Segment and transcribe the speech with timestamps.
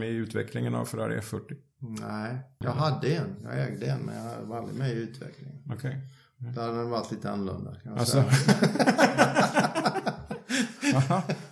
[0.00, 1.56] med i utvecklingen av Ferrari F40?
[1.78, 3.36] Nej, jag hade en.
[3.44, 5.56] Jag ägde en, men jag var aldrig med i utvecklingen.
[5.74, 6.00] Okej.
[6.36, 8.24] Då hade den varit lite annorlunda kan jag Alltså.
[8.24, 8.62] säga.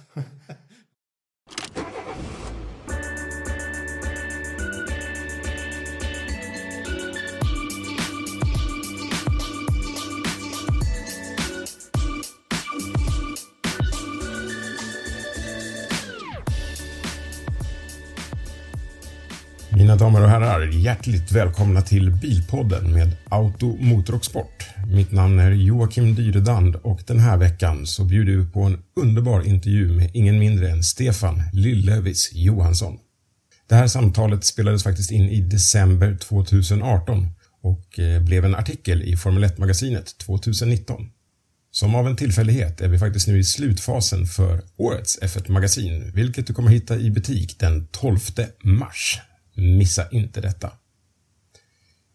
[19.98, 24.66] damer och herrar, hjärtligt välkomna till Bilpodden med Auto, Motor och Sport.
[24.86, 29.46] Mitt namn är Joakim Dyredand och den här veckan så bjuder vi på en underbar
[29.46, 32.98] intervju med ingen mindre än Stefan Lillevis Johansson.
[33.68, 37.26] Det här samtalet spelades faktiskt in i december 2018
[37.62, 41.06] och eh, blev en artikel i Formel 1-magasinet 2019.
[41.70, 46.54] Som av en tillfällighet är vi faktiskt nu i slutfasen för årets F1-magasin, vilket du
[46.54, 48.18] kommer hitta i butik den 12
[48.62, 49.20] mars.
[49.58, 50.72] Missa inte detta.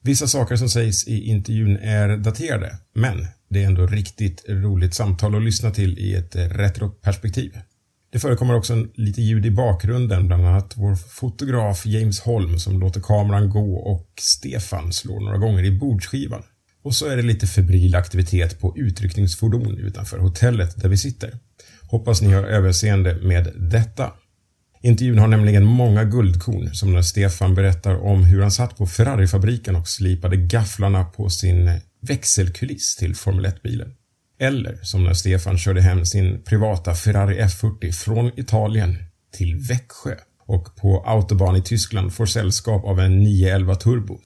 [0.02, 5.36] Vissa saker som sägs i intervjun är daterade, men det är ändå riktigt roligt samtal
[5.36, 7.58] att lyssna till i ett retroperspektiv.
[8.12, 12.80] Det förekommer också en, lite ljud i bakgrunden, bland annat vår fotograf James Holm som
[12.80, 16.44] låter kameran gå och Stefan slår några gånger i bordsskivan.
[16.84, 21.38] Och så är det lite febril aktivitet på utryckningsfordon utanför hotellet där vi sitter.
[21.82, 24.12] Hoppas ni har överseende med detta.
[24.86, 29.76] Intervjun har nämligen många guldkorn som när Stefan berättar om hur han satt på Ferrarifabriken
[29.76, 33.94] och slipade gafflarna på sin växelkuliss till Formel 1-bilen.
[34.40, 38.96] Eller som när Stefan körde hem sin privata Ferrari F40 från Italien
[39.34, 40.16] till Växjö
[40.46, 44.20] och på autobahn i Tyskland får sällskap av en 911 Turbo.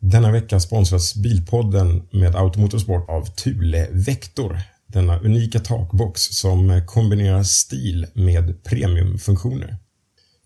[0.00, 4.60] Denna vecka sponsras Bilpodden med Automotorsport av Thule Vector.
[4.92, 9.76] Denna unika takbox som kombinerar stil med premiumfunktioner.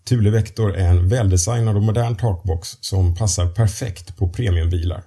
[0.07, 5.03] Thule Vector är en väldesignad och modern takbox som passar perfekt på premiumbilar.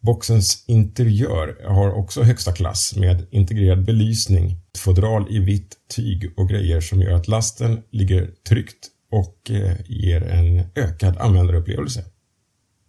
[0.00, 6.80] Boxens interiör har också högsta klass med integrerad belysning, fodral i vitt tyg och grejer
[6.80, 12.04] som gör att lasten ligger tryggt och eh, ger en ökad användarupplevelse.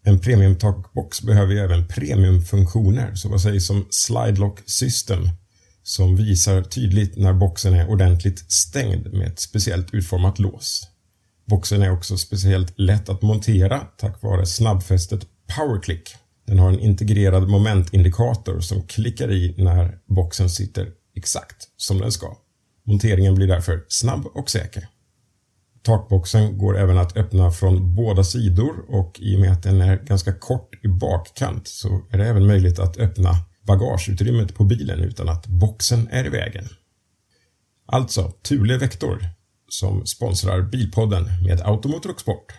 [0.05, 5.29] En premiumtakbox behöver ju även premiumfunktioner, så vad sägs om Slide Lock System
[5.83, 10.87] som visar tydligt när boxen är ordentligt stängd med ett speciellt utformat lås.
[11.45, 16.15] Boxen är också speciellt lätt att montera tack vare snabbfästet PowerClick.
[16.47, 22.37] Den har en integrerad momentindikator som klickar i när boxen sitter exakt som den ska.
[22.85, 24.87] Monteringen blir därför snabb och säker.
[25.83, 29.97] Takboxen går även att öppna från båda sidor och i och med att den är
[29.97, 35.29] ganska kort i bakkant så är det även möjligt att öppna bagageutrymmet på bilen utan
[35.29, 36.65] att boxen är i vägen.
[37.85, 39.19] Alltså Thule Vector
[39.67, 42.53] som sponsrar Bilpodden med Automotor och Sport.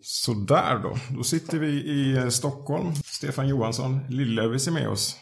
[0.00, 2.94] Sådär då, då sitter vi i eh, Stockholm.
[3.04, 5.16] Stefan Johansson, Lillövis är med oss.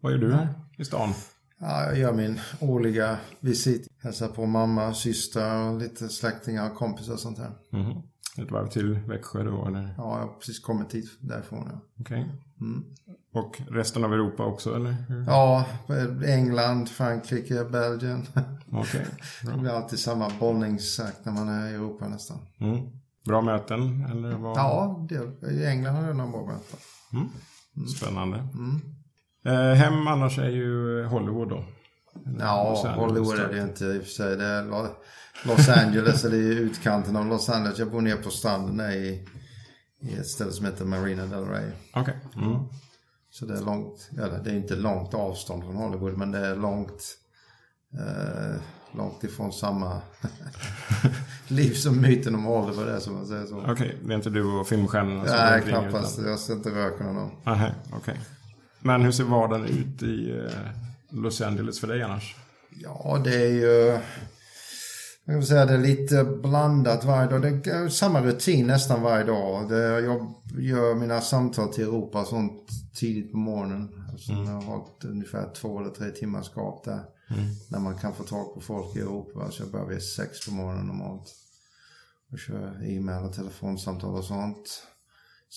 [0.00, 1.14] Vad gör du här i stan?
[1.60, 3.88] Ja, jag gör min årliga visit.
[4.02, 7.52] Hälsar på mamma, syster och lite släktingar och kompisar och sånt här.
[7.72, 8.02] Mhm.
[8.36, 9.94] Ett varv till Växjö då eller?
[9.96, 11.68] Ja, jag har precis kommit hit därifrån.
[11.72, 12.26] Ja, Okej.
[13.32, 14.94] Och resten av Europa också eller?
[15.26, 15.64] ja
[16.26, 18.26] England, Frankrike, Belgien.
[18.72, 19.06] Okej.
[19.42, 22.38] Det blir alltid samma bollningsakt när man är i Europa nästan.
[22.60, 22.80] Mm.
[23.24, 24.56] Bra möten eller vad?
[24.58, 26.78] Ja, det, i England har jag några bra möten.
[27.88, 28.36] Spännande.
[28.54, 28.80] Mm.
[29.44, 31.64] Eh, hem annars är ju Hollywood då.
[32.26, 34.36] Los Ja, Hollywood är det inte i och för sig.
[34.36, 34.96] Det är Lo-
[35.46, 37.78] Los Angeles, eller i utkanten av Los Angeles.
[37.78, 39.26] Jag bor nere på stranden i,
[40.00, 41.70] i ett ställe som heter Marina del Rey.
[41.94, 42.16] Okej.
[42.36, 42.58] Mm.
[43.38, 46.56] Så det är långt, eller det är inte långt avstånd från Hollywood, men det är
[46.56, 47.02] långt,
[47.94, 48.60] eh,
[48.96, 50.00] långt ifrån samma
[51.48, 53.64] liv som myten om Hollywood är, som man säger så.
[53.72, 56.18] Okej, det är inte du och filmstjärnorna som Nej, knappast.
[56.18, 57.30] utan- Jag ska inte röka någon.
[57.44, 58.20] Nähä, okej.
[58.80, 60.52] Men hur ser vardagen ut i eh,
[61.10, 62.36] Los Angeles för dig annars?
[62.70, 63.98] Ja, det är ju...
[65.28, 67.42] Jag kan säga det är lite blandat varje dag.
[67.42, 69.68] Det är samma rutin nästan varje dag.
[69.68, 74.04] Det, jag gör mina samtal till Europa sånt tidigt på morgonen.
[74.12, 77.04] Alltså, Jag har hållit ungefär två eller tre timmars gap där.
[77.70, 79.50] När man kan få tag på folk i Europa.
[79.50, 81.34] Så jag börjar vid sex på morgonen normalt.
[82.32, 84.82] Och kör e-mail och telefonsamtal och sånt.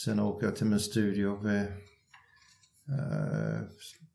[0.04, 3.62] Sen åker jag till min studio vid eh,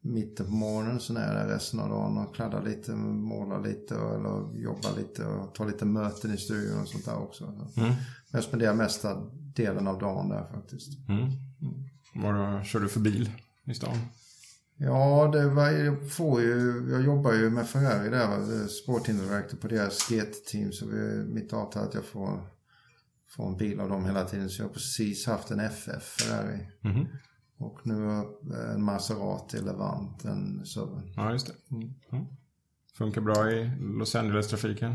[0.06, 1.00] mitten på morgonen.
[1.00, 4.96] Sen är jag där resten av dagen och kladdar lite, målar lite och, eller jobbar
[4.96, 7.44] lite och tar lite möten i studion och sånt där också.
[7.44, 7.68] Mm.
[7.76, 7.96] Men
[8.30, 9.22] jag spenderar mesta
[9.54, 11.08] delen av dagen där faktiskt.
[11.08, 11.30] Mm.
[12.14, 13.30] Vad kör du för bil
[13.64, 13.96] i stan?
[14.78, 19.56] Ja, det var, jag får ju, jag jobbar ju med Ferrari där, va, Sporting Director
[19.56, 20.72] på deras GT-team.
[20.72, 22.40] Så vi, mitt avtal är att jag får,
[23.28, 24.50] får en bil av dem hela tiden.
[24.50, 26.68] Så jag har precis haft en FF Ferrari.
[26.80, 27.06] Mhm.
[27.58, 31.12] Och nu har jag en Maserati Levant, en Southern.
[31.16, 31.76] Ja, just det.
[31.76, 32.24] Mm.
[32.98, 34.94] Funkar bra i Los Angeles-trafiken?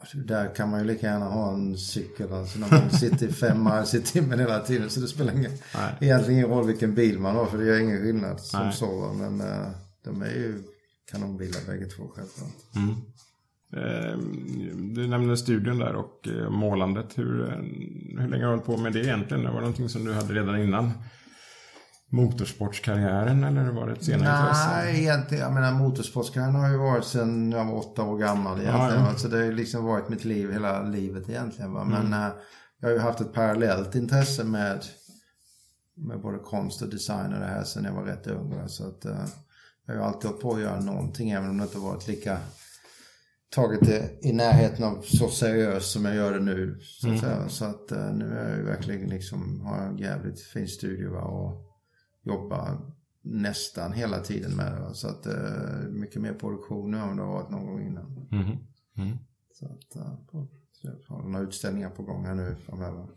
[0.00, 3.32] Alltså, Där kan man ju lika gärna ha en cykel, alltså när man sitter i
[3.32, 4.90] fem miles i timmen hela tiden.
[4.90, 5.94] Så det spelar ingen, Nej.
[6.00, 8.72] egentligen ingen roll vilken bil man har, för det gör ingen skillnad som Nej.
[8.72, 9.12] så.
[9.18, 9.66] Men eh,
[10.04, 10.62] de är ju
[11.10, 12.48] kanonbilar bägge två självklart.
[12.76, 12.94] Mm.
[13.72, 14.18] Eh,
[14.94, 17.18] Du nämnde studion där och eh, målandet.
[17.18, 17.56] Hur, eh,
[18.20, 19.42] hur länge har du hållit på med det egentligen?
[19.44, 20.90] Var det någonting som du hade redan innan
[22.12, 24.68] motorsportskarriären eller var det ett senare intresse?
[24.70, 25.42] Nej, egentligen.
[25.44, 28.90] Jag menar motorsportskarriären har ju varit sedan jag var åtta år gammal egentligen.
[28.90, 29.08] Ja, ja.
[29.08, 31.72] Alltså, det har ju liksom varit mitt liv hela livet egentligen.
[31.72, 31.84] Va?
[31.84, 32.12] Men Mm.
[32.12, 32.28] eh,
[32.80, 34.80] jag har ju haft ett parallellt intresse med,
[35.96, 38.56] med både konst och design och det här sedan jag var rätt ung.
[38.56, 38.68] Va?
[38.68, 39.24] Så att, eh,
[39.86, 42.38] jag har ju alltid hållit på att göra någonting även om det inte varit lika
[43.54, 46.78] tagit det i närheten av så seriöst som jag gör det nu.
[46.82, 47.48] Så att, säga.
[47.48, 51.12] så att eh, nu är jag ju verkligen liksom, har jag en jävligt fin studio
[51.12, 51.20] va?
[51.20, 51.68] och
[52.22, 52.92] jobbar
[53.22, 54.94] nästan hela tiden med det.
[54.94, 58.28] Så att eh, mycket mer produktion nu än det har varit någon gång innan.
[58.30, 58.56] Mhm.
[58.96, 59.18] Mm.
[59.52, 60.12] Så att eh,
[60.82, 63.08] jag har några utställningar på gång här nu framöver.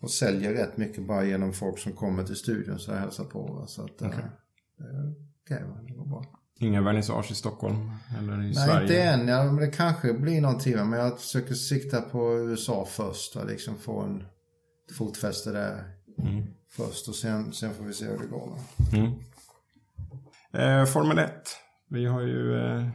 [0.00, 3.64] Och säljer rätt mycket bara genom folk som kommer till studion så jag hälsar på.
[3.68, 5.14] Så att eh, det är
[5.44, 5.78] okej, va.
[5.86, 6.24] det går bra.
[6.58, 8.82] Inga vernissage i Stockholm eller i Nej, Sverige?
[8.82, 9.28] inte än.
[9.28, 10.76] Ja, men det kanske blir någonting.
[10.76, 13.36] Men jag försöker sikta på USA först.
[13.36, 13.42] Va?
[13.44, 14.24] Liksom få en
[14.98, 16.44] fotfäste där Mm.
[16.76, 17.08] Först.
[17.08, 18.58] Och sen, sen får vi se hur det går.
[18.92, 19.12] Mm.
[20.52, 21.32] Eh, Formel 1.
[21.88, 22.88] Vi har ju eh,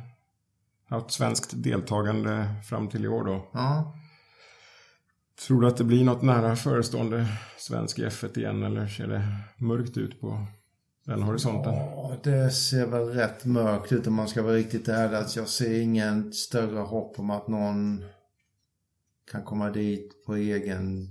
[0.90, 3.50] haft svenskt deltagande fram till i år då.
[3.52, 3.96] Ja.
[5.48, 7.28] Tror du att det blir något nära förestående
[7.58, 9.24] svensk i F1 igen eller ser det
[9.58, 10.46] mörkt ut på
[11.06, 11.74] den horisonten?
[11.74, 15.18] Ja, det ser väl rätt mörkt ut om man ska vara riktigt ärlig.
[15.18, 18.04] Alltså, jag ser ingen större hopp om att någon
[19.32, 21.08] kan komma dit på egen,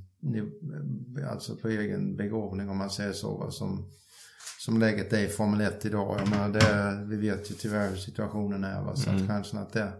[1.30, 3.50] alltså på egen begåvning om man säger så.
[3.50, 3.90] Som,
[4.58, 6.20] som läget är i Formel 1 idag.
[6.20, 8.82] Jag menar, det, vi vet ju tyvärr hur situationen är.
[8.82, 8.96] Va?
[8.96, 9.92] Så att chansen att det,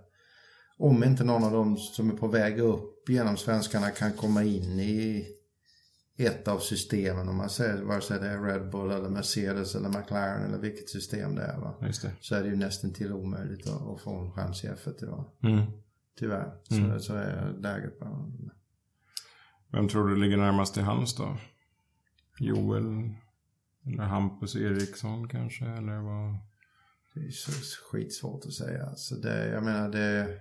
[0.79, 4.81] om inte någon av dem som är på väg upp genom svenskarna kan komma in
[4.81, 5.27] i
[6.19, 9.89] ett av systemen, om man säger vare sig det är Red Bull eller Mercedes eller
[9.89, 11.75] McLaren eller vilket system det är, va?
[11.81, 12.11] Det.
[12.21, 15.25] så är det ju nästan till omöjligt att, att få en chans i F1 idag.
[15.43, 15.67] Mm.
[16.19, 18.33] Tyvärr, så, så är läget bara.
[19.73, 21.37] Vem tror du ligger närmast till hands då?
[22.39, 22.85] Joel?
[23.87, 25.65] Eller Hampus Eriksson kanske?
[25.65, 26.39] Eller vad?
[27.15, 27.53] Det är så
[27.91, 28.87] skitsvårt att säga.
[28.87, 30.41] Alltså det, jag menar det,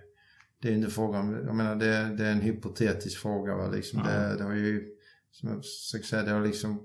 [0.62, 3.56] det är inte frågan, jag menar det, det är en hypotetisk fråga.
[3.56, 3.70] Va?
[3.70, 4.94] Liksom det, det har ju,
[5.30, 6.82] som jag försöker säga, det har liksom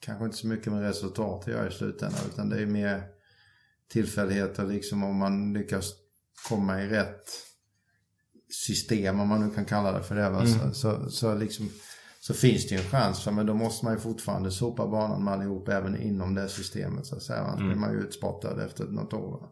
[0.00, 2.20] kanske inte så mycket med resultat att göra i slutändan.
[2.32, 3.02] Utan det är mer
[3.88, 5.92] tillfälligheter liksom om man lyckas
[6.48, 7.30] komma i rätt
[8.56, 10.30] system, om man nu kan kalla det för det.
[10.30, 10.46] Va?
[10.46, 11.68] Så, så, så, liksom,
[12.20, 13.26] så finns det ju en chans.
[13.26, 13.32] Va?
[13.32, 17.06] Men då måste man ju fortfarande sopa banan med allihop även inom det systemet.
[17.06, 17.40] Så att säga.
[17.40, 19.40] Annars blir man ju utspottad efter något år.
[19.40, 19.48] Va?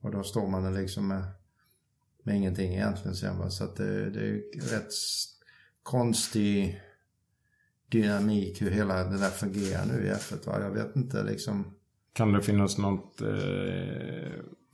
[0.00, 1.22] Och då står man liksom med,
[2.22, 3.38] med ingenting egentligen sen.
[3.38, 3.50] Va?
[3.50, 4.92] Så att det, det är ju rätt
[5.82, 6.80] konstig
[7.90, 10.46] dynamik hur hela det där fungerar nu i F1.
[10.46, 10.60] Va?
[10.60, 11.74] Jag vet inte liksom.
[12.12, 13.28] Kan det finnas något eh,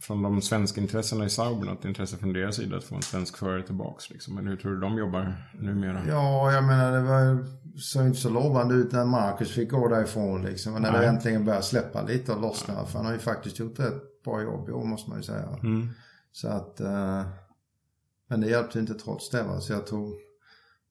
[0.02, 3.36] från de svenska intressena i Sauber, något intresse från deras sida att få en svensk
[3.36, 4.10] förare tillbaks?
[4.10, 4.38] Liksom?
[4.38, 6.02] Eller hur tror du de jobbar numera?
[6.08, 7.46] Ja, jag menar det var
[7.78, 10.74] såg inte så lovande ut när Marcus fick gå därifrån liksom.
[10.74, 11.08] Och när det Nej.
[11.08, 12.86] äntligen började släppa lite och lossna.
[12.86, 15.58] För han har ju faktiskt gjort ett bra jobb i år måste man ju säga.
[15.62, 15.88] Mm.
[16.32, 17.26] Så att, eh,
[18.28, 19.60] men det hjälpte inte trots det va.
[19.60, 20.14] Så jag tror,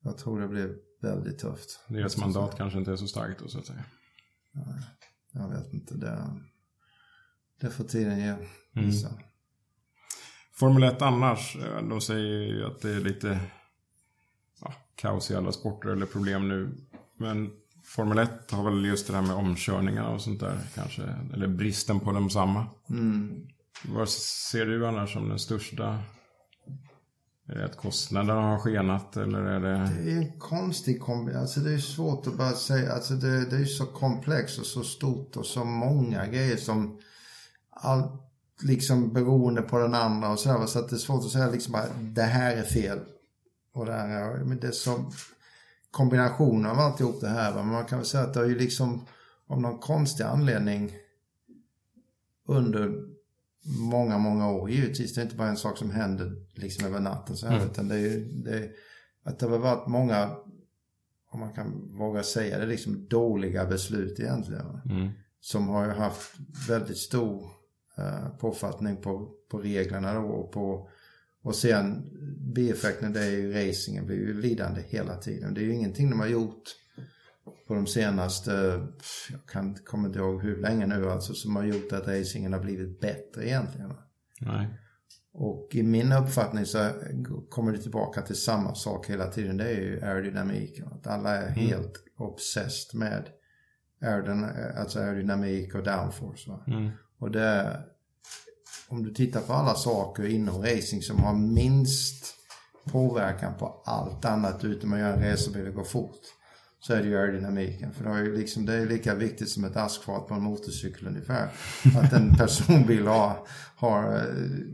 [0.02, 1.80] jag tror det blev väldigt tufft.
[1.88, 3.84] Deras mandat kanske inte är så starkt då så att säga.
[5.32, 6.18] Jag vet inte, det,
[7.62, 8.36] det får tiden ge.
[8.76, 8.92] Mm.
[10.54, 13.40] Formel 1 annars, eh, de säger ju att det är lite
[14.62, 16.78] ja, kaos i alla sporter eller problem nu.
[17.18, 17.52] Men
[17.84, 21.02] Formel 1 har väl just det här med omkörningarna och sånt där kanske,
[21.34, 22.66] eller bristen på dem samma.
[22.90, 23.48] Mm.
[23.86, 26.00] Vad ser du annars som den största?
[27.48, 30.04] Är det att kostnaderna har skenat eller är det...
[30.04, 31.42] Det är en konstig kombination.
[31.42, 32.94] Alltså det är svårt att bara säga.
[32.94, 37.00] Alltså det, det är så komplext och så stort och så många grejer som
[37.70, 38.18] all,
[38.64, 40.66] liksom beroende på den andra och sådär.
[40.66, 43.00] Så att det är svårt att säga liksom bara, det här är fel.
[43.74, 45.12] Och det här är, men det är som
[45.92, 47.56] kombinationen av alltihop det här.
[47.56, 49.06] Men man kan väl säga att det har ju liksom
[49.48, 50.92] av någon konstig anledning
[52.48, 52.92] under
[53.80, 55.14] många, många år givetvis.
[55.14, 57.56] Det är inte bara en sak som händer liksom över natten så här.
[57.56, 57.68] Mm.
[57.68, 58.72] Utan det är ju, det är,
[59.24, 60.36] att det har varit många,
[61.32, 64.82] om man kan våga säga det, liksom dåliga beslut egentligen.
[64.86, 65.10] Mm.
[65.40, 66.36] Som har ju haft
[66.68, 67.61] väldigt stor
[68.40, 70.90] påfattning på, på reglerna då och på
[71.44, 72.10] och sen
[72.54, 75.54] bieffekten det är ju racingen blir ju lidande hela tiden.
[75.54, 76.64] Det är ju ingenting de har gjort
[77.68, 78.52] på de senaste,
[79.32, 82.60] jag kan, kommer inte ihåg hur länge nu alltså, som har gjort att racingen har
[82.60, 83.94] blivit bättre egentligen.
[84.42, 84.68] Nej.
[85.34, 86.90] Och i min uppfattning så
[87.50, 89.58] kommer det tillbaka till samma sak hela tiden.
[89.58, 90.88] Det är ju aerodynamiken.
[90.88, 91.60] Att alla är mm.
[91.60, 93.30] helt obsessed med
[94.78, 96.52] alltså aerodynamik och downforce.
[96.68, 96.90] Mm.
[97.22, 97.80] Och det,
[98.88, 102.36] om du tittar på alla saker inom racing som har minst
[102.92, 106.20] påverkan på allt annat utom att göra en racerbil och gå fort
[106.84, 107.94] så är det ju aerodynamiken.
[107.94, 111.50] För det, är liksom, det är lika viktigt som ett askfat på en motorcykel ungefär.
[112.04, 113.38] Att en personbil har,
[113.76, 114.24] har eh,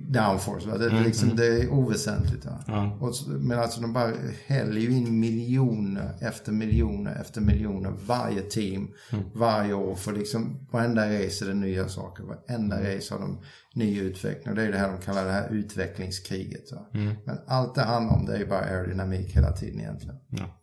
[0.09, 0.69] downforce.
[0.69, 0.77] Va?
[0.77, 1.37] Det, mm, liksom, mm.
[1.37, 2.45] det är oväsentligt.
[2.45, 2.63] Va?
[2.67, 3.01] Mm.
[3.01, 4.13] Och, men alltså de bara
[4.45, 9.25] häller ju in miljoner efter miljoner efter miljoner varje team mm.
[9.33, 9.95] varje år.
[9.95, 12.23] För liksom varenda race är det nya saker.
[12.23, 12.95] Varenda mm.
[12.95, 13.39] race har de
[13.73, 14.49] ny utveckling.
[14.49, 16.71] Och det är det här de kallar det här utvecklingskriget.
[16.93, 17.15] Mm.
[17.25, 20.15] Men allt det handlar om det är ju bara aerodynamik hela tiden egentligen.
[20.29, 20.56] Ja.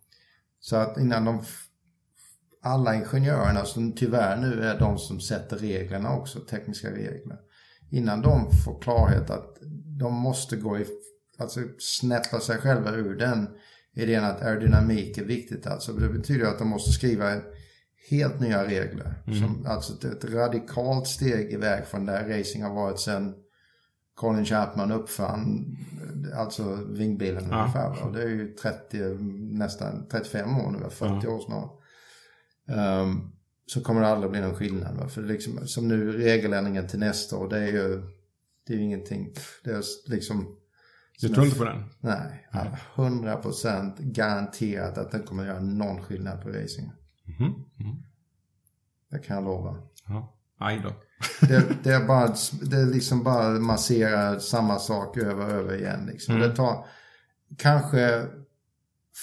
[0.65, 1.43] Så att innan de
[2.61, 7.37] alla ingenjörerna som tyvärr nu är de som sätter reglerna också, tekniska regler.
[7.91, 9.57] Innan de får klarhet att
[9.99, 10.85] de måste gå i,
[11.37, 13.47] alltså snäppa sig själva ur den
[13.95, 15.93] idén att aerodynamik är viktigt alltså.
[15.93, 17.41] Det betyder att de måste skriva
[18.09, 19.23] helt nya regler.
[19.27, 19.39] Mm.
[19.39, 23.35] Som, alltså ett radikalt steg iväg från där racing har varit sedan
[24.15, 25.65] Colin Chapman uppfann
[26.35, 27.59] alltså vingbilen ja.
[27.59, 28.03] ungefär.
[28.03, 28.97] Och det är ju 30,
[29.57, 31.29] nästan 35 år nu, 40 ja.
[31.29, 31.71] år snart.
[32.67, 33.31] Um,
[33.65, 34.97] så kommer det aldrig bli någon skillnad.
[34.97, 35.07] Va?
[35.07, 38.01] För liksom, som nu regeländringen till nästa år, det är ju,
[38.67, 39.33] det är ju ingenting.
[39.63, 40.57] Det är liksom...
[41.21, 41.83] Du tror inte på den?
[41.99, 42.47] Nej,
[42.95, 46.91] hundra procent garanterat att den kommer göra någon skillnad på racing.
[47.39, 48.03] Mm -hmm.
[49.09, 49.77] Det kan jag lova.
[50.07, 50.35] Ja.
[50.57, 50.93] Aj då.
[51.41, 56.05] Det, det, är bara, det är liksom bara massera samma sak över och över igen.
[56.05, 56.35] Liksom.
[56.35, 56.49] Mm.
[56.49, 56.85] Det tar
[57.57, 58.25] kanske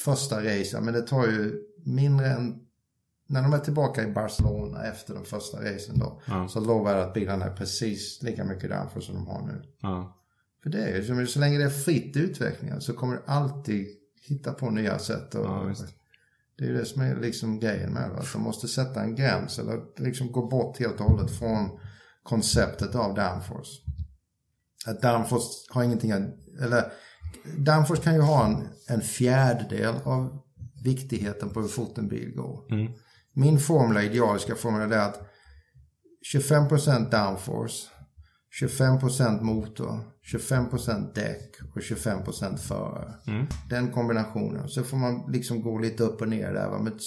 [0.04, 2.58] första racen, men det tar ju mindre än
[3.26, 6.20] när de är tillbaka i Barcelona efter den första racen då.
[6.26, 6.48] Ja.
[6.48, 9.62] Så lovar jag att bilarna är precis lika mycket därför som de har nu.
[9.80, 10.18] Ja.
[10.62, 13.88] För det är ju så länge det är fritt i utvecklingen så kommer du alltid
[14.22, 15.34] hitta på nya sätt.
[15.34, 15.74] Och, ja,
[16.62, 18.16] det är ju det som är liksom grejen med det.
[18.16, 21.78] Att de måste sätta en gräns eller liksom gå bort helt och hållet från
[22.22, 23.70] konceptet av downforce.
[24.86, 26.22] Att downforce har ingenting att,
[26.62, 26.92] eller
[27.58, 30.42] downforce kan ju ha en, en fjärdedel av
[30.84, 32.72] viktigheten på hur fort en bil går.
[32.72, 32.92] Mm.
[33.34, 35.20] Min formula, idealiska formula är att
[36.34, 37.88] 25% downforce,
[38.60, 40.00] 25% motor,
[40.32, 43.14] 25% däck och 25% förare.
[43.26, 43.46] Mm.
[43.70, 44.68] Den kombinationen.
[44.68, 46.78] Så får man liksom gå lite upp och ner där.
[46.78, 46.98] Men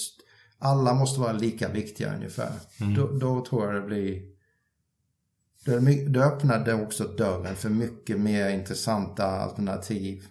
[0.58, 2.52] alla måste vara lika viktiga ungefär.
[2.80, 2.94] Mm.
[2.94, 4.22] Då, då, tror jag det blir...
[6.08, 10.24] Då öppnar det också dörren för mycket mer intressanta alternativ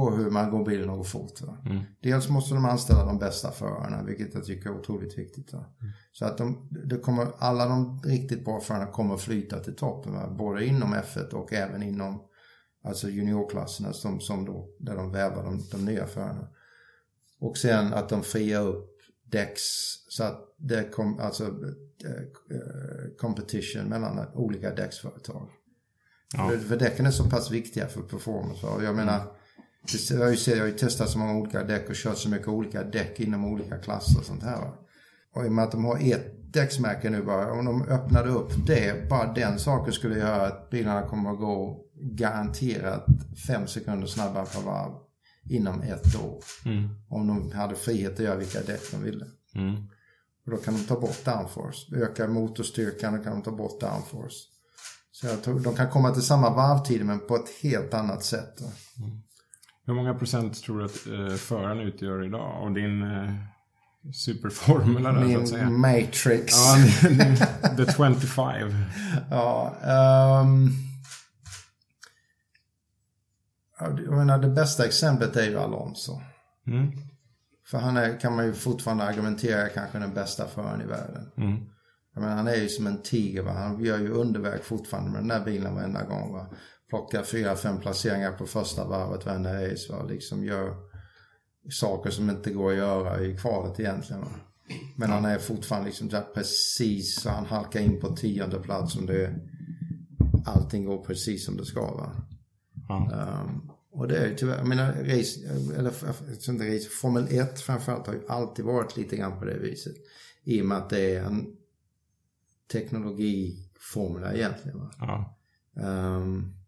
[0.00, 1.40] på hur man går bilen och går fort.
[1.66, 1.82] Mm.
[2.02, 5.52] Dels måste de anställa de bästa förarna, vilket jag tycker är otroligt viktigt.
[5.52, 5.64] Mm.
[6.12, 10.30] Så att de, det kommer, alla de riktigt bra förarna kommer flyta till toppen, va?
[10.38, 12.22] både inom F1 och även inom
[12.84, 16.48] alltså juniorklasserna som, som då, där de vävar de, de nya förarna.
[17.40, 19.62] Och sen att de friar upp däcks
[20.08, 25.50] så att det kom, alltså uh, competition mellan olika däcksföretag.
[26.36, 26.48] Ja.
[26.48, 28.66] För, för däcken är så pass viktiga för performance.
[28.66, 29.39] Och jag menar,
[30.10, 32.48] jag har, ju, jag har ju testat så många olika däck och kört så mycket
[32.48, 34.70] olika däck inom olika klasser och sånt här.
[35.34, 38.52] Och i och med att de har ett däcksmärke nu bara, om de öppnade upp
[38.66, 43.06] det, bara den saken skulle göra att bilarna kommer att gå garanterat
[43.46, 44.92] fem sekunder snabbare per varv
[45.44, 46.44] inom ett år.
[46.64, 46.88] Mm.
[47.08, 49.26] Om de hade frihet att göra vilka däck de ville.
[49.54, 49.74] Mm.
[50.44, 51.96] Och då kan de ta bort downforce.
[51.96, 54.36] Öka motorstyrkan, då kan de ta bort downforce.
[55.12, 58.60] Så jag tror de kan komma till samma varvtid men på ett helt annat sätt.
[58.60, 59.22] Mm.
[59.90, 63.30] Hur många procent tror du att eh, föraren utgör idag av din eh,
[64.12, 65.12] superformula?
[65.12, 65.70] Min så att säga?
[65.70, 66.54] matrix.
[66.54, 68.74] Ja, the 25.
[69.30, 69.74] ja,
[70.42, 70.72] um,
[73.78, 76.20] jag menar det bästa exemplet är ju Alonso.
[76.66, 76.92] Mm.
[77.66, 81.30] För han är, kan man ju fortfarande argumentera, kanske den bästa föraren i världen.
[81.36, 81.58] Mm.
[82.14, 83.42] Jag menar, han är ju som en tiger.
[83.42, 83.52] Va?
[83.52, 86.32] Han gör ju underverk fortfarande med den där bilen varenda gång.
[86.32, 86.46] Va?
[86.90, 89.92] Plockar fyra, fem placeringar på första varvet varenda race.
[89.92, 90.02] Va?
[90.02, 90.76] Liksom gör
[91.70, 94.24] saker som inte går att göra i kvalet egentligen.
[94.96, 99.06] Men han är fortfarande liksom där precis så han halkar in på tionde plats om
[99.06, 99.34] det
[100.46, 102.12] allting går precis som det ska va.
[102.88, 103.42] Ja.
[103.44, 105.40] Um, och det är ju tyvärr, jag menar race,
[105.76, 105.92] eller
[106.48, 109.94] inte race, Formel 1 framförallt har ju alltid varit lite grann på det viset.
[110.44, 111.56] I och med att det är en
[112.72, 114.90] teknologiformula egentligen va.
[114.98, 115.36] Ja.
[116.16, 116.59] Um,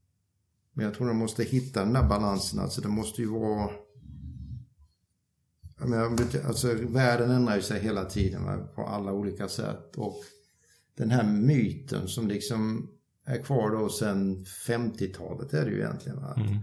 [0.72, 3.70] men jag tror de måste hitta den där balansen, alltså det måste ju vara
[5.82, 9.96] jag menar, alltså, världen ändrar ju sig hela tiden va, på alla olika sätt.
[9.96, 10.16] Och
[10.94, 12.90] den här myten som liksom
[13.24, 16.20] är kvar då sedan 50-talet är det ju egentligen.
[16.20, 16.34] Va?
[16.36, 16.58] Mm.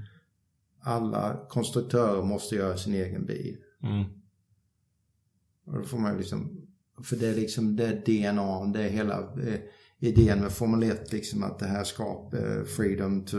[0.82, 3.58] Alla konstruktörer måste göra sin egen bil.
[3.84, 4.04] Mm.
[5.66, 6.68] Och då får man liksom,
[7.04, 9.60] för det är liksom det är DNA, det är hela eh,
[10.02, 13.38] idén med Formel 1 liksom att det här skapar eh, freedom to,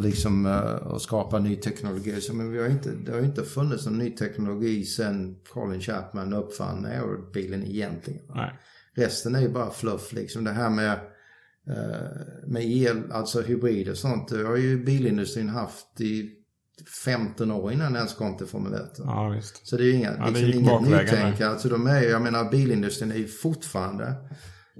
[0.00, 2.20] liksom eh, och skapa ny teknologi.
[2.20, 6.32] Så, men vi har inte, det har inte funnits någon ny teknologi sedan Colin Chapman
[6.32, 8.22] uppfann aerobilen egentligen.
[8.34, 8.52] Nej.
[8.94, 10.44] Resten är ju bara fluff liksom.
[10.44, 10.92] Det här med,
[11.68, 14.28] eh, med el, alltså hybrid och sånt.
[14.28, 16.30] Det har ju bilindustrin haft i
[17.04, 18.80] 15 år innan den ens kom till Formel 1.
[18.98, 19.04] va.
[19.06, 19.66] Ja, visst.
[19.66, 21.38] Så det är ju inga, Ja, liksom inget bakvägen nytänk.
[21.38, 21.48] där.
[21.48, 24.14] Alltså de är ju, jag menar bilindustrin är ju fortfarande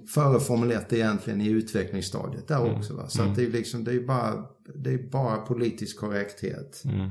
[0.07, 2.95] före Formel 1 egentligen i utvecklingsstadiet där också.
[2.95, 3.09] Va?
[3.09, 6.83] Så att det är liksom, det är bara, det är bara politisk korrekthet.
[6.85, 7.11] Mm.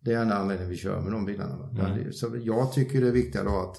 [0.00, 1.70] Det är en anledning vi kör med de bilarna.
[2.04, 3.76] Ju- Så jag tycker det är viktiga då att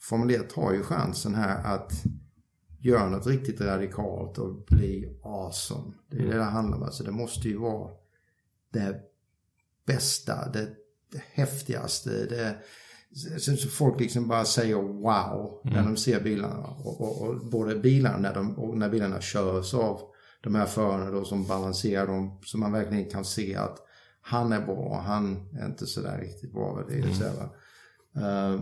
[0.00, 1.92] Formel 1 har ju chansen här att
[2.80, 5.92] göra något riktigt radikalt och bli awesome.
[6.10, 6.82] Det är det det handlar om.
[6.82, 7.90] Alltså det måste ju vara
[8.72, 9.00] det
[9.86, 10.68] bästa, det,
[11.12, 12.56] det häftigaste, det
[13.14, 16.66] så, så folk liksom bara säger wow när de ser bilarna.
[16.66, 20.00] Och, och, och både bilarna när, de, och när bilarna körs av
[20.42, 23.78] de här förarna då som balanserar dem så man verkligen kan se att
[24.20, 26.84] han är bra, han är inte sådär riktigt bra.
[26.88, 27.50] Det är det så här, va?
[28.14, 28.60] Eh,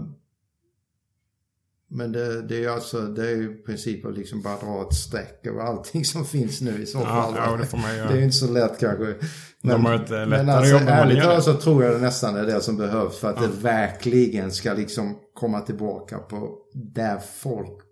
[1.90, 4.83] men det, det är ju alltså, det är ju i princip att liksom bara dra
[4.88, 7.35] ett streck över allting som finns nu i så Ja, fall.
[7.35, 7.40] va?
[7.46, 8.09] ja, det får man göra.
[8.09, 9.14] Det är ju inte så lätt kanske.
[9.62, 12.37] De har ett, eh, lättare men alltså, jobb ärligt talat så tror jag det nästan
[12.37, 17.83] är det som behövs för att det verkligen ska liksom komma tillbaka på där folk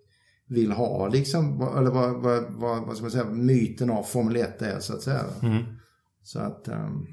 [0.47, 4.61] vill ha liksom, eller vad, vad, vad, vad ska man säga, myten av Formel 1
[4.61, 5.23] är så att säga.
[5.41, 5.63] Mm.
[6.23, 7.05] Så att, ehm,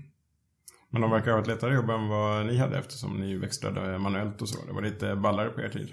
[0.91, 4.43] Men de verkar ha ett lättare jobb än vad ni hade eftersom ni växlade manuellt
[4.43, 4.59] och så.
[4.67, 5.89] Det var lite ballare på er tid.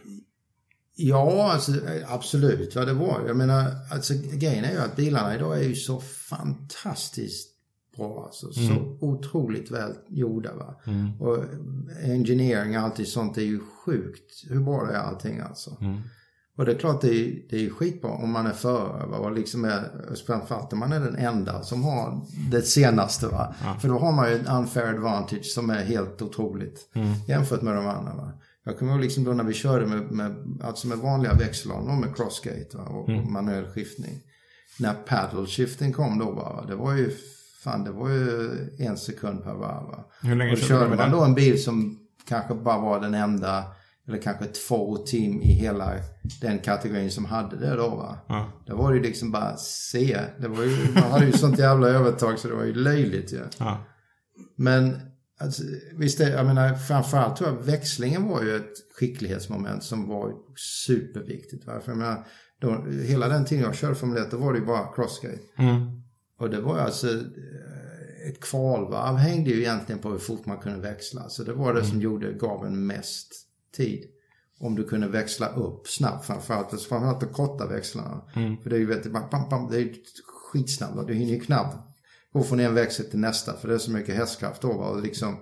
[1.01, 1.71] Ja, alltså,
[2.07, 2.75] absolut.
[2.75, 5.99] Ja, det var Jag menar, alltså, grejen är ju att bilarna idag är ju så
[5.99, 7.49] fantastiskt
[7.97, 8.23] bra.
[8.25, 10.53] Alltså, Så otroligt väl gjorda.
[10.55, 10.75] Va?
[11.19, 11.37] Och
[12.03, 15.77] engineering och allt sånt är ju sjukt hur bra det är allting alltså.
[16.57, 19.17] Och det är klart det är, det är skitbra om man är förare va?
[19.17, 23.55] och liksom är, framförallt om man är den enda som har det senaste va.
[23.81, 26.89] För då har man ju en unfair advantage som är helt otroligt
[27.27, 28.31] jämfört med de andra va.
[28.69, 32.15] Jag kommer ihåg liksom då när vi körde med, med, alltså med vanliga växellån med
[32.15, 32.83] crossgate va?
[32.83, 34.21] och, och manuell skiftning.
[34.79, 37.11] När paddle shifting kom då va, det var ju
[37.63, 40.05] fan det var ju en sekund per varv va.
[40.21, 43.63] Hur länge och körde körde man då en bil som kanske bara var den enda
[44.07, 45.91] eller kanske två team i hela
[46.41, 48.17] den kategorin som hade det då va.
[48.27, 48.51] Ja.
[48.65, 50.19] Det var ju liksom bara se.
[50.39, 53.41] Det var ju, man hade ju sånt jävla övertag så det var ju löjligt ju.
[53.57, 53.85] Ja.
[54.55, 55.01] Men
[55.39, 60.33] alltså, visst är, jag menar framförallt tror jag växlingen var ju ett skicklighetsmoment som var
[60.85, 61.67] superviktigt.
[61.67, 61.79] Va?
[61.79, 62.27] För jag menar,
[62.59, 65.39] då, hela den tiden jag körde Formel 1 då var det ju bara crossgate.
[65.57, 66.01] Mm.
[66.39, 70.57] Och det var ju alltså eh, ett kvalvarv hängde ju egentligen på hur fort man
[70.57, 71.29] kunde växla.
[71.29, 73.33] Så det var det som gjorde, gav en mest
[73.77, 74.03] tid.
[74.59, 78.21] Om du kunde växla upp snabbt framförallt, framförallt de korta växlarna.
[78.63, 79.93] För det är ju, vet du, bam, bam, det är ju
[80.51, 81.07] skitsnabbt.
[81.07, 81.88] Du hinner ju knappt
[82.33, 84.73] gå från en växel till nästa för det är så mycket hästkraft då.
[84.73, 84.89] va.
[84.89, 85.37] Och liksom,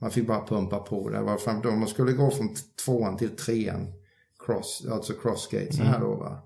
[0.00, 1.10] man fick bara pumpa på.
[1.10, 3.86] Det var fram, då man skulle gå från tvåan till trean,
[4.46, 6.42] cross, alltså crossgate så här då va.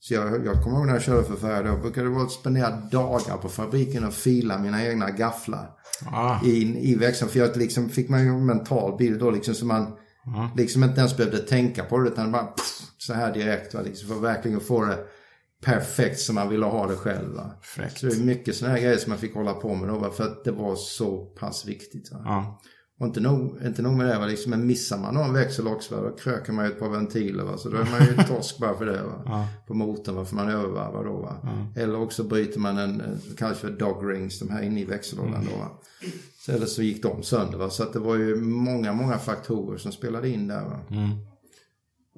[0.00, 3.48] Så jag, jag kommer ihåg när jag körde för Färd, då brukade spendera dagar på
[3.48, 5.70] fabriken och fila mina egna gafflar
[6.12, 6.40] Ah.
[6.44, 7.30] in i växeln.
[7.30, 9.96] För jag liksom fick man ju en mental bild då liksom så man
[10.56, 14.08] liksom inte ens behövde tänka på det utan bara pff, så här direkt va, liksom,
[14.08, 14.98] för att verkligen få det
[15.64, 17.40] perfekt som man ville ha det själv.
[17.62, 17.98] Fräckt.
[17.98, 20.10] Så det är mycket sådana här grejer som man fick hålla på med då va,
[20.10, 22.10] för att det var så pass viktigt.
[22.12, 22.60] Ja.
[23.00, 25.96] Och inte nog, inte nog med det, va, liksom, men missar man någon växel också,
[25.96, 27.44] va, då kröker man ju ett par ventiler.
[27.44, 29.02] Va, så då är man ju torsk bara för det.
[29.02, 31.20] Va, På motorn, va, för man övervarvar då.
[31.20, 31.36] Va.
[31.76, 33.02] Eller också bryter man en,
[33.36, 35.56] kallas för dog rings, de här inne i växellådan då.
[35.56, 35.70] Va.
[36.38, 37.58] Så, eller så gick de sönder.
[37.58, 40.64] Va, så att det var ju många, många faktorer som spelade in där.
[40.64, 40.80] Va.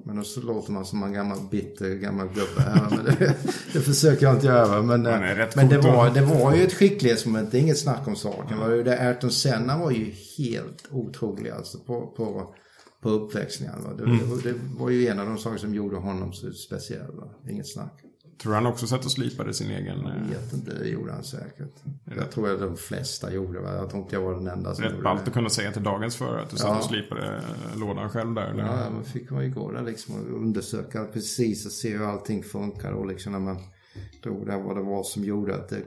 [0.05, 2.89] Men då så låter man som en gammal bitter gammal gubbe.
[2.91, 3.35] Men det,
[3.73, 4.81] det försöker jag inte göra.
[4.81, 5.05] Men,
[5.35, 8.59] rätt men det, var, det var ju ett skicklighetsmoment, det är inget snack om saken.
[8.59, 12.53] Var det Ayrton Senna var ju helt otrolig alltså på, på,
[13.01, 13.75] på uppväxlingen.
[13.97, 14.19] Det, Mm.
[14.43, 17.11] det var ju en av de saker som gjorde honom så speciell.
[17.15, 17.29] Va?
[17.49, 18.01] Inget snack.
[18.41, 19.97] Tror han också satt och slipade sin egen...
[20.05, 21.73] Jag Eh, vet inte, det gjorde han säkert.
[22.17, 23.75] Jag tror att de flesta gjorde det.
[23.75, 25.09] Jag tror inte jag var den enda som rätt gjorde det.
[25.11, 26.77] att kunna säga till dagens förare att du satt Ja.
[26.77, 27.35] och slipade
[27.73, 28.47] eh, lådan själv där.
[28.47, 28.63] Eller?
[28.63, 32.43] Ja, man fick man ju gå där liksom och undersöka precis och se hur allting
[32.43, 33.57] funkar och liksom när man
[34.23, 35.81] drog där vad det var som gjorde att det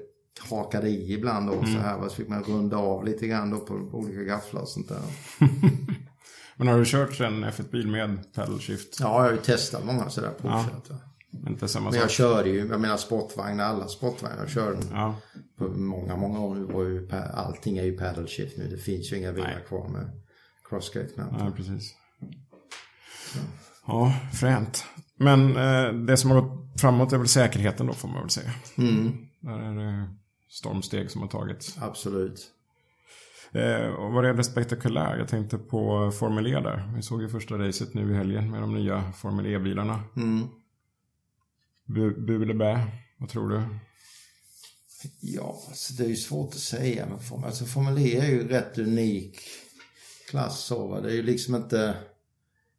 [0.50, 1.82] hakade i ibland och så Mm.
[1.82, 1.98] här.
[1.98, 5.00] va, Så fick man runda av lite grann då på olika gafflar och sånt där.
[6.56, 8.96] Men har du kört en F1-bil med pedal shift?
[9.00, 10.88] Ja, jag har ju testat många sådär provkört.
[11.30, 11.50] Va.
[11.50, 12.16] Inte samma Men jag sak?
[12.16, 14.38] körde ju, jag menar sportvagnar, alla sportvagnar.
[14.38, 15.14] Jag körde Ja.
[15.58, 16.54] på många, många år.
[16.54, 18.68] Nu var ju, allting är ju paddle shift nu.
[18.68, 19.64] Det finns ju inga Nej.
[19.68, 20.10] kvar med
[20.68, 21.44] crossgate-knappar.
[21.44, 21.94] Ja, precis.
[23.86, 24.84] Ja, fränt.
[25.16, 28.50] Men eh, det som har gått framåt är väl säkerheten då, får man väl säga.
[28.78, 30.08] Mm, Där är det
[30.50, 31.78] stormsteg som har tagits.
[31.80, 32.50] absolut.
[33.52, 35.16] Eh, och vad är det spektakulär?
[35.18, 36.92] Jag tänkte på Formel E där.
[36.96, 40.00] Vi såg ju första racet nu i helgen med de nya Formel E-bilarna.
[40.16, 40.48] Mm.
[41.94, 42.86] Bu, bu eller bä?
[43.18, 43.62] Vad tror du?
[45.20, 47.06] Ja, alltså det är ju svårt att säga.
[47.06, 49.40] Men Formel, alltså Formel E är ju rätt unik
[50.30, 51.00] klass så.
[51.00, 51.96] Det är ju liksom inte...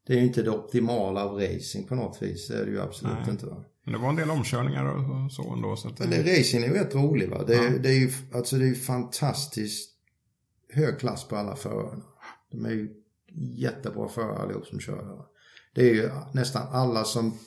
[0.07, 2.47] Det är ju inte det optimala av racing på något vis.
[2.47, 3.29] Det är det ju absolut Nej.
[3.31, 3.63] inte va.
[3.83, 5.75] Men det var en del omkörningar och så ändå.
[5.75, 7.43] Så att, Men det, racing är ju rätt rolig va.
[7.47, 7.77] Det, är- Ja.
[7.77, 9.89] det är ju alltså det är fantastiskt
[10.69, 12.03] hög klass på alla förarna.
[12.51, 12.89] De är ju
[13.55, 15.25] jättebra förare allihop som kör va.
[15.73, 17.37] Det är ju nästan alla som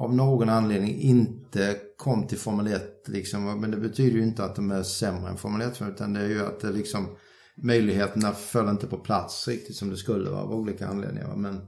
[0.00, 3.60] av någon anledning inte kom till Formel 1 liksom.
[3.60, 6.28] Men det betyder ju inte att de är sämre än Formel 1 utan det är
[6.28, 7.16] ju att det liksom
[7.62, 11.28] möjligheterna föll inte på plats riktigt som det skulle vara av olika anledningar.
[11.28, 11.36] va.
[11.36, 11.60] Men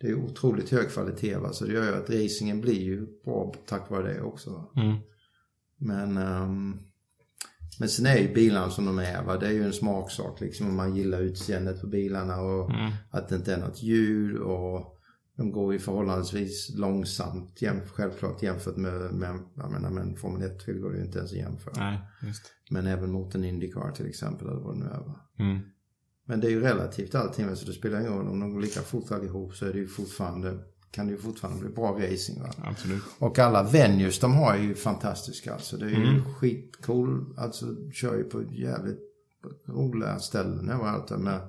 [0.00, 1.52] det är ju otroligt hög kvalitet va.
[1.52, 4.70] Så det gör ju att racingen blir ju bra tack vare det också.
[4.76, 4.96] Mm.
[5.78, 6.78] Men, ehm,
[7.78, 9.22] men sen är ju bilarna som de är.
[9.22, 9.36] Va?
[9.36, 12.92] Det är ju en smaksak liksom om man gillar utseendet på bilarna och Mm.
[13.10, 14.96] att det inte är något ljud och
[15.40, 20.78] de går ju förhållandevis långsamt självklart jämfört med, med jag menar med en Formel 1-bil
[20.80, 21.74] går det ju inte ens att jämföra.
[21.76, 21.98] Nej.
[22.70, 25.14] Men även mot en Indycar till exempel eller vad det nu är.
[25.38, 25.60] Mm.
[26.26, 28.80] Men det är ju relativt allting så det spelar ingen roll om de går lika
[28.80, 30.58] fort allihop så är det ju fortfarande
[30.90, 32.42] kan det ju fortfarande bli bra racing.
[32.42, 32.50] Va?
[32.58, 33.02] Absolut.
[33.18, 35.76] Och alla venues de har är ju fantastiska alltså.
[35.76, 36.34] Det är ju Mm.
[36.34, 37.34] skitcool.
[37.38, 39.00] Alltså kör ju på jävligt
[39.66, 41.10] roliga ställen överallt.
[41.10, 41.40] Med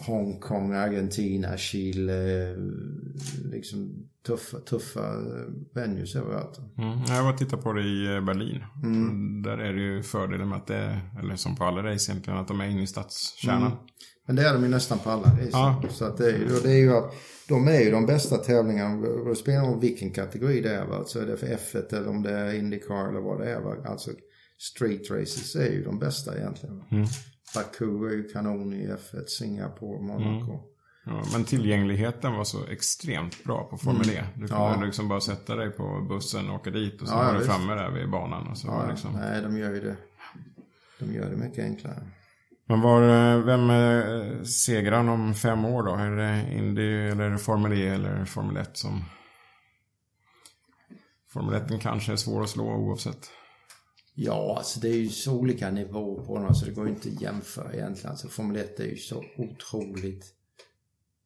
[0.00, 2.54] Hongkong, Argentina, Chile.
[3.44, 5.00] Liksom tuffa, tuffa
[5.74, 6.58] venues överallt.
[6.78, 6.98] Mm.
[7.08, 8.62] Jag var och tittade på det i eh, Berlin.
[9.44, 12.38] Där är det ju fördelen med att det är, eller som på alla race egentligen,
[12.38, 13.72] att de är inne i stadskärnan.
[14.26, 15.48] Men det är de ju nästan på alla race.
[15.52, 15.82] Ja.
[15.90, 17.14] Så att det är ju, det är ju att
[17.48, 19.06] de är ju de bästa tävlingarna.
[19.28, 20.86] Det spelar roll vilken kategori det är.
[20.86, 20.96] Va?
[20.96, 23.60] Alltså är det för F1 eller om det är Indycar eller vad det är.
[23.60, 23.76] Va?
[23.86, 24.10] Alltså
[24.58, 26.82] street races är ju de bästa egentligen.
[26.90, 27.06] Mm.
[27.54, 30.60] Baku är ju kanon i F1, Singapore, Monaco.
[31.04, 34.24] Ja, men tillgängligheten var så extremt bra på Formel E.
[34.34, 34.80] Du kunde Ja.
[34.84, 37.50] liksom bara sätta dig på bussen och åka dit och så Ja, var du visst.
[37.50, 38.46] framme där vid banan.
[38.48, 39.12] Och så Ja, liksom.
[39.12, 39.96] Nej, de gör ju det.
[40.98, 42.02] De gör det mycket enklare.
[42.66, 45.94] Men var, eh, vem eh, segrar han om fem år då?
[45.94, 49.04] Är det Indy eller är det Formel E eller Formel 1 som...
[51.32, 53.30] Formel 1 kanske är svår att slå oavsett.
[54.20, 57.08] Ja, alltså det är ju så olika nivåer på dem så det går ju inte
[57.08, 58.10] att jämföra egentligen.
[58.10, 60.24] Alltså Formel 1 är ju så otroligt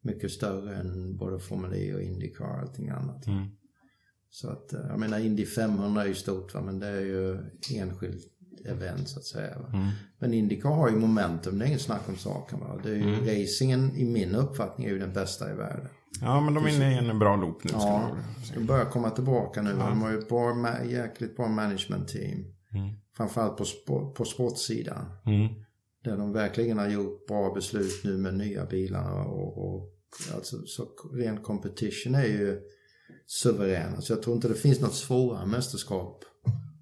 [0.03, 3.27] mycket större än både Formel E och Indycar och allting annat.
[3.27, 3.47] Mm.
[4.31, 7.39] Så att, eh, jag menar Indy 500 är ju stort va, men det är ju
[7.75, 8.27] enskilt
[8.65, 9.55] event så att säga.
[9.55, 9.89] Mm.
[10.19, 12.61] Men Indycar har ju momentum, det är inget snack om saken.
[12.61, 12.81] Va?
[12.83, 13.25] Det är ju, Mm.
[13.27, 15.89] Racingen i min uppfattning är ju den bästa i världen.
[16.21, 17.71] Ja, men de är inne i en bra loop nu.
[17.75, 18.17] Ja,
[18.55, 19.73] de börjar komma tillbaka nu.
[19.73, 19.89] va.
[19.89, 22.45] De har ju ett bra, jäkligt bra management team.
[22.75, 22.95] Mm.
[23.17, 25.05] Framförallt på, på sportsidan.
[25.27, 25.49] Mm.
[26.05, 29.93] Där de verkligen har gjort bra beslut nu med nya bilarna och, och
[30.35, 32.61] alltså så ren competition är ju
[33.27, 33.95] suverän.
[33.95, 36.25] Alltså jag tror inte det finns något svårare mästerskap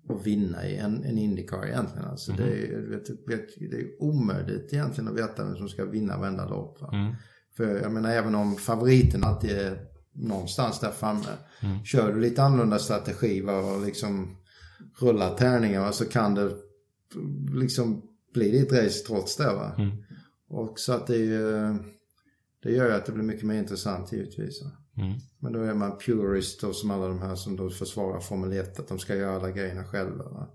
[0.08, 2.04] att vinna i än en Indycar egentligen.
[2.04, 6.80] Alltså det, är, det är omöjligt egentligen att veta vem som ska vinna varenda lopp.
[6.80, 6.90] Va?
[6.92, 7.14] Mm.
[7.56, 11.26] För jag menar även om favoriten alltid är någonstans där framme.
[11.84, 14.36] Kör du lite annorlunda strategi va, och liksom
[15.00, 16.50] rullar tärningar va, så kan det
[17.54, 18.02] liksom
[18.34, 19.54] bli ditt race trots det.
[19.54, 19.74] Va?
[19.78, 19.90] Mm.
[20.48, 21.76] Och så att det, ju-
[22.62, 24.62] det gör ju att det blir mycket mer intressant givetvis.
[24.96, 25.12] Mm.
[25.38, 28.80] Men då är man purist och som alla de här som då försvarar Formel 1
[28.80, 30.24] att de ska göra alla grejerna själva.
[30.24, 30.50] Va?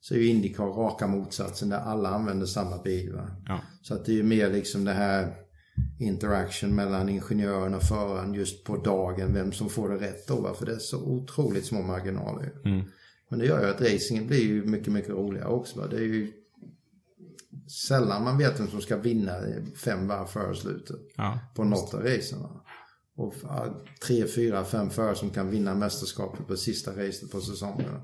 [0.00, 3.20] Så är ju Indycar raka motsatsen där alla använder samma bil.
[3.46, 3.60] Ja.
[3.82, 5.34] Så att det är ju mer liksom det här
[5.98, 10.40] interaction mellan ingenjören och föraren just på dagen, vem som får det rätt då.
[10.40, 10.54] va?
[10.54, 12.52] För det är så otroligt små marginaler.
[13.34, 15.80] Men det gör ju att racingen blir ju mycket, mycket roligare också.
[15.80, 15.86] Va?
[15.86, 16.32] Det är ju
[17.88, 19.32] sällan man vet vem som ska vinna
[19.84, 21.38] fem varv före slutet Ja.
[21.54, 22.38] på något av racen.
[23.16, 28.00] Och ja, tre, fyra, fem förare som kan vinna mästerskapet på sista racet på säsongen.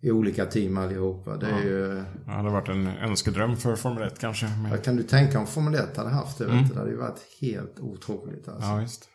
[0.00, 1.36] I olika team allihopa.
[1.36, 2.04] Det är ju...
[2.24, 4.46] Det hade varit en önskedröm för Formel 1 kanske.
[4.46, 4.70] Men...
[4.70, 6.44] Vad kan du tänka om Formel 1 hade haft det?
[6.46, 6.74] Vet du?
[6.74, 8.68] Det hade ju varit helt otroligt alltså.
[8.68, 9.08] Ja, visst.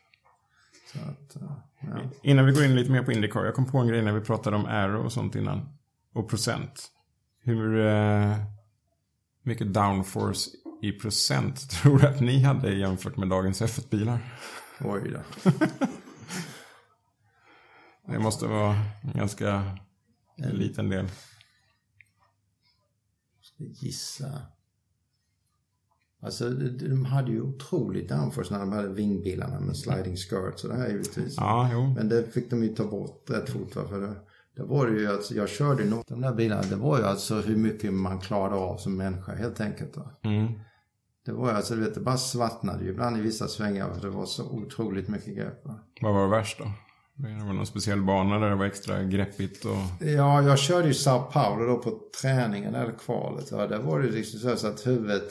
[0.93, 1.43] Så att,
[1.87, 2.09] ja.
[2.23, 3.45] Innan vi går in lite mer på Indycar.
[3.45, 5.77] Jag kom på en grej när vi pratade om aero och sånt innan.
[6.13, 6.91] Och procent.
[7.43, 8.35] Hur eh,
[9.43, 10.49] mycket downforce
[10.81, 14.19] i procent tror du att ni hade jämfört med dagens F1-bilar?
[14.79, 15.51] Oj då.
[18.07, 19.77] Det måste vara en ganska
[20.37, 21.07] liten del.
[23.41, 24.41] Ska gissa.
[26.23, 30.69] Alltså de- de hade ju otroligt downforce när de hade vingbilarna med sliding skirts och
[30.69, 31.35] det här givetvis.
[31.37, 31.93] Ja, jo.
[31.97, 33.75] Men det fick de ju ta bort rätt fort.
[33.75, 34.13] va, För det,
[34.55, 36.61] det var det ju alltså, jag körde ju något de där bilarna.
[36.61, 39.97] Det var ju alltså hur mycket man klarade av som människa helt enkelt.
[39.97, 40.11] Va?
[40.23, 40.47] Mm.
[41.25, 43.93] Det var ju alltså, du vet, det bara svartnade ju ibland i vissa svängar.
[43.93, 45.65] För det var så otroligt mycket grepp.
[45.65, 45.79] Va?
[46.01, 46.65] Vad var värst då?
[47.15, 50.07] Det var någon speciell bana där det var extra greppigt och...
[50.07, 53.47] Ja, jag körde ju Sao Paulo då på träningen eller kvalet.
[53.51, 55.23] Ja, där var det liksom så, här så att huvudet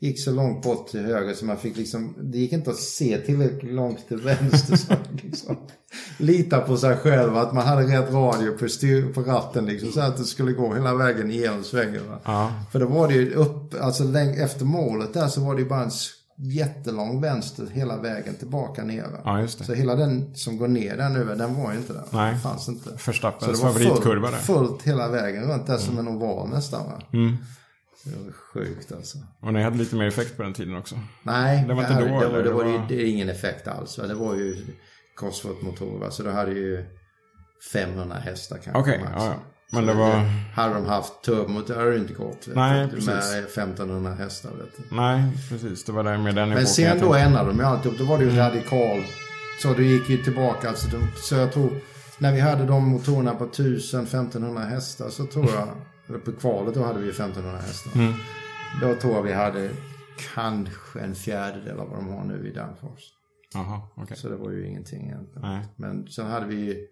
[0.00, 3.18] gick så långt bort till höger så man fick liksom, det gick inte att se
[3.18, 4.76] tillräckligt långt till vänster.
[4.76, 5.56] Så liksom,
[6.18, 10.00] lita på sig själv, att man hade rätt radio på, styr, på ratten liksom, så
[10.00, 12.02] att det skulle gå hela vägen igenom svängen.
[12.24, 12.52] Ja.
[12.72, 15.68] För då var det ju upp, alltså läng- efter målet där så var det ju
[15.68, 15.90] bara en
[16.42, 19.06] jättelång vänster hela vägen tillbaka ner.
[19.24, 19.48] Ja.
[19.48, 22.04] Så hela den som går ner där nu, den var ju inte där.
[22.10, 22.34] Nej.
[22.34, 22.90] Det fanns inte.
[22.96, 24.54] Förstappens favoritkurva fullt, där.
[24.54, 27.02] fullt hela vägen runt där som en oval nästan va.
[27.12, 27.36] Mm.
[28.04, 29.18] Det var sjukt alltså.
[29.40, 30.94] Och ni hade lite mer effekt på den tiden också.
[31.22, 33.68] Nej, Det var inte då, det, var, det var ju var- det är ingen effekt
[33.68, 33.98] alls.
[33.98, 34.06] Va?
[34.06, 34.56] Det var ju
[35.20, 36.10] Cosworth-motorer.
[36.10, 36.84] Så då hade ju
[37.72, 39.12] 500 hästar kanske Okej, max.
[39.24, 39.34] ja.
[39.72, 40.12] Men det var...
[40.54, 42.48] Hade de haft turbomotor hade det inte gått.
[42.54, 43.06] Nej, precis.
[43.06, 44.96] Med 1500 hästar vet du.
[44.96, 45.84] Nej, precis.
[45.84, 47.98] Det var där med den Men sen då ändrade de ju alltihop.
[47.98, 49.02] Då var det ju radikal.
[49.62, 50.68] Så det gick ju tillbaka.
[50.68, 51.80] Alltså, så jag tror,
[52.18, 55.68] när vi hade de motorerna på 1000-1500 hästar så tror jag,
[56.18, 58.00] på kvalet då hade vi 1500 hästar.
[58.00, 58.12] Mm.
[58.80, 59.70] Då tror jag vi hade
[60.34, 63.12] kanske en fjärdedel av vad de har nu i Danfors.
[63.54, 64.16] Jaha, okej.
[64.16, 65.48] Så det var ju ingenting egentligen.
[65.48, 65.66] Nej.
[65.76, 66.86] Men sen hade vi ju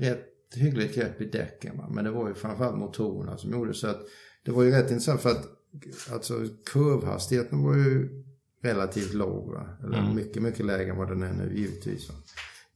[0.00, 1.80] rätt hyggligt grepp i däcken.
[1.90, 4.00] Men det var ju framförallt motorerna som gjorde så att
[4.44, 5.46] det var ju rätt intressant för att
[6.12, 6.34] alltså
[6.72, 8.24] kurvhastigheten var ju
[8.62, 9.52] relativt låg.
[9.52, 9.68] Va?
[9.84, 12.08] Eller mycket, mycket lägre än vad den är nu givetvis.
[12.08, 12.14] Va?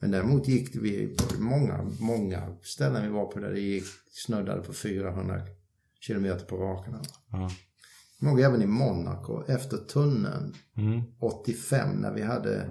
[0.00, 3.84] Men däremot gick det, vi på många, många ställen vi var på där det gick
[4.10, 5.40] snuddade på 400
[6.00, 6.94] kilometer på raken.
[7.30, 7.50] Ja.
[8.20, 11.02] Jag ihåg även i Monaco efter tunneln Mm.
[11.18, 12.70] 85 när vi hade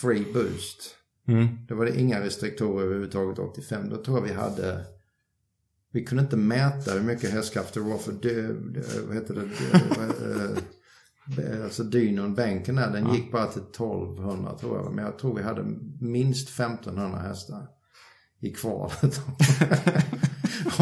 [0.00, 0.96] free boost.
[1.28, 1.66] Mm.
[1.68, 3.88] Då var det inga restriktorer överhuvudtaget 85.
[3.88, 4.84] Då tror jag vi hade...
[5.92, 9.40] Vi kunde inte mäta hur mycket hästkrafter det var för dö, dö, vad heter det?
[9.40, 10.58] Dö, eh,
[11.64, 14.92] alltså dynon, bänken där, den gick bara till 1200 tror jag.
[14.92, 15.64] Men jag tror vi hade
[16.00, 17.66] minst 1500 hästar
[18.40, 19.20] i kvalet.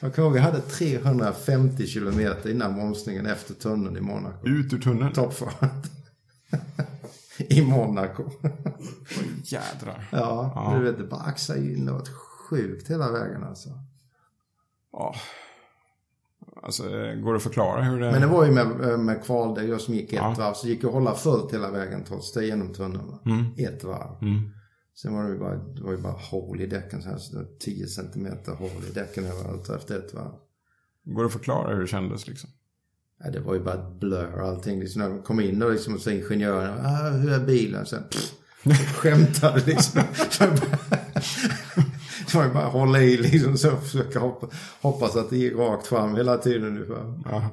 [0.00, 4.46] Jag kommer ihåg vi hade 350 kilometer innan bromsningen efter tunneln i Monaco.
[4.48, 5.12] Ut ur tunneln.
[5.12, 5.86] Toppfart.
[7.38, 8.30] I Monaco.
[9.44, 10.08] Jädrar.
[10.12, 10.74] Ja, Ja.
[10.76, 11.86] du vet det bara axade in.
[11.86, 12.04] Det var
[12.50, 13.68] sjukt hela vägen alltså.
[14.92, 15.14] Ja.
[16.62, 18.10] Alltså, eh, går det att förklara hur det...
[18.12, 20.34] Men det var ju med, med kval där jag som gick ett Ja.
[20.38, 20.54] varv.
[20.54, 23.18] Så gick jag hålla fullt hela vägen trots det genom tunneln.
[23.26, 23.44] Mm.
[23.56, 24.22] Ett varv.
[24.22, 24.50] Mm.
[24.94, 27.18] Sen var det ju bara, det var ju bara hål i däcken så här.
[27.18, 30.32] Så det var 10 centimeter hål i däcken överallt efter ett varv.
[31.04, 32.50] Går det att förklara hur det kändes liksom?
[33.24, 34.80] Ja, det var ju bara ett blur allting.
[34.80, 37.86] Liksom när de kom in och liksom så ingenjören, ah, hur är bilen?
[37.86, 38.34] Sen pff,
[38.96, 40.02] skämtade liksom.
[42.34, 44.46] Var ju bara att hålla i liksom så och försöka hoppa,
[44.80, 47.22] hoppas att det gick rakt fram hela tiden ungefär.
[47.24, 47.50] Ja.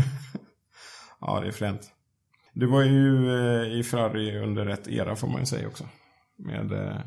[1.20, 1.90] ja, det är fränt.
[2.52, 5.84] Du var ju eh, i Ferrari under rätt era får man ju säga också.
[6.38, 6.72] Med...
[6.72, 7.00] Eh,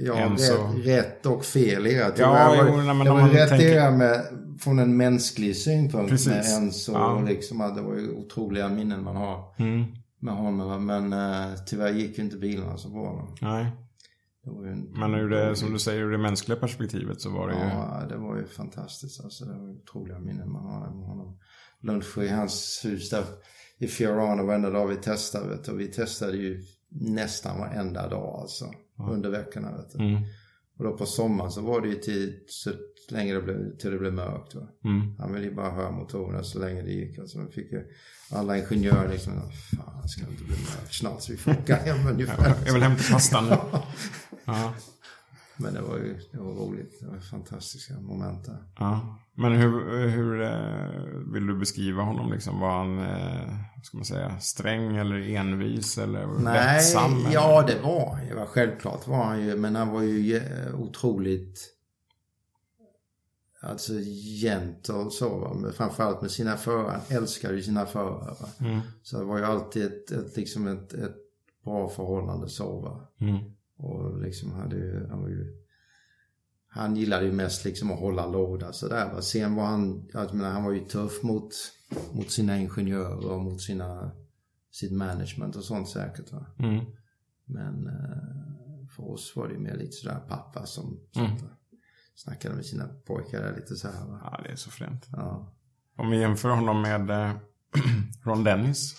[0.00, 0.52] Ja, Enzo.
[0.52, 2.12] rätt, rätt och fel era.
[2.16, 4.24] Ja, jag jo, var, nej, men jag var man rätt tänker- era med,
[4.60, 6.28] från en mänsklig synpunkt Precis.
[6.28, 6.92] med Enzo.
[6.92, 7.12] Ja.
[7.12, 9.84] Och liksom, det var ju otroliga minnen man har mm.
[10.20, 10.86] med honom.
[10.86, 13.28] Men uh, tyvärr gick ju inte bilarna så bra.
[13.40, 13.66] Nej.
[14.48, 17.60] En, Men ur det, som du säger, ur det mänskliga perspektivet så var det ju...
[17.60, 19.24] Ja, det var ju fantastiskt.
[19.24, 21.38] Alltså, det var otroliga minnen man har med honom.
[21.80, 23.24] Lunch i hans hus där
[23.78, 25.48] i Fiorano varenda dag vi testade.
[25.48, 25.72] Vet du.
[25.72, 28.70] Och vi testade ju nästan varenda dag alltså.
[29.10, 29.76] Under veckorna.
[29.76, 29.98] Vet du.
[29.98, 30.22] Mm.
[30.78, 32.70] Och då på sommaren så var det ju till, så
[33.08, 34.54] länge det blev, till det blev mörkt.
[34.54, 34.68] Va?
[34.84, 35.16] Mm.
[35.18, 37.18] Han ville ju bara höra motorerna så länge det gick.
[37.18, 37.84] Alltså, man fick ju,
[38.30, 39.32] alla ingenjörer liksom,
[39.76, 42.54] fan ska det inte bli mörkt snart så vi får åka hem ungefär.
[42.66, 43.56] Jag vill hem till pastan nu.
[44.44, 44.74] Ja.
[45.58, 47.00] Men det var ju det var roligt.
[47.00, 48.58] Det var fantastiska moment där.
[48.78, 49.18] Ja.
[49.34, 52.32] Men hur, hur eh, vill du beskriva honom?
[52.32, 52.60] Liksom?
[52.60, 57.20] Var han eh, vad ska man säga, sträng eller envis eller Nej, lättsam?
[57.20, 57.34] eller?
[57.34, 58.46] ja det var han ju.
[58.46, 59.56] Självklart var han ju.
[59.56, 60.42] Men han var ju
[60.74, 61.78] otroligt
[63.60, 63.92] alltså
[64.42, 65.58] gentle och så.
[65.62, 67.00] Men Framförallt med sina förare.
[67.08, 68.34] Han älskade ju sina förare.
[68.60, 68.80] Mm.
[69.02, 71.16] Så det var ju alltid ett, ett, liksom ett, ett
[71.64, 72.80] bra förhållande så.
[72.80, 73.08] Va?
[73.20, 73.38] Mm.
[73.78, 75.54] Och liksom hade ju, han var ju
[76.70, 79.22] han gillade ju mest liksom att hålla låda sådär va.
[79.22, 81.54] Sen var han, jag menar han var ju tuff mot,
[82.12, 84.10] mot sina ingenjörer och mot sina,
[84.70, 86.46] sitt management och sånt säkert va.
[86.58, 86.84] Mm.
[87.44, 91.36] Men eh, för oss var det ju mer lite sådär pappa som, som Mm.
[92.14, 94.20] snackade med sina pojkar där lite så här va.
[94.24, 95.06] Ja, det är så fränt.
[95.12, 95.54] Ja.
[95.96, 97.32] Om vi jämför honom med eh,
[98.24, 98.94] Ron Dennis.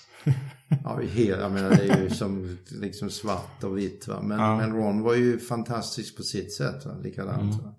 [0.83, 4.21] Ja, helt, jag menar det är ju som liksom svart och vitt va.
[4.21, 4.57] Men, Ja.
[4.57, 6.95] men Ron var ju fantastisk på sitt sätt va.
[7.03, 7.65] Likadant Mm.
[7.65, 7.75] va.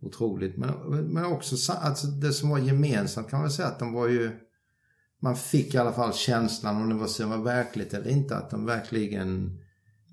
[0.00, 0.56] Otroligt.
[0.56, 0.70] Men,
[1.12, 4.30] men också alltså, det som var gemensamt kan man säga att de var ju
[5.20, 8.50] man fick i alla fall känslan om det var, så var verkligt eller inte att
[8.50, 9.58] de verkligen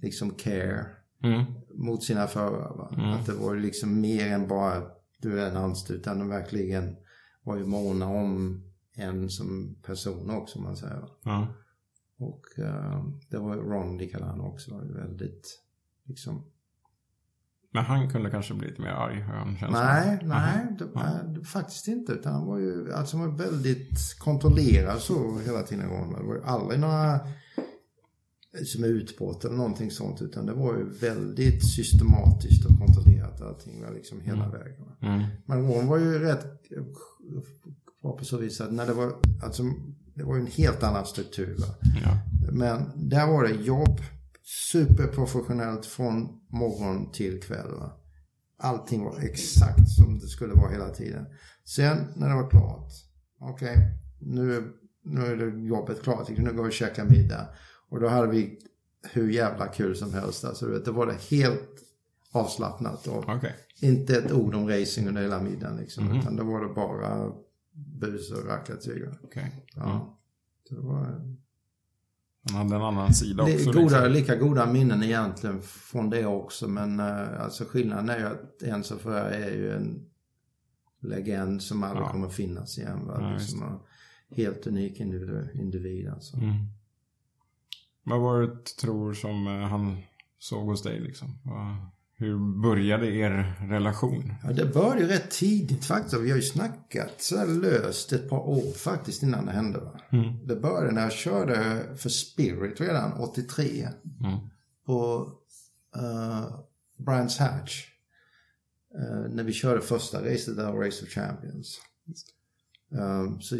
[0.01, 0.85] liksom care
[1.23, 1.43] Mm.
[1.73, 2.77] mot sina förare.
[2.77, 3.15] Va?
[3.19, 4.83] Att det var ju liksom mer än bara
[5.21, 6.95] du är en anställd utan de verkligen
[7.43, 8.63] var ju måna om
[8.95, 10.95] en som person också om man säger.
[11.01, 11.07] Va?
[11.23, 11.47] Ja.
[12.17, 14.77] Och eh, det var Ron likadan också.
[14.77, 15.61] Väldigt
[16.03, 16.43] liksom.
[17.71, 19.45] Men han kunde kanske bli lite mer arg, har.
[19.71, 22.11] Nej, nej, det, nej, det, faktiskt inte.
[22.11, 25.85] Utan han var ju alltså var väldigt kontrollerad så hela tiden.
[25.85, 27.19] Det var ju aldrig några
[28.65, 30.21] som är utbrott eller någonting sånt.
[30.21, 34.85] Utan det var ju väldigt systematiskt och kontrollerat allting var liksom hela vägen.
[34.85, 35.07] va.
[35.07, 35.23] Mm.
[35.45, 36.69] Men Ron var ju rätt
[38.01, 39.63] bra på så vis att när det var, alltså
[40.15, 41.55] det var ju en helt annan struktur.
[42.03, 42.17] Ja.
[42.51, 43.99] Men där var det jobb,
[44.71, 47.71] superprofessionellt från morgon till kväll.
[47.79, 47.91] Va?
[48.59, 51.25] Allting var exakt som det skulle vara hela tiden.
[51.75, 52.91] Sen när det var klart,
[53.39, 53.77] okej,
[54.19, 54.63] nu, är-
[55.03, 57.47] nu är det jobbet klart, nu går vi och käkar middag.
[57.89, 58.59] Och då hade vi
[59.11, 60.45] hur jävla kul som helst.
[60.45, 61.69] Alltså, vet, det var det helt
[62.31, 63.07] avslappnat.
[63.07, 63.55] Och Okej.
[63.81, 66.19] inte ett ord om racing under hela middagen liksom.
[66.19, 67.31] Utan då var det bara
[67.75, 69.19] bus och rackartyger.
[69.23, 69.65] Okej.
[69.75, 70.19] Ja.
[70.69, 71.21] Det var
[72.51, 73.71] Han hade en annan sida också.
[73.71, 74.11] goda, liksom.
[74.11, 76.67] lika goda minnen egentligen från det också.
[76.67, 80.09] Men eh, alltså skillnaden är ju att Enzo Ferrari är ju en
[80.99, 82.11] legend som aldrig Ja.
[82.11, 83.07] kommer finnas igen.
[83.07, 83.17] Va?
[83.21, 83.79] Ja, liksom,
[84.29, 86.37] helt unik individ, individ alltså.
[86.37, 86.55] Mm.
[88.03, 89.97] Vad var det du tror som eh, han
[90.37, 91.39] såg hos dig liksom?
[91.43, 94.33] Vad- Hur började er relation?
[94.43, 96.21] Ja, det började ju rätt tidigt faktiskt.
[96.21, 99.79] Vi har ju snackat så här löst ett par år faktiskt innan det hände.
[99.79, 99.99] Va?
[100.11, 100.47] Mm.
[100.47, 103.87] Det började när jag körde för Spirit redan 83
[104.21, 104.39] Mm.
[104.85, 105.27] på
[105.97, 106.59] uh,
[106.97, 107.85] Brands Hatch.
[108.95, 111.81] Eh, när vi körde första racet där, Race of Champions.
[112.89, 113.55] Um, så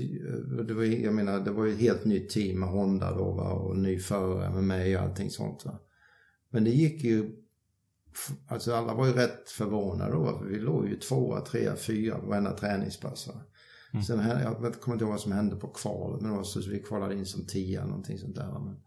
[0.67, 3.51] det var, jag menar, det var ett helt nytt team med Honda då va?
[3.51, 5.65] och ny förare med mig och allting sånt.
[5.65, 5.79] Va?
[6.49, 7.31] Men det gick ju,
[8.47, 10.37] alltså alla var ju rätt förvånade då.
[10.39, 13.27] För vi låg ju tvåa, trea, fyra på varenda träningspass.
[13.27, 13.33] Va?
[14.03, 16.79] Sen, jag kommer inte ihåg vad som hände på kvalet, men det var så vi
[16.79, 18.59] kvalade in som tia någonting sånt där.
[18.59, 18.77] Men,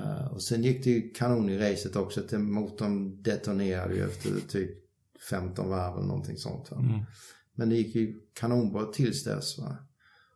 [0.00, 2.20] eh, och sen gick det ju kanon i racet också.
[2.30, 4.70] Den- motorn detonerade ju efter typ
[5.30, 6.70] 15 varv eller någonting sånt.
[6.70, 6.76] Va?
[7.54, 9.58] Men det gick ju kanonbra tills dess.
[9.58, 9.76] Va?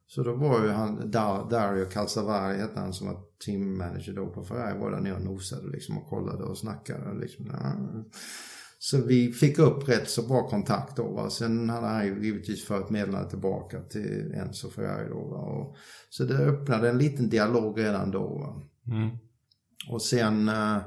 [0.06, 4.26] Så då var ju han, Dar, Dario Calzavari hette han som var team manager då
[4.26, 7.20] på Ferrari, var där nere och nosade liksom och kollade och snackade.
[7.20, 7.74] Liksom, ja.
[8.78, 11.12] Så vi fick upp rätt så bra kontakt då.
[11.12, 11.30] Va?
[11.30, 15.24] Sen hade han ju givetvis fört meddelande tillbaka till Enzo Ferrari då.
[15.24, 15.38] Va?
[15.38, 15.76] Och,
[16.10, 18.56] så det öppnade en liten dialog redan då.
[18.86, 19.16] Mm.
[19.90, 20.78] Och sen, eh,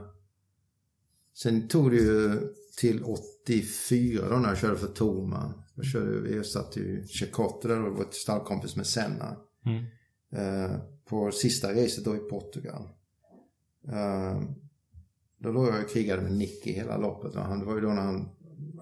[1.34, 2.40] sen tog det ju
[2.78, 5.54] till 84 då när jag körde för Toma.
[5.76, 9.36] Jag körde, jag satt ju Chicotte där och var stallkompis med Senna.
[9.66, 9.86] Mm.
[10.36, 10.78] Eh,
[11.10, 12.90] på sista racet då i Portugal.
[13.88, 14.42] Eh,
[15.38, 17.36] då låg jag och krigade med Nicky hela loppet.
[17.36, 18.30] Och han, det var ju då när han,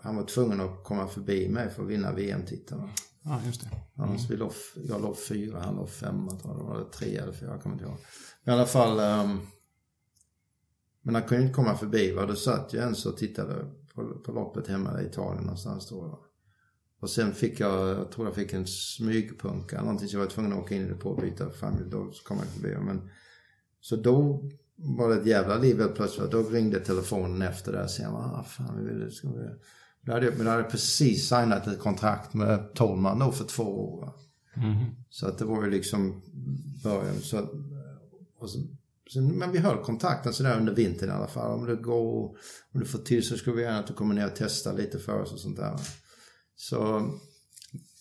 [0.02, 2.90] han var tvungen att komma förbi mig för att vinna VM-titeln.
[3.24, 3.70] Ja, just det.
[3.96, 6.66] Annars vi låg, jag låg fyra, han låg femma tror jag.
[6.66, 7.98] Det var tre eller fyra, jag kommer inte ihåg.
[8.46, 9.00] I alla fall.
[9.00, 9.40] ehm,
[11.02, 12.12] men han kunde inte komma förbi.
[12.12, 12.26] Va?
[12.26, 16.02] Då satt jag ens och tittade på, på loppet hemma i Italien någonstans då.
[16.02, 16.20] Va?
[17.04, 20.54] Och sen fick jag, jag tror jag fick en smygpunka, någonting så jag var tvungen
[20.54, 21.46] att åka in i det på och byta.
[21.90, 22.76] Då kom jag förbi.
[22.86, 23.10] Men,
[23.82, 24.44] så då
[24.76, 26.32] var det ett jävla liv helt plötsligt.
[26.32, 27.88] Då ringde telefonen efter det.
[27.88, 29.46] Sen, ah, fan, vi vill, ska vi...
[30.02, 33.64] Då hade, jag, men jag hade precis signat ett kontrakt med Tolman då för två
[33.64, 34.02] år.
[34.02, 34.14] Va?
[35.10, 36.22] Så att det var ju liksom
[36.84, 37.16] början.
[37.22, 37.40] Så,
[38.38, 38.60] och så,
[39.08, 41.60] så, men vi höll kontakten sådär under vintern i alla fall.
[41.60, 42.38] Om det går,
[42.74, 45.00] om du får till så skulle vi gärna att du kommer ner och testar lite
[45.00, 45.80] för oss och sånt där.
[46.56, 47.10] Så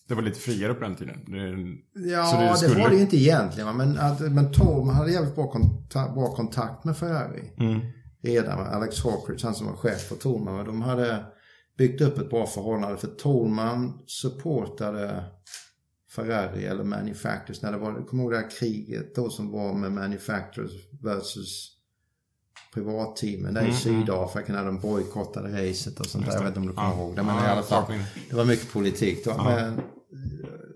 [0.09, 1.24] Det var lite friare på den tiden.
[1.26, 3.76] Det, Ja, det, skulle- var det ju inte egentligen.
[3.76, 7.53] Men, att, men Tolman hade jävligt bra kontakt, bra kontakt med Ferrari.
[7.59, 7.80] Mm.
[8.22, 10.55] Redan med Alex Hawkridge, han som var chef på Tolman.
[10.57, 11.24] va, De hade
[11.78, 12.96] byggt upp ett bra förhållande.
[12.96, 15.24] För Tolman supportade
[16.14, 17.62] Ferrari eller Manufacturers.
[17.62, 20.72] När det var, kommer ihåg det här kriget då som var med Manufacturers
[21.03, 21.78] versus
[22.74, 26.32] privatteamen där i Sydafrika när de bojkottade racet och sånt där.
[26.32, 27.22] Jag vet inte om du kommer ihåg det.
[27.22, 27.92] Men Ja, i alla fall.
[28.30, 29.42] Det var mycket politik då.
[29.44, 29.80] Men,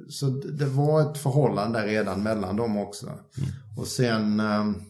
[0.09, 3.18] så det var ett förhållande där redan mellan dem också.
[3.78, 4.82] Och sen, ehm,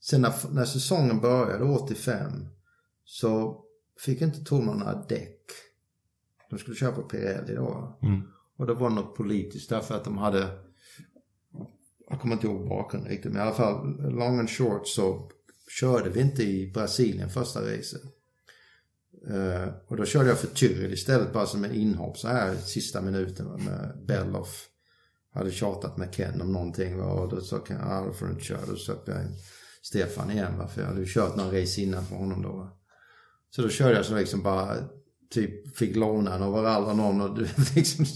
[0.00, 2.46] sen när, när säsongen började, 85,
[3.04, 3.60] så
[4.00, 5.40] fick inte Torman några däck.
[6.50, 7.98] De skulle köpa Pirelli då.
[8.02, 8.22] Mm.
[8.56, 10.48] Och det var något politiskt därför att de hade,
[12.10, 15.30] jag kommer inte ihåg bakgrunden riktigt, men i alla fall long and short så
[15.80, 18.02] körde vi inte i Brasilien första racet.
[19.28, 23.00] Eh, och då körde jag för Tyrrell istället bara som en inhopp så här sista
[23.00, 24.68] minuten med Belloff.
[25.34, 28.32] Hade tjatat med Ken om någonting va, och då sa Ken, ja då får du
[28.32, 28.66] inte köra.
[28.66, 29.36] Då söp jag in
[29.82, 32.52] Stefan igen va, för jag hade ju kört någon race innan för honom då.
[32.52, 32.72] Va.
[33.50, 34.76] Så då körde jag så liksom bara
[35.30, 37.38] typ fick låna en overall av någon och
[37.74, 38.06] liksom,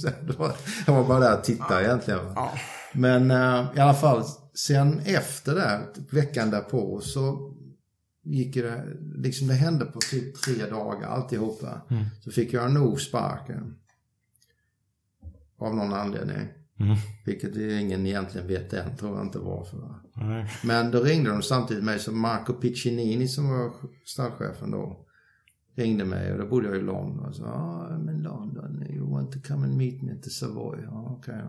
[0.86, 2.34] jag var bara där och tittade egentligen.
[2.34, 2.52] Va.
[2.92, 4.24] Men eh, i alla fall,
[4.59, 7.54] sen efter det, veckan därpå, så
[8.22, 8.84] gick det,
[9.14, 11.80] liksom det hände på typ tre dagar alltihopa.
[12.20, 13.76] Så fick jag nog sparken.
[15.59, 16.48] Av någon anledning.
[16.80, 16.96] Mm.
[17.24, 19.78] Vilket ingen egentligen vet än, tror jag inte varför.
[19.78, 20.00] va.
[20.14, 20.50] Nej.
[20.64, 23.72] Men då ringde de samtidigt mig, så Marco Piccinini som var
[24.04, 25.07] stallchefen då,
[25.74, 29.11] ringde mig och då bodde jag i London och sa, ja, I'm in London, you
[29.11, 30.78] want to come and meet me at the Savoy?
[30.82, 31.42] Ja, okej.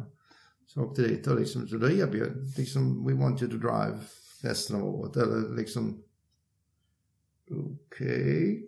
[0.68, 4.00] Så åkte dit och liksom, så då erbjöd, liksom, we want you to drive
[4.42, 6.04] resten av året, eller liksom,
[7.52, 8.68] okej.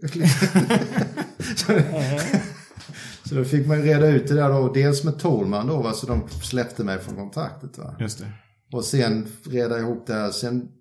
[1.56, 1.80] så,
[3.30, 6.08] så då fick man reda ut det där då, dels med Tolman då, va, så
[6.08, 7.96] de släppte mig från kontraktet va.
[8.00, 8.32] Just det.
[8.72, 10.32] Och sen reda ihop det här.
[10.32, 10.72] Sen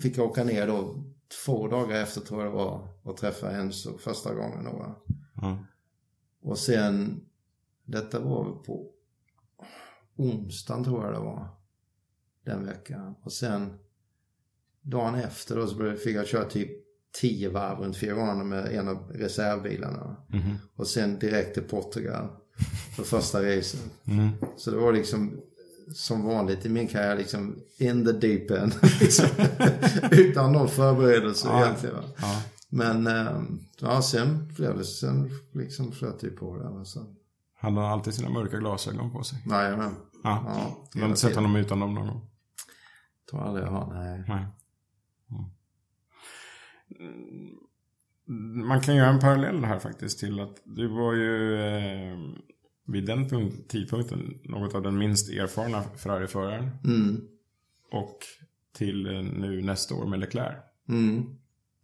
[0.00, 1.04] fick jag åka ner då
[1.44, 4.70] två dagar efter tror jag det var och träffa Enzo första gången då.
[4.70, 4.96] va.
[5.34, 5.66] Ja.
[6.42, 7.20] Och sen,
[7.84, 8.90] detta var på
[10.16, 11.48] onsdagen tror jag det var.
[12.44, 13.14] Den veckan.
[13.22, 13.72] Och sen
[14.82, 16.70] dagen efter då så fick jag köra typ
[17.20, 20.16] tio varv runt gånger med en av reservbilarna.
[20.28, 20.54] Mhm.
[20.76, 22.28] Och sen direkt till Portugal
[22.96, 23.80] för första racen.
[24.04, 24.28] Mm.
[24.56, 25.40] Så det var liksom
[25.94, 28.74] som vanligt i min karriär liksom in the deep end.
[29.00, 29.26] liksom,
[30.10, 31.64] utan någon förberedelse Ja.
[31.64, 32.04] egentligen.
[32.20, 32.42] Ja.
[32.68, 36.84] Men ehm, ja, sen blev det, sen liksom flöt det på det.
[37.66, 39.38] Han har alltid sina mörka glasögon på sig.
[39.46, 39.94] Nej, men.
[40.22, 40.42] Ja.
[40.46, 42.30] Ja, Du har inte sett honom utan dem någon gång?
[43.30, 44.24] Tror aldrig jag har, nej.
[44.28, 44.46] Nej.
[48.28, 48.66] Mm.
[48.66, 52.18] Man kan göra en parallell här faktiskt till att du var ju eh,
[52.86, 56.70] vid den punkt, tidpunkten något av den minst erfarna Ferrari-föraren.
[56.84, 57.20] Mm.
[57.92, 58.18] Och
[58.76, 60.56] till eh, nu nästa år med Leclerc.
[60.88, 61.24] Mm.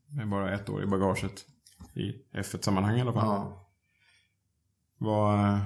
[0.07, 1.45] Med bara ett år i bagaget.
[1.95, 3.27] I F1-sammanhang i alla fall.
[3.27, 3.62] Ja.
[5.03, 5.39] Vad...
[5.39, 5.59] eh,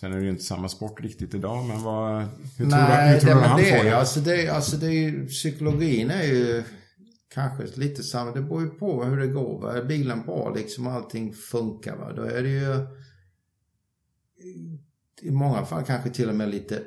[0.00, 2.22] Sen är det ju inte samma sport riktigt idag, men vad...
[2.58, 3.96] Hur tror du, hur tror det, du han det, får det?
[3.96, 6.62] alltså det, alltså det är ju, psykologin är ju
[7.34, 8.30] kanske lite samma.
[8.30, 9.60] Det beror ju på hur det går.
[9.60, 9.72] Va?
[9.76, 12.12] Är bilen bra liksom allting funkar va.
[12.12, 12.86] Då är det ju
[15.22, 16.82] i många fall kanske till och med lite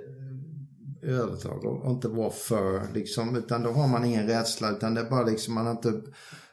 [1.02, 3.36] övertag och inte vara för liksom.
[3.36, 6.02] Utan då har man ingen rädsla utan det är bara liksom man har inte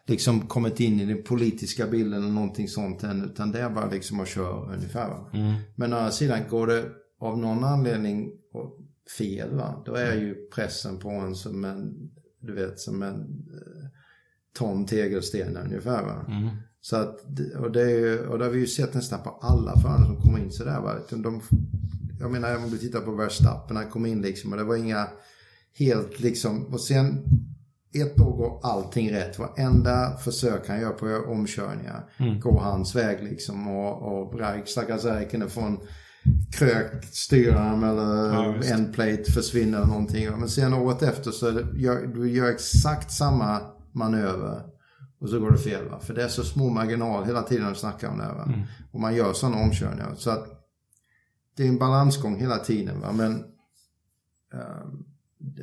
[0.07, 3.25] liksom kommit in i den politiska bilden eller någonting sånt än.
[3.25, 5.37] Utan det är bara liksom att köra ungefär.
[5.37, 5.55] Mm.
[5.75, 6.85] Men å andra sidan går det
[7.21, 8.33] av någon anledning
[9.19, 9.83] fel va.
[9.87, 13.89] Då är ju pressen på en som en, du vet som en eh,
[14.59, 16.27] ton tegelsten ungefär va.
[16.29, 16.49] Mm.
[16.81, 17.21] Så att,
[17.59, 20.21] och det, är ju, och det har vi ju sett nästan på alla förare som
[20.21, 20.95] kommer in sådär va.
[21.11, 21.43] De,
[22.21, 25.09] jag menar om du tittar på Verstappen, han kom in liksom och det var inga
[25.79, 27.25] helt liksom, och sen
[28.01, 29.39] ett år går allting rätt.
[29.39, 32.05] Varenda försök han gör på omkörningar
[32.41, 33.69] går hans väg liksom.
[33.69, 35.79] Och, och Raik, stackars Räikkönen får en
[36.53, 38.71] krökt styrarm eller Ja, visst.
[38.73, 40.31] en plate försvinner eller någonting.
[40.39, 43.61] Men sen året efter så gör, du gör exakt samma
[43.93, 44.63] manöver.
[45.21, 46.01] Och så går det fel va.
[46.01, 48.49] För det är så små marginal hela tiden när du snackar om det här, va.
[48.93, 50.15] Och man gör sådana omkörningar.
[50.17, 50.47] Så att
[51.57, 53.13] det är en balansgång hela tiden va.
[53.13, 53.33] Men
[54.55, 54.87] eh,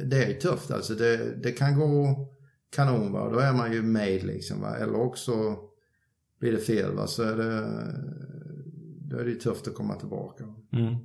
[0.09, 0.95] det är tufft alltså.
[0.95, 2.15] Det, det kan gå
[2.75, 3.29] kanon va.
[3.29, 4.75] Då är man ju made liksom va.
[4.75, 5.57] Eller också
[6.39, 7.61] blir det fel va, så är det,
[9.09, 10.43] då är det ju tufft att komma tillbaka.
[10.73, 10.95] Mm.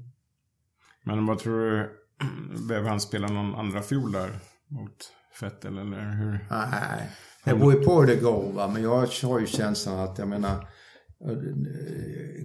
[1.02, 1.90] Men vad tror du,
[2.68, 6.46] behöver han spela någon andra fiol där mot Fettel eller hur?
[6.50, 7.10] Nej,
[7.44, 10.28] det beror ju på hur det går va, men jag har ju känslan att jag
[10.28, 10.68] menar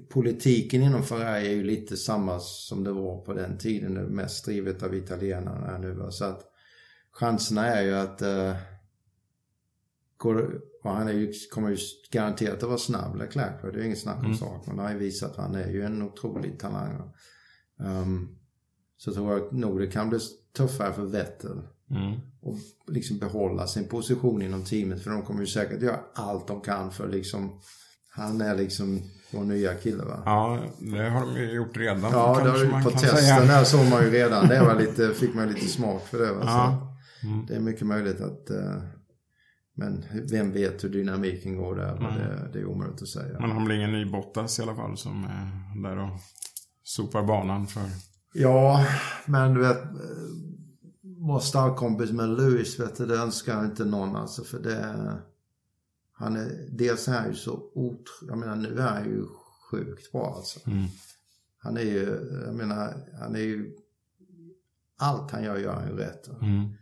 [0.09, 4.45] politiken inom Ferrari är ju lite samma som det var på den tiden, det mest
[4.45, 6.41] drivet av italienarna nu så att
[7.11, 8.22] chanserna är ju att
[10.22, 11.78] går, han är ju, kommer ju
[12.11, 14.38] garanterat att vara snabb Leclerc, det är inget snack om mm.
[14.38, 14.67] sak.
[14.67, 17.13] Men han har ju visat att han är ju en otrolig talang.
[17.80, 18.38] Um,
[18.97, 20.19] så tror jag nog det kan bli
[20.57, 21.61] tuffare för Vettel.
[21.89, 22.19] Mm.
[22.41, 22.57] Och
[22.88, 25.03] liksom behålla sin position inom teamet.
[25.03, 27.59] För de kommer ju säkert göra allt de kan för liksom
[28.14, 29.01] han är liksom
[29.32, 30.24] vår nya kille va?
[30.26, 32.12] Ja, det har de ju gjort redan.
[32.12, 34.47] Ja, det har, på testen där såg man ju redan.
[34.47, 36.34] Det var lite, fick man lite smak för det.
[36.34, 36.41] Va?
[36.45, 36.88] Ja.
[37.24, 37.45] Mm.
[37.45, 38.84] Det är mycket möjligt att uh,
[39.76, 41.97] men vem vet hur dynamiken går där?
[41.97, 42.14] Mm.
[42.14, 43.39] Det, det, är omöjligt att säga.
[43.39, 46.20] Men han blir ingen ny Bottas i alla fall som är där och
[46.84, 47.84] sopar banan för...
[48.34, 48.86] Ja,
[49.26, 49.78] men du vet,
[51.28, 54.43] vara stallkompis med Lewis, vet du, det önskar inte någon alltså.
[54.43, 54.95] För det...
[56.22, 59.26] Han är, dels är han ju så otroligt, jag menar nu är han ju
[59.72, 60.69] sjukt bra alltså.
[60.69, 60.86] Mm.
[61.57, 62.05] Han är ju,
[62.45, 63.76] jag menar, han är ju,
[64.97, 66.28] allt han gör gör han ju rätt.
[66.41, 66.74] Mm.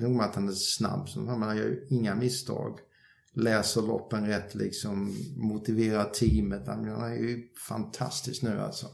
[0.00, 2.78] Nog med att han är snabb, han gör ju inga misstag.
[3.32, 6.66] Läser loppen rätt liksom, motiverar teamet.
[6.66, 8.86] Han är ju fantastisk nu alltså.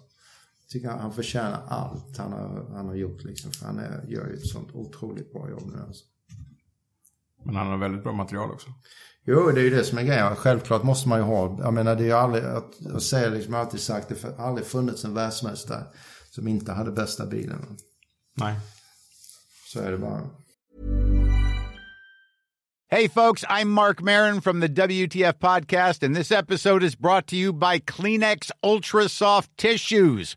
[0.63, 3.53] Jag tycker han förtjänar allt han har, han har gjort liksom.
[3.53, 6.05] För han är, gör ju ett sånt otroligt bra jobb nu alltså.
[7.45, 8.69] Men han har väldigt bra material också.
[9.29, 10.37] Jo, det är ju det som är grejen.
[10.37, 11.59] Självklart måste man ju ha.
[11.59, 12.45] Jag menar, det är ju aldrig,
[12.79, 15.83] jag säger liksom, alltid sagt det, har aldrig funnits en världsmästare
[16.31, 17.77] som inte hade bästa bilen.
[18.37, 18.55] Nej.
[19.73, 20.21] Så är det bara.
[22.89, 27.37] Hey, folks, I'm Mark Marin from the WTF Podcast, and this episode is brought to
[27.37, 30.37] you by Kleenex Ultra Soft Tissues,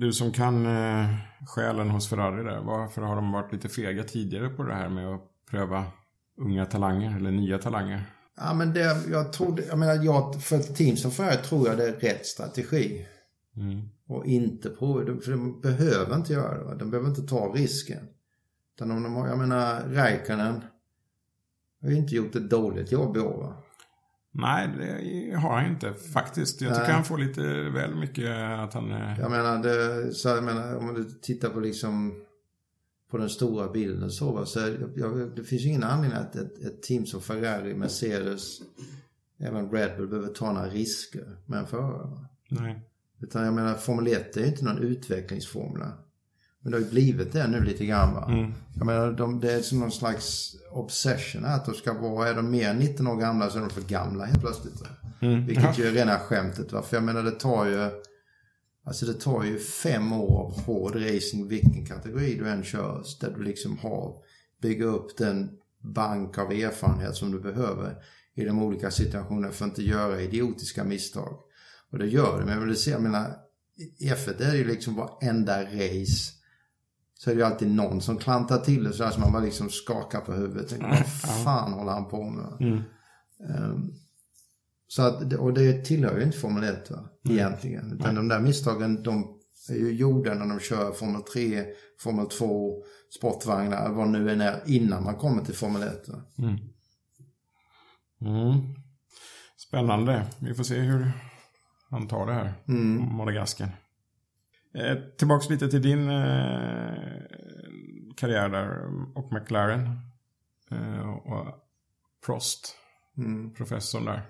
[0.00, 1.06] Du som kan eh,
[1.46, 5.14] själen hos Ferrari där, varför har de varit lite fega tidigare på det här med
[5.14, 5.84] att pröva
[6.36, 8.04] unga talanger eller nya talanger?
[8.36, 11.76] Ja, men det, jag tror, jag menar, jag, för ett team som Ferrari tror jag
[11.76, 13.06] det är rätt strategi.
[13.56, 13.88] Mm.
[14.06, 16.78] Och inte prova, för de behöver inte göra det.
[16.78, 18.08] De behöver inte ta risken.
[18.74, 20.64] Utan om de har, jag menar Räikkönen
[21.82, 23.62] har ju inte gjort ett dåligt jobb i år va?
[24.38, 26.60] Nej, det har han inte faktiskt.
[26.60, 26.92] Jag tycker Nej.
[26.92, 28.90] han får lite väl mycket att han...
[29.18, 32.14] Jag menar, det, så jag menar om du tittar på liksom
[33.10, 34.60] på den stora bilden så va, så
[34.96, 38.58] jag, det finns ju ingen anledning att ett, ett, team som Ferrari, Mercedes,
[39.38, 42.26] även Red Bull behöver ta några risker med en förare.
[42.48, 42.80] Nej.
[43.20, 45.88] Utan jag menar, Formel 1 är inte någon utvecklingsformel.
[46.66, 48.26] Men det har ju blivit det nu lite grann va.
[48.28, 48.52] Mm.
[48.74, 52.50] Jag menar, de, det är som någon slags obsession att de ska vara, är de
[52.50, 54.82] mer än 19 år gamla så är de för gamla helt plötsligt.
[55.20, 55.46] Mm.
[55.46, 55.74] Vilket ja.
[55.76, 56.82] ju är rena skämtet va.
[56.82, 57.90] För jag menar det tar ju,
[58.84, 63.04] alltså det tar ju fem år av hård racing vilken kategori du än kör.
[63.20, 64.14] Där du liksom har,
[64.62, 65.50] bygga upp den
[65.94, 67.94] bank av erfarenhet som du behöver
[68.34, 71.38] i de olika situationerna för att inte göra idiotiska misstag.
[71.92, 73.36] Och det gör det, men vill säga, jag menar,
[74.00, 76.35] F1 är ju liksom varenda race
[77.18, 79.70] så är det ju alltid någon som klantar till det sådär som man bara liksom
[79.70, 80.68] skakar på huvudet.
[80.68, 82.56] Tänker, vad fan håller han på med?
[82.60, 82.82] Mm.
[83.58, 83.92] Um,
[84.88, 87.38] så att, och det tillhör ju inte Formel 1 va, mm.
[87.38, 87.92] egentligen.
[87.92, 89.38] Utan de där misstagen de
[89.70, 91.64] är ju gjorda när de kör Formel 3,
[92.00, 92.82] Formel 2,
[93.18, 96.08] sportvagnar, vad nu än är, innan man kommer till Formel 1.
[96.08, 96.22] Va?
[96.38, 96.56] Mm.
[98.20, 98.74] Mm.
[99.56, 100.26] Spännande.
[100.38, 101.12] Vi får se hur
[101.90, 103.14] han tar det här, mm.
[103.16, 103.85] Madagaskar.
[104.76, 106.94] Eh, tillbaks lite till din eh,
[108.16, 108.82] karriär där
[109.14, 110.00] och McLaren.
[110.70, 111.46] Eh, och
[112.26, 112.76] Prost,
[113.16, 113.54] mm.
[113.54, 114.22] professorn där.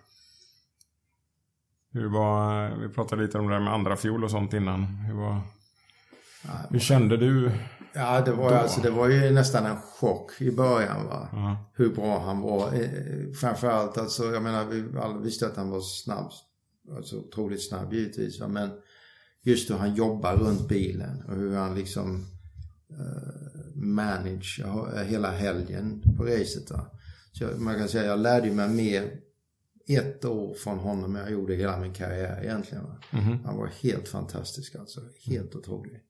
[1.92, 4.84] Hur var, vi pratade lite om det där med andra fjol och sånt innan.
[4.84, 5.40] Hur, var,
[6.70, 7.52] hur kände du?
[7.92, 11.06] Ja, det var, alltså, det var ju nästan en chock i början.
[11.06, 11.28] Va?
[11.32, 11.56] Ja.
[11.74, 12.74] Hur bra han var.
[12.74, 16.30] Eh, Framförallt, alltså, jag menar, vi alla visste att han var snabb.
[16.96, 18.40] Alltså otroligt snabb givetvis.
[18.40, 18.48] Va?
[18.48, 18.70] Men
[19.46, 22.26] just hur han jobbar runt bilen och hur han liksom
[22.90, 24.64] uh, manage
[25.06, 26.70] hela helgen på racet.
[26.70, 26.86] Va?
[27.32, 29.10] Så jag, man kan säga jag lärde mig mer
[29.88, 32.84] ett år från honom än jag gjorde hela min karriär egentligen.
[32.84, 32.96] Va?
[33.44, 35.00] Han var helt fantastisk alltså.
[35.26, 36.00] Helt otrolig.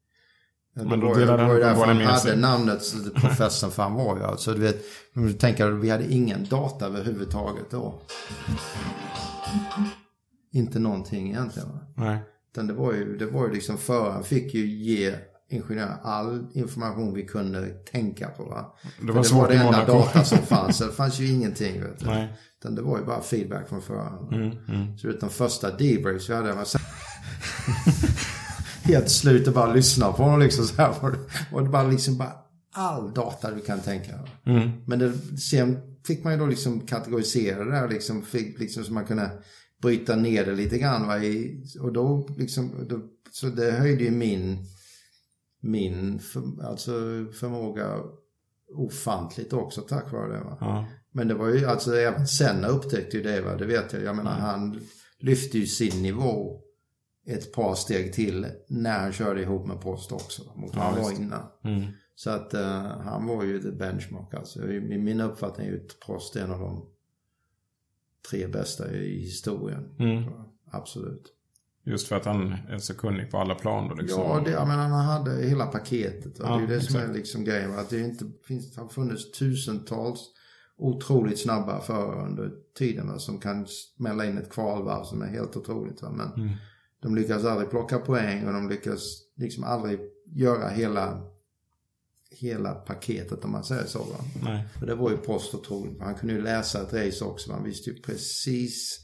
[0.75, 2.31] Men då delade det var ju han därför han med sig.
[2.31, 2.83] hade namnet
[3.15, 4.85] professorn för han var ju alltså, du vet,
[5.15, 8.03] du tänker att vi hade ingen data överhuvudtaget då.
[10.53, 11.81] Inte någonting egentligen va.
[11.97, 12.19] Nej.
[12.57, 15.15] Utan det var ju, det var ju liksom föraren fick ju ge
[15.51, 18.75] ingenjörerna all information vi kunde tänka på va.
[19.01, 20.79] Det var det var det enda data som fanns.
[20.79, 22.07] Det fanns ju ingenting vet du.
[22.07, 22.33] Nej.
[22.61, 24.29] Utan det var ju bara feedback från föraren.
[24.33, 24.99] Mm, mm.
[24.99, 26.79] Så de första debriefs vi hade var så
[28.83, 30.95] helt slut och bara lyssna på honom liksom så här.
[31.03, 32.33] Och det- det bara liksom bara
[32.75, 34.13] all data du kan tänka.
[34.47, 34.71] Mm.
[34.87, 38.93] Men det, sen fick man ju då liksom kategorisera det där liksom, fick, liksom så
[38.93, 39.31] man kunde
[39.87, 41.07] bryta ner det lite grann.
[41.07, 44.59] Va, i, och då liksom, då, så det höjde ju min,
[45.61, 46.93] min för, alltså
[47.33, 48.03] förmåga
[48.75, 50.45] ofantligt också tack vare det.
[50.45, 50.57] Va.
[50.61, 50.87] Ja.
[51.13, 54.03] Men det var ju, alltså även Senna upptäckte ju det va, det vet jag.
[54.03, 54.81] Jag menar han
[55.19, 56.61] lyfte ju sin nivå
[57.27, 60.43] ett par steg till när han körde ihop med Prost också.
[60.57, 61.43] Mot vad han var innan.
[61.65, 61.87] Mm.
[62.15, 64.69] Så att eh, han var ju the benchmark alltså.
[64.69, 66.96] I, I min uppfattning är ju Prost en av de
[68.31, 69.95] tre bästa i historien.
[69.99, 70.25] Mm.
[70.71, 71.33] Absolut.
[71.85, 74.23] Just för att han är så kunnig på alla plan då liksom.
[74.23, 76.35] Ja, det, jag menar han hade hela paketet.
[76.39, 77.17] Ja, det är ju det som är exakt.
[77.17, 77.79] liksom grejen.
[77.79, 80.21] Att det inte finns, har funnits tusentals
[80.79, 83.19] otroligt snabba förare under tiden va?
[83.19, 86.03] som kan smälla in ett kvalvarv som är helt otroligt.
[86.03, 86.11] Va?
[86.11, 86.57] Men Mm.
[87.03, 89.03] de lyckas aldrig plocka poäng och de lyckas
[89.37, 91.23] liksom aldrig göra hela,
[92.31, 93.99] hela paketet om man säger så.
[93.99, 94.17] Va?
[94.43, 94.65] Nej.
[94.79, 96.01] För det var ju Prost otroligt.
[96.01, 97.53] Han kunde ju läsa ett race också.
[97.53, 99.03] Han visste ju precis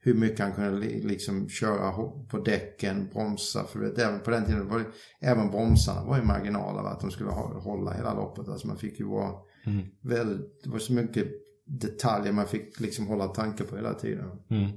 [0.00, 1.92] hur mycket han kunde li- liksom köra
[2.30, 3.64] på däcken, bromsa.
[3.64, 4.86] För det, även på den tiden var det,
[5.20, 6.82] även bromsarna var ju marginaler.
[6.82, 6.88] Va?
[6.90, 8.48] Att de skulle ha, hålla hela loppet.
[8.48, 9.32] Alltså man fick ju vara
[9.66, 9.86] Mm.
[10.02, 11.26] väldigt, det var så mycket
[11.66, 14.30] detaljer man fick liksom hålla tanke på hela tiden.
[14.50, 14.70] Mm.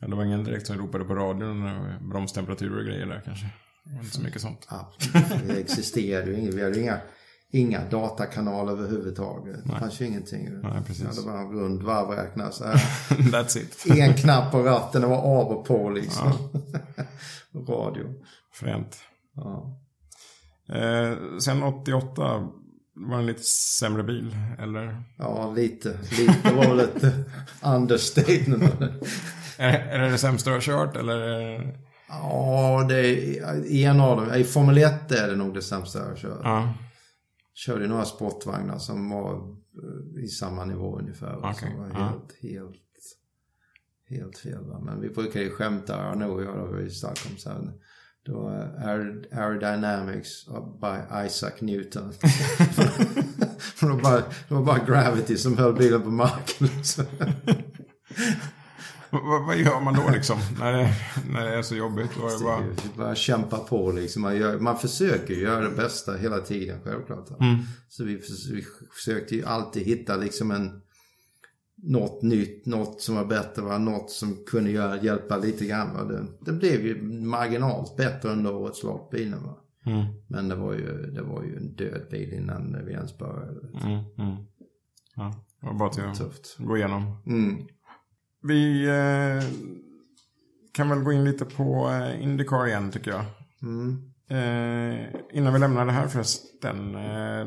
[0.00, 3.46] Ja, det var ingen direkt som ropade på radion när bromstemperaturer och grejer där kanske.
[3.84, 4.66] Det var inte så mycket sånt.
[4.68, 5.48] Absolut.
[5.48, 6.54] Det existerade ju inget.
[6.54, 7.00] Vi hade inga,
[7.50, 9.56] inga datakanaler överhuvudtaget.
[9.64, 10.48] Det fanns ju ingenting.
[10.62, 11.02] Nej, precis.
[11.02, 12.74] Vi hade bara en rund varvräknare så här.
[13.08, 13.98] That's it.
[13.98, 16.32] en knapp på ratten och var av och på liksom.
[17.68, 18.14] Radio.
[18.52, 18.98] Fränt.
[19.36, 19.78] Ja.
[20.74, 22.48] Eh, sen 88
[22.94, 25.02] var det en lite sämre bil, eller?
[25.18, 25.98] ja, lite.
[26.18, 27.04] Lite var väl ett
[27.62, 28.74] understatement.
[29.58, 31.14] Är, är det det sämsta du har kört, eller?
[32.14, 33.06] Ja, det
[33.38, 34.34] är en av dem.
[34.34, 36.40] I Formel 1 är det nog det sämsta jag har kört.
[36.44, 36.74] Ja.
[37.54, 41.36] Körde några sportvagnar som var eh, i samma nivå ungefär.
[41.38, 41.94] Okej, Som var ja.
[42.04, 42.76] helt, helt,
[44.08, 44.64] helt fel.
[44.64, 44.80] Va?
[44.80, 47.72] Men vi brukar ju skämta, jag nog och jag då i Stockholm sen.
[48.26, 50.46] Då eh, aer- Aerodynamics
[50.80, 52.12] by Isaac Newton.
[53.80, 56.68] Det, var bara, det var bara gravity som höll bilen på marken.
[59.12, 60.38] Vad- vad gör man då liksom?
[60.58, 60.94] när, det,
[61.32, 62.10] när det är så jobbigt?
[62.20, 62.62] Då är det bara...
[63.06, 64.22] Bara kämpa på liksom.
[64.22, 67.30] Man, gör, man försöker göra det bästa hela tiden självklart.
[67.30, 67.36] va.
[67.88, 68.14] Så vi,
[68.52, 70.80] vi försökte ju alltid hitta liksom en
[71.84, 73.78] något nytt, något som var bättre, va?
[73.78, 75.94] något som kunde göra, hjälpa lite grann.
[75.94, 76.04] Va?
[76.04, 79.42] Det, det blev ju marginalt bättre under årets lopp, bilen.
[79.42, 79.56] Va?
[79.86, 83.60] Mm, Men det var, ju, det var ju en död bil innan vi ens började.
[83.84, 84.44] mm, mm.
[85.16, 86.56] Ja, det var bara till att Tufft.
[86.58, 87.16] gå igenom.
[87.26, 87.66] Mm.
[88.42, 89.44] Vi eh,
[90.72, 93.24] kan väl gå in lite på eh, Indycar igen tycker jag.
[93.62, 94.08] Mm.
[94.28, 96.94] Eh, innan vi lämnar det här förresten.
[96.94, 97.46] Eh,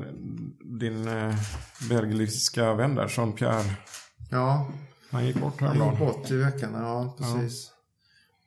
[0.80, 1.36] din eh,
[1.90, 3.76] belgiska vän där, Jean-Pierre.
[4.32, 4.68] Ja,
[5.12, 6.08] Han gick bort han gick häromdagen.
[6.14, 6.74] bort i veckan.
[6.74, 7.72] Ja, precis.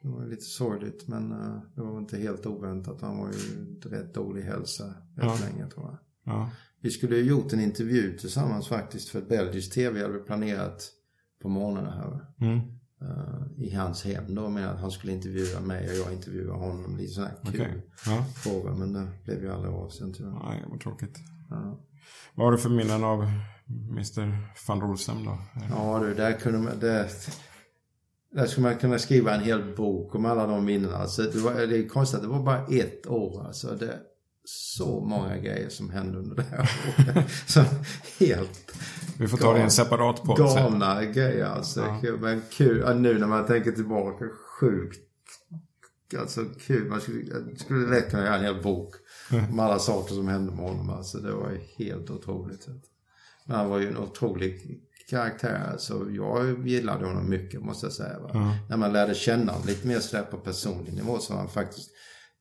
[0.02, 3.00] Det var lite sorgligt, men eh, det var inte helt oväntat.
[3.00, 4.94] Han var ju rätt dålig hälsa rätt
[5.24, 5.38] Ja.
[5.40, 5.98] länge tror jag.
[6.34, 6.50] Ja.
[6.80, 10.90] Vi skulle ju gjort en intervju tillsammans faktiskt för ett belgiskt tv hade vi planerat
[11.42, 12.26] på morgonen här.
[12.40, 12.58] Mm.
[13.00, 16.96] eh, I hans hem då med att han skulle intervjua mig och jag intervjuade honom.
[16.96, 17.86] Lite sådana här kul Okej.
[18.06, 18.24] Ja.
[18.36, 20.30] frågor men det blev ju aldrig av sen tyvärr.
[20.30, 21.18] Nej, vad tråkigt.
[21.50, 21.80] Ja.
[22.34, 23.22] Vad har du för minnen av
[23.90, 24.38] Mr.
[24.68, 25.38] van Rossem då?
[25.70, 26.78] Ja du, där kunde man...
[26.80, 27.08] Det,
[28.30, 30.96] där skulle man kunna skriva en hel bok om alla de minnena.
[30.96, 33.46] Alltså, det, var, det är konstigt att det var bara ett år.
[33.46, 33.98] Alltså, det
[34.50, 37.30] så många grejer som hände under det här året.
[37.46, 37.64] Så
[38.18, 38.72] helt
[39.18, 42.00] Vi får ta det i en separat podd galna grejer alltså.
[42.20, 44.24] Men kul, ja, nu när man tänker tillbaka,
[44.60, 45.00] sjukt
[46.18, 46.88] alltså kul.
[46.88, 48.94] Man skulle, lätt kunna göra en hel bok
[49.50, 50.90] om alla saker som hände med honom.
[50.90, 52.66] Alltså det var helt otroligt.
[53.46, 54.80] Men han var ju en otrolig
[55.10, 55.74] karaktär.
[55.78, 58.18] Så jag gillade honom mycket måste jag säga.
[58.18, 58.56] Va?
[58.68, 61.90] När man lärde känna honom lite mer sådär på personlig nivå så var han faktiskt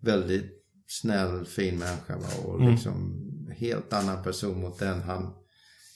[0.02, 0.57] väldigt
[0.88, 2.18] snäll, fin människa.
[2.18, 2.50] Va?
[2.50, 3.24] Och liksom
[3.58, 5.34] helt annan person mot den han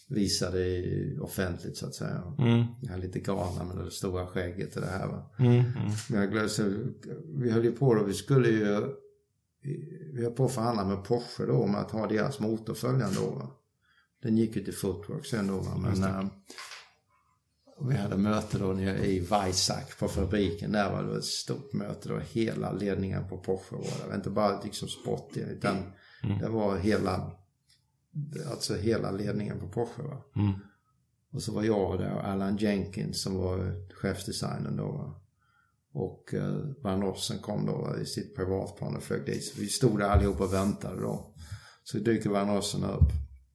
[0.09, 0.83] visade
[1.21, 2.23] offentligt så att säga.
[2.37, 2.65] Mm.
[2.89, 5.31] Här lite galna med det stora skägget och det här va.
[5.39, 5.53] Mm.
[5.53, 5.91] Mm.
[6.09, 6.93] Men jag glömde,
[7.35, 8.95] vi höll ju på då, vi skulle ju,
[10.13, 13.51] vi höll på att förhandla med Porsche då om att ha deras motorföljande då va.
[14.23, 16.29] Den gick ju till Footwork sen då va, men
[17.81, 20.71] äh, vi hade möte då i Weizsack på fabriken.
[20.71, 24.03] Där var det ett stort möte då, hela ledningen på Porsche var där.
[24.03, 25.77] Det var inte bara liksom sporten utan
[26.39, 27.31] det var hela,
[28.51, 30.23] alltså hela ledningen på Porsche va.
[30.35, 30.53] Mm.
[31.31, 34.91] Och så var jag där och Alan Jenkins som var chefdesignern då.
[34.91, 35.21] va.
[35.93, 39.43] Och eh, Van Rossen kom då i sitt privatplan och flög dit.
[39.43, 41.33] Så vi stod där allihopa och väntade då.
[41.83, 43.11] Så dyker Van Rossen upp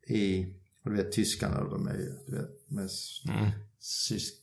[0.09, 0.55] i,
[0.85, 3.27] och du vet tyskarna de är ju, du vet, med sysk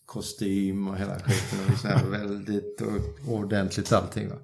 [0.05, 1.59] kostym och hela skiten.
[1.63, 4.35] Och liksom är väldigt och, ordentligt allting va.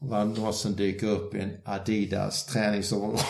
[0.00, 3.20] Och Van Rossen dyker upp i en Adidas träningsoverall.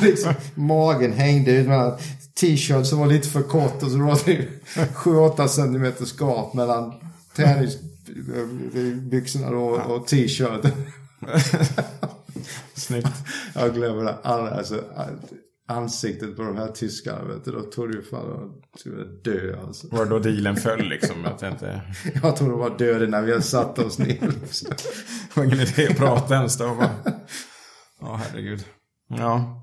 [0.02, 1.98] liksom, magen hängde ut mellan
[2.40, 4.48] t-shirt som var lite för kort och så var det
[4.94, 6.94] 7-8 centimeter gap mellan
[7.36, 10.72] träningsbyxorna då och t-shirten.
[12.74, 13.08] Snyggt.
[13.54, 14.52] Jag glömmer det aldrig.
[14.52, 14.84] Alltså,
[15.66, 19.60] ansiktet på de här tyskarna, vet du, då trodde ju fan att de skulle dö
[19.60, 19.88] alltså.
[19.88, 21.24] Var det då dealen föll liksom?
[21.24, 21.82] Att jag inte...
[22.22, 24.32] Jag tror de var döda när vi satt oss ner.
[24.40, 24.70] Liksom.
[24.70, 26.74] Det var ingen idé att prata ens då.
[26.74, 26.90] Bara...
[28.00, 28.64] Ja, herregud.
[29.08, 29.62] Ja.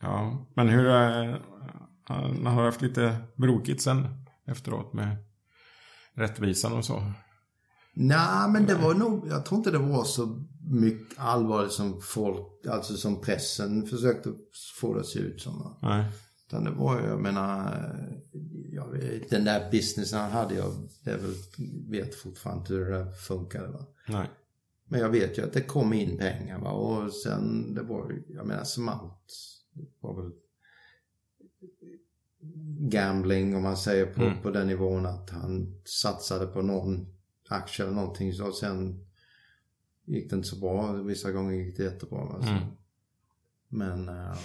[0.00, 0.88] Ja, men hur...
[2.08, 4.08] Han har haft lite brokigt sen
[4.46, 5.16] efteråt med
[6.14, 7.12] rättvisan och så.
[7.94, 12.66] Nej, men det var nog, jag tror inte det var så mycket allvarligt som folk,
[12.66, 14.32] alltså som pressen försökte
[14.80, 15.76] få det att se ut som.
[15.82, 16.04] Nej.
[16.46, 17.74] Utan det var ju, jag menar,
[18.72, 20.72] jag vet, den där businessen han hade, jag
[21.04, 21.34] det väl,
[21.88, 23.68] vet fortfarande inte hur det funkade.
[23.68, 23.86] Va?
[24.08, 24.30] Nej.
[24.84, 26.70] Men jag vet ju att det kom in pengar va?
[26.70, 29.32] och sen det var ju, jag menar som allt,
[30.00, 30.32] var väl
[32.90, 37.06] gambling om man säger på, på den nivån att han satsade på någon
[37.48, 39.07] aktie eller någonting så sen
[40.08, 40.92] gick det inte så bra.
[40.92, 42.24] Vissa gånger gick det jättebra.
[42.24, 42.56] va, så.
[43.68, 44.38] Men äh,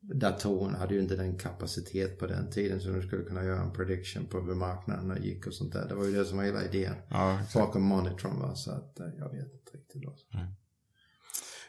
[0.00, 3.72] datorerna hade ju inte den kapacitet på den tiden så de skulle kunna göra en
[3.72, 5.88] prediction på hur marknaden gick och sånt där.
[5.88, 6.94] Det var ju det som var hela idén.
[7.08, 7.40] Ja.
[7.54, 10.02] Bakom Monitron va, så att äh, jag vet inte riktigt.
[10.02, 10.14] Då.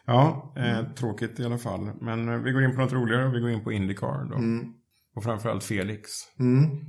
[0.06, 1.92] Ja, eh, tråkigt i alla fall.
[2.02, 3.32] Men eh, vi går in på något roligare.
[3.32, 4.68] Vi går in på Indycar då.
[5.16, 6.10] Och framförallt Felix.
[6.40, 6.86] Mm.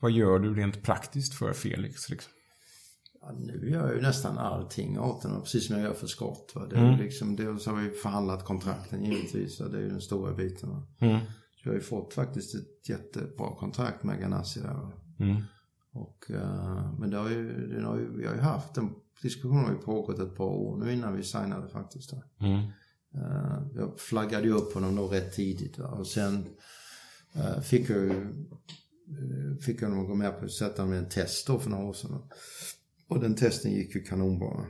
[0.00, 2.10] Vad gör du rent praktiskt för Felix?
[2.10, 2.32] Liksom?
[3.20, 6.52] Ja, nu gör jag ju nästan allting åt den, precis som jag gör för Scott.
[6.54, 6.66] Va?
[6.70, 10.00] Det är ju liksom, dels har vi förhandlat kontrakten givetvis, och det är ju den
[10.00, 10.70] stora biten.
[10.70, 10.82] Va?
[11.00, 11.20] Mm.
[11.26, 14.90] Så jag har ju fått faktiskt ett jättebra kontrakt med Ganassi där.
[15.20, 15.42] Mm.
[15.92, 19.64] Och, eh, men det har ju, den har ju, vi har ju haft, den diskussionen
[19.64, 22.10] har ju pågått ett par år nu innan vi signade faktiskt.
[22.10, 22.22] Där.
[22.40, 22.58] Mm.
[23.14, 25.88] Eh, jag flaggade ju upp honom då rätt tidigt va?
[25.88, 26.48] och sen
[27.34, 28.32] eh, fick jag ju
[29.60, 31.84] fick jag nog gå med på att sätta honom i en test då för några
[31.84, 32.22] år sedan.
[33.08, 34.66] Och den testen gick ju kanonbra.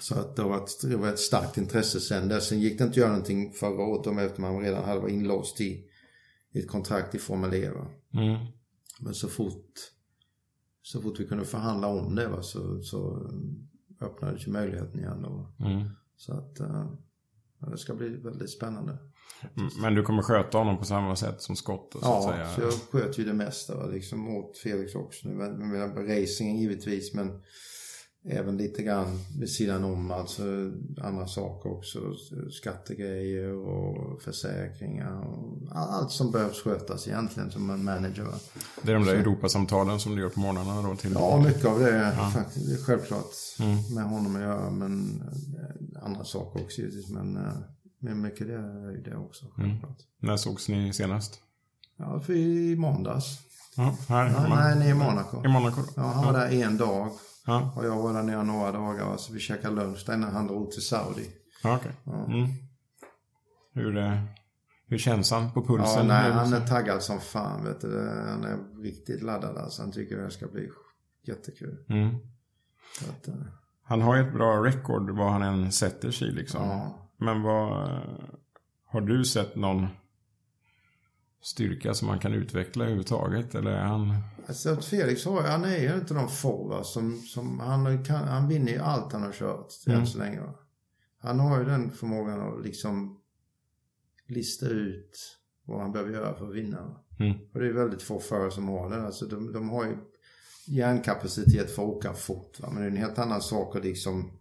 [0.00, 2.40] Så att det var, ett, det var ett starkt intresse sen där.
[2.40, 5.12] Sen gick det inte att göra någonting förra året om eftersom man redan hade varit
[5.12, 5.84] inlåst i,
[6.52, 7.70] i ett kontrakt i Formel E.
[8.14, 8.46] Mm.
[9.00, 9.72] Men så fort,
[10.82, 13.30] så fort vi kunde förhandla om det va, så, så
[14.00, 15.22] öppnades ju möjligheten igen.
[15.22, 15.54] Då.
[15.58, 15.88] Mm.
[16.16, 18.98] Så att ja, det ska bli väldigt spännande.
[19.56, 21.88] Mm, Men du kommer sköta honom på samma sätt som Scott?
[21.92, 22.48] Så att Ja, säga.
[22.54, 22.72] så jag
[23.02, 25.34] sköt ju det mesta va, liksom åt Felix också nu.
[25.34, 27.40] Med, med racingen givetvis men
[28.24, 30.42] även lite grann vid sidan om alltså
[31.02, 31.98] andra saker också.
[32.50, 38.22] Skattegrejer och försäkringar och allt som behövs skötas egentligen som en manager.
[38.22, 38.34] Va?
[38.82, 40.96] Det är de där Europasamtalen som du gör på morgnarna då?
[40.96, 41.12] Till...
[41.12, 43.30] Ja, mycket av det är faktiskt självklart
[43.94, 44.70] med honom att göra.
[44.70, 45.22] Men
[45.96, 47.10] eh, andra saker också givetvis.
[47.10, 47.52] Men, eh,
[48.02, 49.96] men mycket det är det också självklart.
[50.18, 51.40] När sågs ni senast?
[51.96, 53.38] Ja, för i måndags.
[53.76, 55.44] Ja, här Ja, nej, i Monaco.
[55.44, 55.80] I Monaco?
[55.96, 57.10] Ja, han var där en dag.
[57.46, 59.16] Ja, Och jag var där nere några dagar.
[59.16, 61.30] Så vi käkade lunch där innan han drog till Saudi.
[61.62, 61.92] ja okej.
[62.06, 62.48] Mm.
[63.74, 64.18] Hur, eh,
[64.86, 65.96] hur känns han på pulsen?
[65.96, 68.08] Ja, nej, han är taggad som fan vet du.
[68.28, 69.82] Han är riktigt laddad alltså.
[69.82, 70.68] Han tycker det ska bli
[71.26, 71.84] jättekul.
[71.88, 72.16] Mm.
[73.10, 73.34] Att, eh,
[73.84, 76.62] Han har ju ett bra record vad han än sätter sig liksom.
[76.68, 77.01] ja.
[77.24, 78.00] Men vad...
[78.86, 79.86] Har du sett någon
[81.42, 83.54] styrka som man kan utveckla överhuvudtaget?
[83.54, 84.14] Eller är han...
[84.46, 88.72] Alltså Felix har, han är ju inte få va, som, som han, kan, han vinner
[88.72, 90.00] ju allt han har kört mm.
[90.00, 90.40] än så länge.
[90.40, 90.54] Va?
[91.18, 93.20] Han har ju den förmågan att liksom
[94.26, 97.00] lista ut vad han behöver göra för att vinna.
[97.20, 97.38] Mm.
[97.52, 99.02] Och det är väldigt få förare som har det.
[99.02, 99.96] Alltså de, de har ju
[100.66, 102.60] hjärnkapacitet för att åka fort.
[102.60, 102.70] Va?
[102.72, 104.38] Men det är en helt annan sak att liksom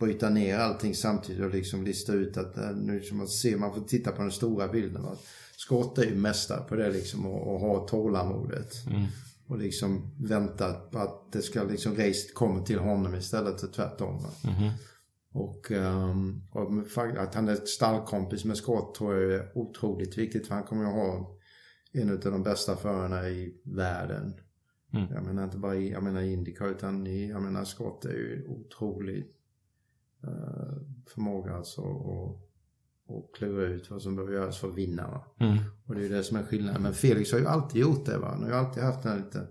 [0.00, 3.74] bryta ner allting samtidigt och liksom lista ut att eh, nu som man ser, man
[3.74, 5.02] får titta på den stora bilden.
[5.02, 5.16] Va?
[5.56, 8.86] Scott är ju mästare på det liksom och, och ha tålamodet.
[8.86, 9.06] Mm.
[9.46, 14.26] Och liksom vänta på att det ska liksom racet kommer till honom istället för tvärtom.
[14.44, 14.72] Mm.
[15.32, 16.70] Och, um, och
[17.18, 20.90] att han är stallkompis med Scott tror jag är otroligt viktigt för han kommer ju
[20.90, 21.38] ha
[21.92, 24.34] en av de bästa förarna i världen.
[24.92, 25.12] Mm.
[25.12, 28.46] Jag menar inte bara i, jag menar Indycar utan i, jag menar Scott är ju
[28.48, 29.24] otrolig uh,
[31.14, 32.50] förmåga alltså och,
[33.06, 35.24] och klura ut vad som behöver göras för att vinna.
[35.40, 35.58] Mm.
[35.86, 36.82] Och det är ju det som är skillnaden.
[36.82, 38.18] Men Felix har ju alltid gjort det.
[38.18, 38.28] Va?
[38.28, 39.46] Han har ju alltid haft den här lite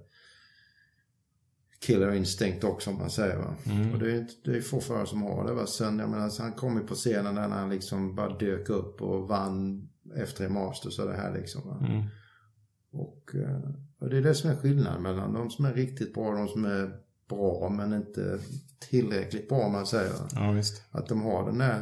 [1.79, 3.53] killer instinct också om man säger.
[3.65, 3.93] Mm.
[3.93, 5.53] Och det är, det är få förare som har det.
[5.53, 5.65] Va?
[5.65, 9.01] Sen, jag menar, han kom ju på scenen där när han liksom bara dök upp
[9.01, 11.85] och vann efter en Masters och det här liksom.
[11.85, 12.03] Mm.
[12.91, 16.27] Och, eh, och det är det som är skillnaden mellan de som är riktigt bra
[16.27, 18.39] och de som är bra men inte
[18.89, 20.13] tillräckligt bra om man säger.
[20.35, 20.83] Ja, visst.
[20.91, 21.81] Att de har den där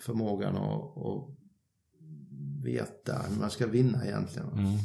[0.00, 1.40] förmågan att, att
[2.64, 4.48] veta hur man ska vinna egentligen.
[4.48, 4.78] Mm.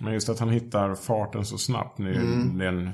[0.00, 2.14] Men just att han hittar farten så snabbt nu.
[2.14, 2.58] Mm.
[2.58, 2.86] Den,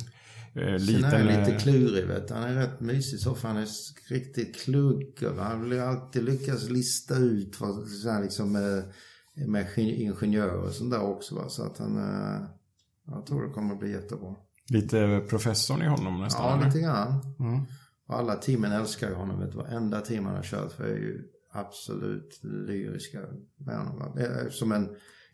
[0.54, 2.34] eh, liten, Sen är han lite klurig vet du.
[2.34, 3.68] Han är rätt mysig så för han är
[4.08, 5.24] riktigt klug.
[5.38, 8.92] Han vill alltid lyckas lista ut vad, så här, liksom, med,
[9.34, 11.34] med ingenjörer och sånt där också.
[11.34, 11.48] Va?
[11.48, 12.42] Så att han, eh,
[13.06, 14.34] jag tror det kommer att bli jättebra.
[14.70, 16.60] Lite professorn i honom nästan?
[16.60, 17.20] Ja, lite grann.
[17.40, 17.60] Mm.
[18.08, 19.40] Och alla teamen älskar ju honom.
[19.40, 23.18] Vet varenda team han har kört för är ju absolut lyriska
[23.56, 24.18] med honom.
[24.18, 24.88] Eh, som en,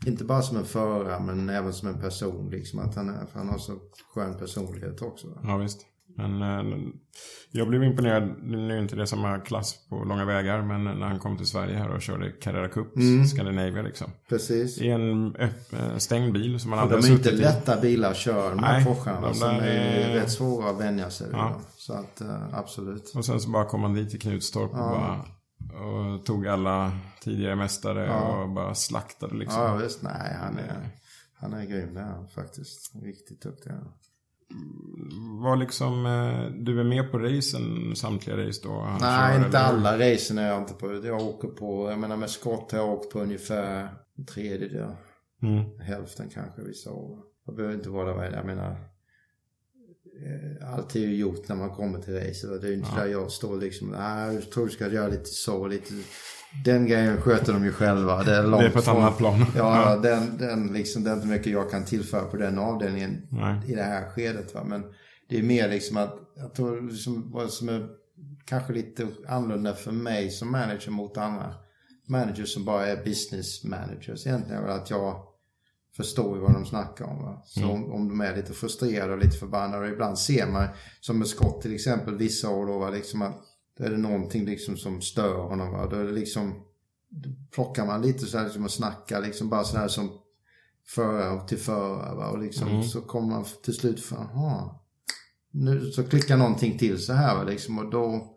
[0.06, 2.78] inte bara som en förare men även som en person liksom.
[2.80, 3.78] Att han, är, han har så
[4.14, 5.40] skön personlighet också.
[5.42, 5.86] Ja visst.
[6.16, 6.78] Men eh,
[7.52, 11.18] jag blev imponerad, nu är inte det samma klass på långa vägar, men när han
[11.18, 13.26] kom till Sverige här och körde Carrera Cup, mm.
[13.26, 14.10] Scandinavia liksom.
[14.28, 14.78] Precis.
[14.78, 17.30] I en öpp, stängd bil som man aldrig suttit i.
[17.30, 19.34] De är inte lätta bilar att köra, de här Porscharna.
[19.34, 21.36] Som är, är rätt svåra att vänja sig vid.
[21.36, 21.60] Ja.
[21.76, 23.12] Så att, uh, absolut.
[23.14, 24.84] Och sen så bara kom han dit till Knutstorp ja.
[24.84, 25.24] och bara
[25.70, 28.42] och tog alla tidigare mästare ja.
[28.42, 29.62] och bara slaktade liksom.
[29.62, 30.90] Ja visst, nej han är,
[31.34, 32.92] han är grym det är han faktiskt.
[33.02, 33.70] Riktigt duktig.
[33.70, 33.99] Ja
[35.42, 38.96] var liksom, eh, du är med på racen, samtliga race då?
[39.00, 39.68] Nej, kör, inte eller?
[39.68, 41.00] alla racen är jag inte på.
[41.04, 43.88] Jag åker på, jag menar med skott har jag åkt på ungefär
[44.18, 44.90] en tredjedel.
[45.42, 45.80] Mm.
[45.80, 47.18] Hälften kanske vissa år.
[47.46, 48.70] Jag behöver inte vara där, jag menar.
[50.26, 52.60] Eh, allt är ju gjort när man kommer till racet.
[52.60, 53.02] Det är ju inte ja.
[53.02, 55.94] där jag står liksom, nej, jag tror du ska göra lite så, lite
[56.64, 58.22] den grejen sköter de ju själva.
[58.22, 59.46] Det är, långt det är på ett från, annat plan.
[59.56, 63.60] Ja, Den, den liksom, det är inte mycket jag kan tillföra på den avdelningen Nej.
[63.66, 64.54] i det här skedet.
[64.54, 64.64] Va?
[64.64, 64.84] Men
[65.28, 67.88] det är mer liksom att, jag tror liksom vad som är
[68.44, 71.54] kanske lite annorlunda för mig som manager mot andra
[72.08, 74.64] managers som bara är business managers egentligen.
[74.64, 75.22] Att jag
[75.96, 77.22] förstår ju vad de snackar om.
[77.22, 77.42] Va?
[77.44, 77.70] Så mm.
[77.70, 79.86] om, om de är lite frustrerade och lite förbannade.
[79.86, 80.68] Och ibland ser man,
[81.00, 82.90] som med Scott till exempel, vissa år då, va?
[82.90, 83.49] liksom att
[83.80, 85.72] då är det någonting liksom som stör honom.
[85.72, 85.86] Va?
[85.86, 86.64] Då är det liksom,
[87.50, 90.10] plockar man lite så här liksom och snackar liksom bara så här som
[90.86, 92.14] förare till förare.
[92.14, 92.30] Va?
[92.30, 92.82] Och liksom mm.
[92.82, 94.84] så kommer man till slut för, aha,
[95.50, 97.42] nu så klickar någonting till så här va?
[97.42, 98.36] Liksom, och då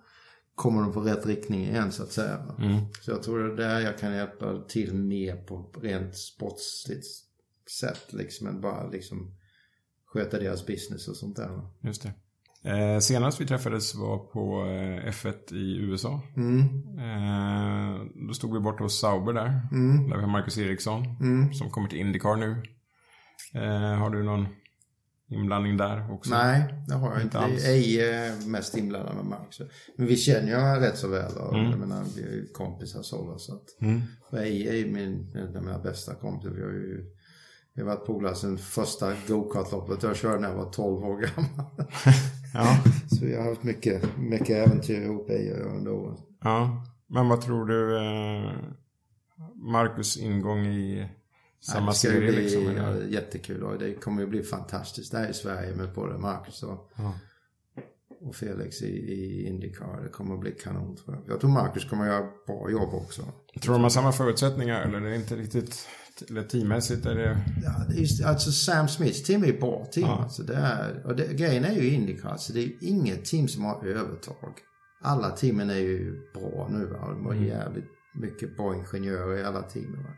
[0.56, 2.56] kommer de på rätt riktning igen så att säga.
[2.60, 2.82] Mm.
[3.02, 7.06] Så jag tror det är där jag kan hjälpa till mer på rent sportsligt
[7.80, 9.36] sätt liksom än bara liksom
[10.06, 11.68] sköta deras business och sånt där.
[11.82, 12.14] Just det.
[12.66, 16.22] Eh, senast vi träffades var på eh, F1 i USA.
[16.36, 16.59] Mm.
[16.99, 19.61] Eh, då stod vi borta hos Sauber där.
[19.72, 20.09] Mm.
[20.09, 21.53] Där vi har Marcus Eriksson mm.
[21.53, 22.64] som kommer till Indycar nu.
[23.53, 24.47] Eh, har du någon
[25.28, 26.30] inblandning där också?
[26.30, 27.47] Nej, det har jag inte.
[27.51, 27.68] inte.
[27.68, 29.61] Ej är mest inblandad med Marcus.
[29.95, 31.38] Men vi känner ju rätt så väl.
[31.38, 31.72] Och, mm.
[31.72, 33.36] Jag menar, vi är ju kompisar så.
[33.38, 34.01] så att, mm.
[34.32, 36.55] Ej är min, en av mina bästa kompisar.
[36.55, 37.05] Vi har ju
[37.76, 41.88] vi har varit polare sedan första gokartloppet jag körde när jag var 12 år gammal.
[42.54, 42.78] Ja.
[43.08, 46.18] Så vi har haft mycket, mycket äventyr ihop i under åren.
[46.43, 48.51] Ja, men vad tror du eh,
[49.56, 51.10] Marcus ingång i
[51.62, 52.32] samma Nej, serie?
[52.32, 56.18] Bli, liksom, ja, jättekul och det kommer ju bli fantastiskt där i Sverige med både
[56.18, 57.14] Marcus och, ja.
[58.22, 60.01] och Felix i, i Indycar.
[60.04, 61.34] Det kommer att bli kanon tror jag.
[61.34, 63.22] Jag tror Marcus kommer att göra bra jobb också.
[63.62, 65.88] Tror du de har samma förutsättningar eller är det inte riktigt
[66.30, 67.38] eller teammässigt är det...
[67.64, 70.07] Ja, är, alltså Sam Smiths team är bra team.
[70.07, 70.24] Ja.
[70.24, 73.47] Alltså det är, och det, grejen är ju Indycar, alltså det är ju inget team
[73.47, 74.53] som har övertag.
[75.01, 77.09] Alla teamen är ju bra nu va.
[77.09, 77.45] De har mm.
[77.45, 80.03] jävligt mycket bra ingenjörer i alla team.
[80.03, 80.09] Va?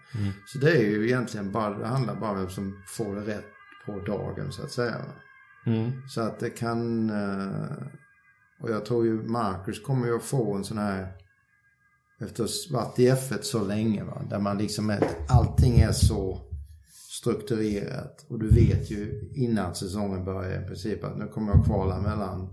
[0.45, 3.45] Så det är ju egentligen bara, det handlar bara om vem som får det rätt
[3.85, 4.97] på dagen så att säga.
[4.97, 5.13] Va?
[5.65, 5.91] Mm.
[6.07, 7.87] Så att det kan, eh,
[8.59, 11.07] och jag tror ju Marcus kommer ju att få en sån här,
[12.19, 15.91] efter att ha varit i F1 så länge va, där man liksom är, allting är
[15.91, 16.41] så
[17.21, 22.01] strukturerat och du vet ju innan säsongen börjar i princip att nu kommer jag kvala
[22.01, 22.47] mellan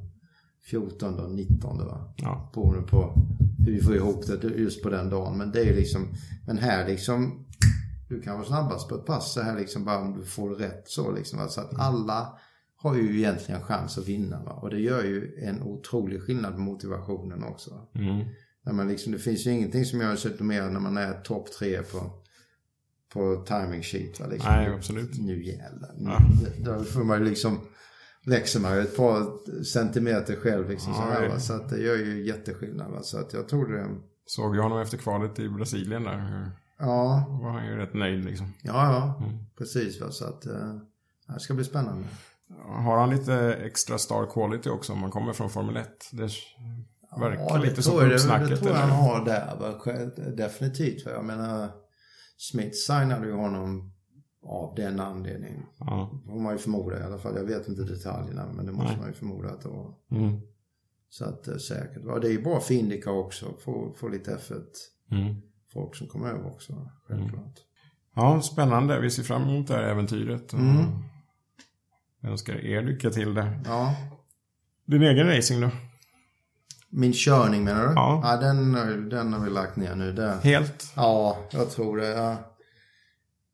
[0.64, 2.14] 14 och 19 va.
[2.16, 2.50] Ja.
[2.54, 3.14] Beroende på
[3.66, 5.38] hur vi får ihop det just på den dagen.
[5.38, 6.08] Men det är liksom,
[6.46, 7.46] men här liksom,
[8.08, 10.64] du kan vara snabbast på ett pass så här liksom bara om du får det
[10.64, 11.38] rätt så liksom.
[11.38, 11.48] va.
[11.48, 12.38] Så att alla
[12.76, 14.52] har ju egentligen chans att vinna va.
[14.52, 17.70] Och det gör ju en otrolig skillnad på motivationen också.
[17.94, 18.26] Mm.
[18.64, 21.52] När man liksom, det finns ju ingenting som gör sig mer när man är topp
[21.52, 22.10] tre på,
[23.12, 24.20] på timing sheet.
[24.20, 24.26] Va?
[24.26, 24.52] Liksom.
[24.52, 25.18] Nej, absolut.
[25.20, 25.90] Nu jävlar.
[25.98, 26.18] Ja.
[26.64, 27.60] Då får man ju liksom,
[28.26, 29.24] växer man ju ett par
[29.64, 30.92] centimeter själv liksom.
[30.92, 31.40] Ja, så, här, det- va?
[31.40, 32.90] så att det gör ju jätteskillnad.
[32.90, 33.02] Va?
[33.02, 33.86] Så att jag tror det,
[34.26, 36.50] Såg ju honom efter kvalet i Brasilien där.
[36.78, 38.46] ja, Då var han ju rätt nöjd liksom.
[38.62, 39.26] ja, ja.
[39.26, 39.44] Mm.
[39.58, 40.10] Precis va.
[40.10, 40.74] Så att eh,
[41.34, 42.04] det ska bli spännande.
[42.66, 45.88] Har han lite extra star quality också om man kommer från Formel 1?
[46.12, 46.28] Det
[47.20, 48.48] verkar Ja, lite det, uppsnacket.
[48.48, 50.36] det tror jag han har där.
[50.36, 51.06] Definitivt.
[51.06, 51.12] Va?
[51.12, 51.68] Jag menar,
[52.36, 53.92] Smith signade ju honom
[54.46, 55.62] av den anledningen.
[55.78, 56.10] Ja.
[56.26, 57.36] får man ju förmoda i alla fall.
[57.36, 58.98] Jag vet inte detaljerna men det måste Nej.
[59.00, 59.94] man ju förmoda att det var.
[60.10, 60.40] Mm.
[61.08, 62.04] Så att eh, säkert.
[62.04, 62.18] va.
[62.18, 63.46] Det är ju bra för Indica också.
[63.64, 64.62] Få, få lite F1
[65.10, 65.34] Mm.
[65.72, 66.90] folk som kommer över också.
[67.08, 67.54] Självklart.
[68.14, 69.00] Ja, spännande.
[69.00, 70.52] Vi ser fram emot det här äventyret.
[70.52, 70.84] Och Mm.
[72.20, 73.60] Jag önskar er lycka till där.
[73.64, 73.94] Ja.
[74.86, 75.70] Din egen racing då?
[76.92, 77.92] Min körning menar du?
[77.92, 78.38] Ja.
[78.40, 78.72] den,
[79.08, 80.12] den har vi lagt ner nu.
[80.12, 80.36] Där.
[80.36, 80.92] Helt?
[80.96, 82.06] Ja, jag tror det.
[82.08, 82.36] Jag,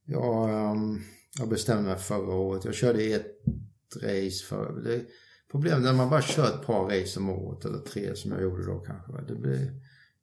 [0.05, 1.01] jag, ehm,
[1.39, 2.65] jag bestämde mig förra året.
[2.65, 3.27] Jag körde ett
[4.03, 5.03] race för det,
[5.51, 8.43] Problemet är när man bara kör ett par race om året, eller tre som jag
[8.43, 9.13] gjorde då kanske.
[9.29, 9.71] Det blir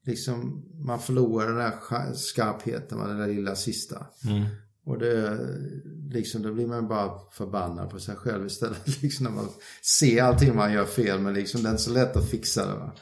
[0.06, 4.06] liksom, man förlorar den där sk- skarpheten, den där lilla sista.
[4.26, 4.46] Mm.
[4.86, 5.40] Och det,
[6.12, 9.02] liksom, då blir man bara förbannad på sig själv istället.
[9.02, 9.50] Liksom när man
[9.82, 12.74] ser allting man gör fel, men liksom det är inte så lätt att fixa det.
[12.74, 12.94] Va?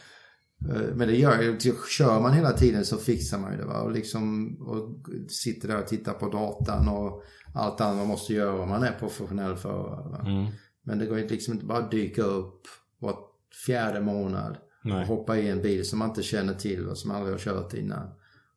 [0.69, 1.57] Eh, Men det gör ju,
[1.89, 3.65] kör man hela tiden så fixar man ju det.
[3.65, 3.81] Va?
[3.81, 7.23] Och, liksom, och sitter där och tittar på datan och
[7.53, 9.55] allt annat man måste göra om man är professionell.
[9.55, 10.25] Va?
[10.25, 10.45] Mm.
[10.83, 12.61] Men det går ju liksom inte bara att dyka upp
[12.99, 13.17] var
[13.65, 15.07] fjärde månad och Nej.
[15.07, 17.73] hoppa i en bil som man inte känner till och som man aldrig har kört
[17.73, 18.07] innan.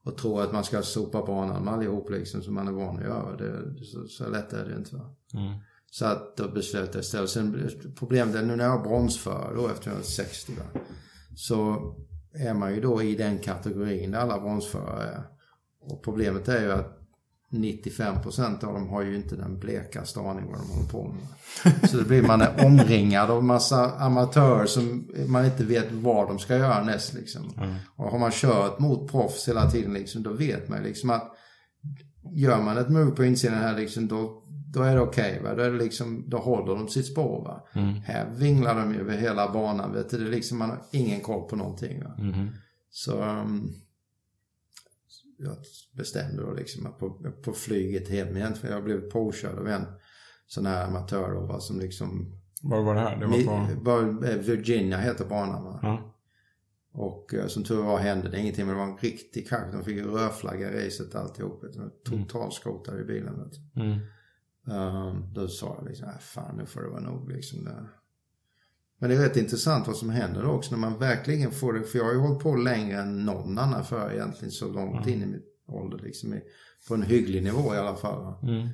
[0.06, 3.04] Och tro att man ska sopa banan med allihop liksom som man är van att
[3.04, 3.36] göra.
[3.36, 5.14] Det, så, så lätt är det inte va.
[5.34, 5.58] Mm.
[5.90, 7.30] Så att då beslöt jag istället.
[7.30, 10.80] Sen problemet är nu när jag är bronsförare då efter jag är 60 va.
[11.36, 11.76] Så
[12.32, 15.22] är man ju då i den kategorin där alla bronsförare är.
[15.80, 16.95] Och problemet är ju att
[17.50, 21.90] 95% av dem har ju inte den blekaste aning vad de håller på med.
[21.90, 26.56] Så det blir man omringad av massa amatörer som man inte vet vad de ska
[26.56, 27.52] göra näst liksom.
[27.96, 31.32] Och har man kört mot proffs hela tiden liksom, då vet man liksom att
[32.34, 34.42] gör man ett move på insidan här liksom, då,
[34.72, 35.40] då är det okej.
[35.42, 35.54] va?
[35.54, 37.44] Då, är det liksom, då håller de sitt spår.
[37.44, 37.80] Va?
[38.04, 39.92] Här vinglar de ju över hela banan.
[39.92, 40.18] Vet du?
[40.18, 42.02] Det är liksom, man har ingen koll på någonting.
[42.04, 42.14] Va?
[42.18, 42.48] Mhm.
[42.90, 43.72] Så um,
[45.38, 45.56] jag
[45.92, 49.86] bestämde då liksom att på, på flyget hem igen, för jag blev påkörd av en
[50.46, 53.16] sån här amatör då, va, som liksom, Var var det här?
[53.16, 54.26] Det var på...
[54.26, 55.78] eh, Virginia heter banan.
[55.82, 56.12] Ja.
[56.92, 59.72] Och eh, som tur var hände det ingenting, men det var en riktig krasch.
[59.72, 61.62] De fick ju rödflagga i racet alltihop.
[61.72, 63.50] De var Totalskrotade i bilen.
[63.76, 63.98] Mm.
[64.68, 67.64] Um, då sa jag liksom, äh, fan nu får det vara nog liksom.
[67.64, 67.88] Det.
[68.98, 71.82] Men det är rätt intressant vad som händer då också när man verkligen får det.
[71.82, 75.22] För jag har ju hållit på längre än någon annan för egentligen så långt in
[75.22, 76.40] i mitt ålder liksom.
[76.88, 78.34] På en hygglig nivå i alla fall.
[78.42, 78.68] Mm.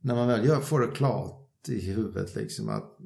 [0.00, 2.98] När man väl gör, får det klart i huvudet liksom att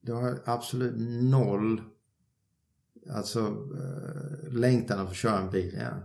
[0.00, 1.82] det har absolut noll
[3.10, 3.40] alltså
[3.74, 6.02] äh, längtan att få köra en bil igen.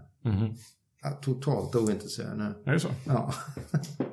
[1.04, 2.54] Ja, totalt ointresserad nu.
[2.66, 2.90] Är det så?
[3.06, 3.34] Ja.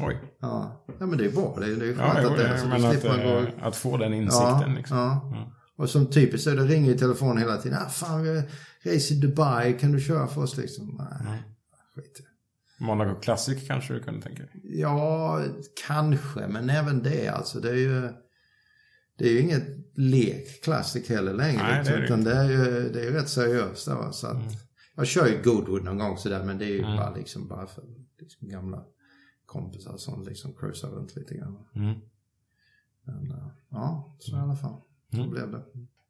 [0.00, 0.16] Oj.
[0.40, 0.84] Ja.
[0.98, 1.56] ja, men det är bra.
[1.60, 2.66] Det är, det är Ja, skönt jo, att det är så.
[2.66, 3.08] men att, gå...
[3.08, 4.96] eh, att få den insikten liksom.
[4.96, 5.52] Ja, Ja.
[5.76, 7.78] Och som typiskt så, det ringer ju telefonen hela tiden.
[7.86, 8.42] Ah, fan, vi
[8.84, 9.72] race i Dubai.
[9.78, 11.06] Kan du köra för oss liksom?
[11.24, 11.42] Nej,
[11.94, 12.84] skit i det.
[12.84, 14.50] Monaco Classic kanske du kunde tänka dig?
[14.64, 15.42] Ja,
[15.86, 16.46] kanske.
[16.48, 17.60] Men även det alltså.
[17.60, 18.08] Det är ju...
[19.18, 19.64] Det är ju inget
[19.96, 21.62] lek classic heller längre.
[21.62, 23.86] Nej, det är det utan det är ju det är rätt seriöst.
[23.86, 24.10] Där?
[24.10, 24.36] Så att,
[24.96, 26.44] Jag kör ju Goodwood någon gång sådär.
[26.44, 27.82] Men det är ju bara liksom bara för
[28.20, 28.82] liksom, gamla
[29.48, 31.58] kompisar som liksom cruisar runt lite grann.
[31.74, 31.98] Mm.
[33.04, 34.80] Men eh, ja, så i alla fall.
[35.12, 35.30] Så Mm.
[35.30, 35.62] blev det.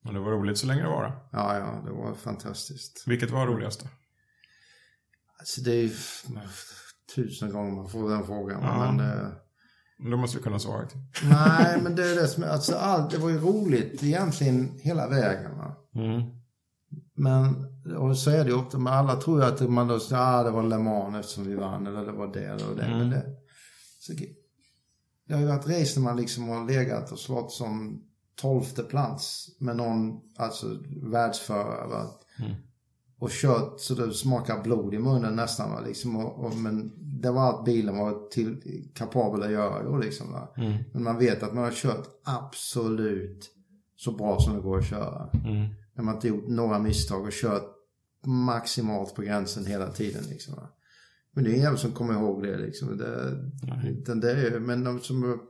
[0.05, 3.05] Och det var roligt så länge det var Ja, ja, det var fantastiskt.
[3.07, 3.87] Vilket var roligast då?
[5.39, 5.91] Alltså det är ju
[7.15, 8.63] tusen gånger man får den frågan.
[8.63, 8.93] Ja.
[8.93, 9.29] Men, eh,
[10.11, 10.99] Då måste du kunna svara till.
[11.31, 15.09] nej, men det är det som är, alltså allt, det var ju roligt egentligen hela
[15.09, 15.59] vägen.
[15.59, 15.77] Va?
[15.95, 16.23] Mm.
[17.15, 17.67] Men
[17.97, 20.51] och så är det ju ofta, men alla tror ju att man då ah, det
[20.51, 22.83] var Le Mans eftersom vi vann eller det var det och det.
[22.83, 22.99] Mm.
[22.99, 23.25] Men det,
[24.01, 24.13] så,
[25.29, 28.03] det har ju varit race när man liksom har legat och slått som
[28.41, 30.67] tolfte plats med någon, alltså
[31.03, 32.07] världsförare.
[32.39, 32.55] Mm.
[33.19, 35.71] Och kört så det smakar blod i munnen nästan.
[35.71, 35.81] Va?
[35.81, 38.63] Liksom, och, och, men det var allt bilen var till,
[38.95, 40.33] kapabel att göra då liksom.
[40.33, 40.49] Va?
[40.57, 40.79] Mm.
[40.93, 43.51] Men man vet att man har kört absolut
[43.97, 45.29] så bra som det går att köra.
[45.45, 45.69] Mm.
[45.95, 47.78] När man inte gjort några misstag och kört
[48.29, 50.55] maximalt på gränsen hela tiden liksom.
[51.33, 52.99] Men det är ingen som kommer ihåg det liksom.
[52.99, 53.37] Det,
[53.89, 55.41] utan det men de som,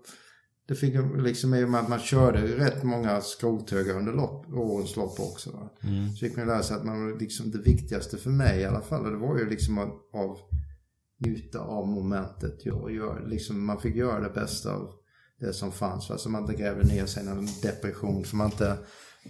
[0.69, 4.97] det fick liksom i och med att man körde rätt många skrothögar under lopp, årens
[4.97, 5.71] lopp också.
[5.81, 6.11] Mm.
[6.11, 9.11] Så fick man lära sig att man liksom det viktigaste för mig i alla fall,
[9.11, 10.39] det var ju liksom att av,
[11.19, 12.67] njuta av momentet.
[12.67, 14.91] Och gör, liksom, man fick göra det bästa av
[15.41, 16.11] det som fanns.
[16.17, 18.77] Så man inte grävde ner sig i en depression för man inte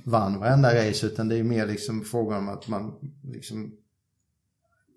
[0.05, 1.07] vann varenda race.
[1.07, 3.75] Utan det är mer liksom frågan om att man liksom,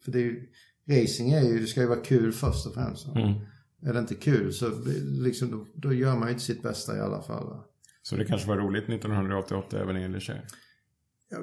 [0.04, 0.48] för det är ju,
[0.90, 3.08] racing är ju, det ska ju vara kul först och främst.
[3.08, 3.34] Mm.
[3.82, 4.72] Är det inte kul så
[5.04, 7.46] liksom, då, då gör man ju inte sitt bästa i alla fall.
[7.46, 7.66] Va?
[8.02, 10.20] Så det kanske var roligt 1988 även i Le
[11.30, 11.38] Ja,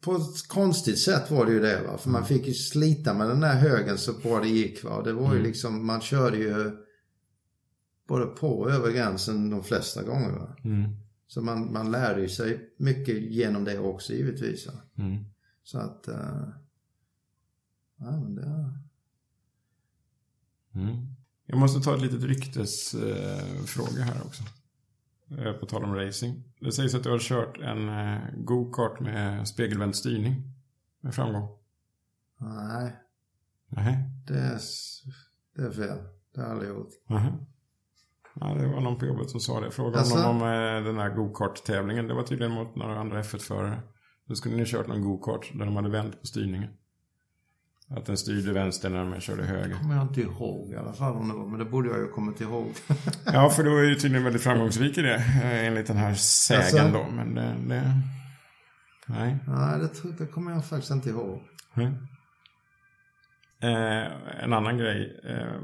[0.00, 1.98] på ett konstigt sätt var det ju det va.
[1.98, 5.02] För man fick ju slita med den där högen så bra det gick va.
[5.02, 6.70] Det var ju liksom, man körde ju
[8.08, 10.56] både på och över gränsen de flesta gånger va.
[10.64, 11.05] Mm.
[11.26, 14.68] Så man, man lärde ju sig mycket genom det också givetvis.
[14.94, 15.24] Mm.
[15.62, 16.48] Så att, uh,
[17.96, 18.72] ja men det,
[20.76, 21.06] Mm.
[21.46, 24.42] Jag måste ta ett litet ryktesfråga eh, fråga här också.
[25.30, 26.44] Eh, på tal om racing.
[26.60, 30.52] Det sägs att du har kört en eh, go-kart med spegelvänd styrning.
[31.00, 31.58] Med framgång.
[32.38, 32.96] nej,
[33.68, 34.10] Nej.
[34.26, 34.60] det är,
[35.56, 35.98] det är fel.
[36.34, 36.90] Det har jag aldrig gjort.
[37.08, 37.46] Aha.
[38.40, 39.70] Ja, det var någon på jobbet som sa det.
[39.70, 40.18] Frågade Jaså?
[40.18, 42.08] honom om eh, den här go-kart-tävlingen.
[42.08, 43.78] Det var tydligen mot några andra F1-förare.
[44.28, 46.68] Då skulle ni kört någon go-kart där de hade vänt på styrningen.
[47.90, 49.74] Att den styrde vänster när de körde höger.
[49.74, 52.08] kommer jag inte ihåg i alla fall om det var, men det borde jag ju
[52.08, 52.66] kommit ihåg.
[53.32, 55.14] Ja, för du var ju tydligen väldigt framgångsrik i det.
[55.14, 56.98] eh, Enligt den här sägen Jaså?
[56.98, 57.06] då.
[57.16, 57.54] Men det...
[57.68, 57.92] det...
[59.06, 59.36] Nej.
[59.48, 61.42] nej, det, det kommer jag faktiskt inte ihåg.
[61.74, 61.92] Nej.
[63.60, 65.20] Eh, en annan grej.
[65.24, 65.60] Eh,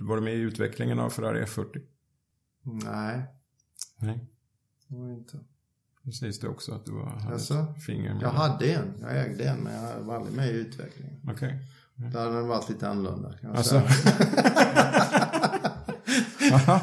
[0.00, 1.80] var du med i utvecklingen av Ferrari F40?
[2.62, 3.22] Nej,
[3.96, 4.18] Nej.
[4.88, 5.38] det var inte.
[6.02, 8.22] Det sägs det också att du var, hade ett finger med.
[8.22, 11.20] Jag hade en, jag ägde en, men jag var aldrig med i utvecklingen.
[11.30, 11.58] Okej.
[11.94, 13.80] Då hade den varit lite annorlunda kan Alltså.
[13.80, 14.14] säga.
[16.52, 16.80] Aha.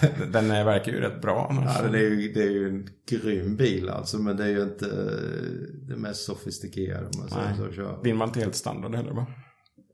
[0.32, 1.76] Den verkar ju rätt bra annars.
[1.82, 4.62] Ja, det, är ju, det är ju en grym bil alltså, men det är ju
[4.62, 4.86] inte
[5.88, 7.72] det mest sofistikerade om man säger så.
[7.72, 8.02] köra.
[8.02, 9.26] Din var inte helt standard heller va?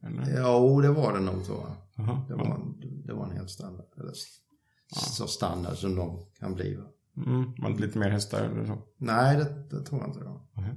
[0.07, 0.41] Eller?
[0.43, 2.05] Jo, det var det nog tror jag.
[2.05, 2.27] Aha.
[2.29, 3.87] Det var, en, det var en helt standard.
[4.01, 4.13] Eller,
[4.93, 6.75] Så standard som de kan bli.
[6.75, 6.85] Va?
[7.27, 8.79] Mm, var det lite mer hästar eller så?
[8.99, 10.41] Nej, det, det tror jag inte det var.
[10.57, 10.77] Mhm.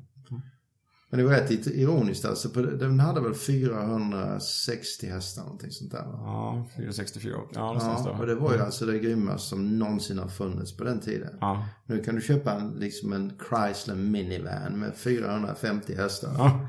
[1.10, 2.50] Men det var rätt ironiskt alltså.
[2.62, 6.04] Den hade väl 460 hästar någonting sånt där.
[6.06, 6.14] Va?
[6.24, 7.36] Ja, 464.
[7.54, 8.20] Ja, någonstans Ja, där.
[8.22, 11.38] och det var ju alltså det grymmaste som någonsin har funnits på den tiden.
[11.42, 11.66] Ja.
[11.86, 16.32] Nu kan du köpa en, liksom en Chrysler minivan med 450 hästar.
[16.38, 16.68] Ja.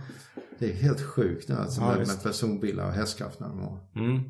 [0.59, 3.78] Det är helt sjukt nu alltså Ja, med, med personbilar och hästkrafterna de har.
[3.97, 4.20] Mm.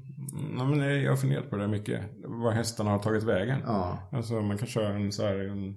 [0.58, 2.00] Ja, men jag har funderat på det mycket.
[2.24, 3.60] Var hästarna har tagit vägen.
[3.66, 5.74] Ja, Alltså man kan köra en så här en,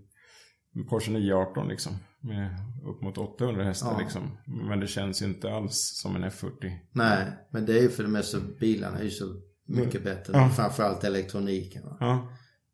[0.75, 1.93] en Porsche 918 liksom.
[2.23, 2.49] Med
[2.85, 3.99] upp mot 800 hästar Ja.
[3.99, 4.37] liksom.
[4.45, 6.77] Men det känns ju inte alls som en F40.
[6.91, 9.35] nej, men det är ju för det mesta bilarna är ju så
[9.67, 10.33] mycket bättre.
[10.33, 10.49] Ja.
[10.49, 11.83] Framförallt elektroniken.
[11.83, 11.97] Va?
[11.99, 12.27] Ja.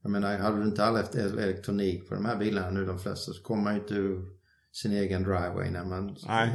[0.03, 3.43] Jag menar, hade du inte all elektronik på de här bilarna nu, de flesta, så
[3.43, 4.25] kommer man ju inte ur
[4.71, 6.49] sin egen driveway när man Nej,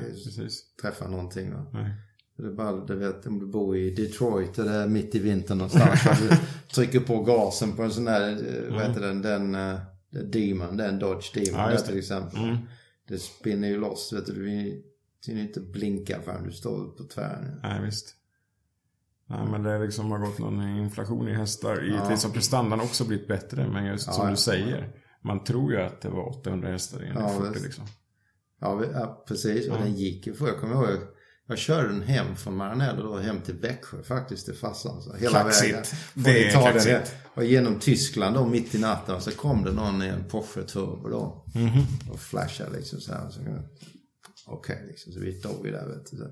[0.82, 1.52] träffar någonting.
[1.52, 1.66] Va?
[1.72, 1.90] Nej.
[2.36, 6.06] Det är bara, du vet, om du bor i Detroit eller mitt i vintern någonstans.
[6.06, 6.36] och du
[6.74, 9.80] trycker på gasen på en sån där, eh, vad heter den, den uh,
[10.32, 12.42] Demon, den Dodge Demon Ja, där till exempel.
[12.44, 12.56] Mm.
[13.08, 14.32] Det spinner ju loss, vet du.
[14.34, 14.40] Du
[15.26, 17.60] du vill inte blinka förrän du står på tvären.
[17.62, 18.14] Nej, visst.
[19.26, 21.82] Nej, men det liksom har gått någon inflation i hästar.
[21.82, 23.68] Givetvis har prestandan också blivit bättre.
[23.68, 24.36] Men just som Ja, du ja.
[24.36, 24.92] säger.
[25.20, 27.64] Man tror ju att det var 800 hästar i en Ja, F40 visst.
[27.64, 27.84] liksom.
[28.60, 29.68] Ja, vi- ja precis.
[29.68, 30.98] Och den gick ju för, jag kommer ihåg,
[31.46, 35.02] jag körde den hem från Maranello då hem till Växjö faktiskt till farsan.
[35.18, 35.72] Hela Kaxigt.
[35.72, 35.84] vägen.
[35.84, 37.02] Från Det Italien.
[37.34, 41.08] Och genom Tyskland då mitt i natten så kom det någon i en Porsche Turbo
[41.08, 41.44] då.
[41.54, 41.86] Mhm.
[42.12, 43.30] Och flashade liksom så här.
[44.46, 45.12] Okej, liksom.
[45.12, 46.16] Så vi stod ju där vet du.
[46.16, 46.24] Så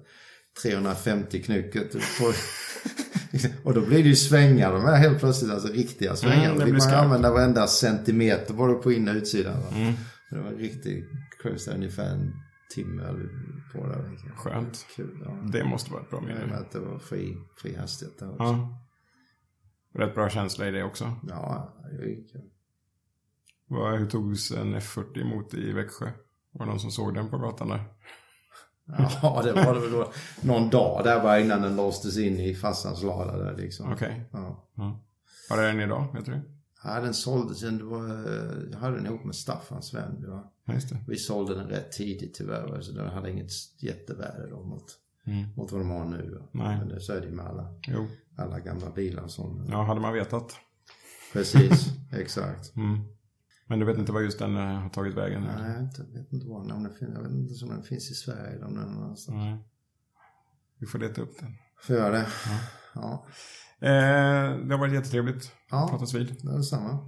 [0.62, 1.92] 350 knycket.
[1.92, 2.32] På,
[3.68, 5.50] och då blir det ju svängar de här helt plötsligt.
[5.50, 6.44] Alltså riktiga svängar.
[6.44, 7.04] Mm, det blir man ju skarpt.
[7.04, 9.62] använda varenda centimeter både på in och utsidan.
[9.74, 9.92] Mm.
[10.30, 11.04] Det var en riktig
[11.42, 12.32] cruise där, ungefär en
[12.74, 13.28] timme eller
[13.72, 14.18] på där.
[14.36, 14.86] Skönt.
[14.96, 15.22] Kul.
[15.24, 15.30] Ja.
[15.52, 16.56] Det måste vara ett bra Med minne.
[16.56, 18.44] att det var fri, fri hastighet där också.
[18.44, 18.78] Ja.
[19.94, 21.12] Rätt bra känsla i det också.
[21.28, 22.32] Ja, det gick.
[23.66, 26.10] Vad, hur togs en F40 emot i Växjö?
[26.50, 27.84] Var det någon som såg den på gatan där?
[29.22, 30.12] Ja, det var det väl då.
[30.40, 33.92] Någon dag där bara innan den låstes in i farsans lada där liksom.
[33.92, 34.28] Okej.
[34.32, 34.68] Ja.
[34.74, 35.04] Ja.
[35.50, 36.40] Var är den idag, vet du?
[36.84, 37.60] Ja, den såldes.
[37.60, 38.08] Den var,
[38.72, 39.34] jag hade den ihop med.
[40.20, 40.74] Det var, Ja,
[41.08, 42.80] vi sålde den rätt tidigt tyvärr.
[42.80, 43.50] Så den hade inget
[43.82, 45.44] jättevärde då mot, Mm.
[45.56, 46.42] mot vad de har nu.
[46.52, 46.78] Nej.
[46.78, 48.08] Men det, så är det ju med alla, Jo.
[48.36, 49.68] alla gamla bilar och sånt.
[49.70, 50.52] Ja, hade man vetat.
[51.32, 52.76] Precis, exakt.
[52.76, 53.00] Mm.
[53.66, 55.42] Men du vet inte vad just den eh, har tagit vägen?
[55.42, 55.62] eller?
[55.62, 57.10] Nej, jag vet inte, var den, finns.
[57.14, 59.36] Jag vet inte om den finns i Sverige eller om den någonstans.
[59.36, 59.58] Nej.
[60.78, 61.54] Vi får leta upp den.
[61.80, 62.26] Får jag det?
[62.94, 63.26] Ja.
[63.26, 63.32] Eh,
[63.88, 65.50] det har varit jättetrevligt.
[65.70, 66.36] Ja, Pratas vid.
[66.42, 66.98] det är detsamma.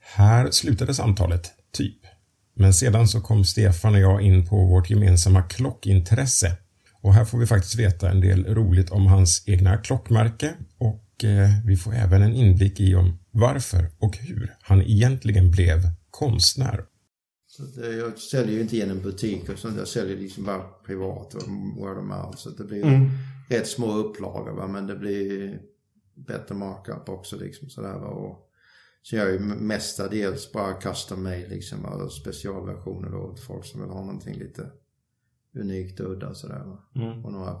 [0.00, 1.98] Här slutade samtalet, typ.
[2.54, 6.56] Men sedan så kom Stefan och jag in på vårt gemensamma klockintresse.
[7.00, 11.50] Och här får vi faktiskt veta en del roligt om hans egna klockmärke och eh,
[11.64, 15.78] vi får även en inblick i om varför och hur han egentligen blev
[16.10, 16.84] konstnär.
[17.46, 19.76] Så det, jag säljer ju inte genom butik och sånt.
[19.78, 21.42] Jag säljer liksom bara privat och
[21.76, 22.36] word of mouth.
[22.36, 22.84] Så det blir
[23.48, 24.66] rätt små upplagor va.
[24.66, 25.60] Men det blir
[26.14, 28.08] bättre markup också liksom sådär va.
[28.08, 28.50] Och
[29.02, 31.82] så jag är mestadels bara custom made liksom.
[31.82, 34.70] va, specialversioner då åt folk som vill ha någonting lite
[35.54, 36.84] unikt och udda sådär va.
[37.24, 37.60] Och några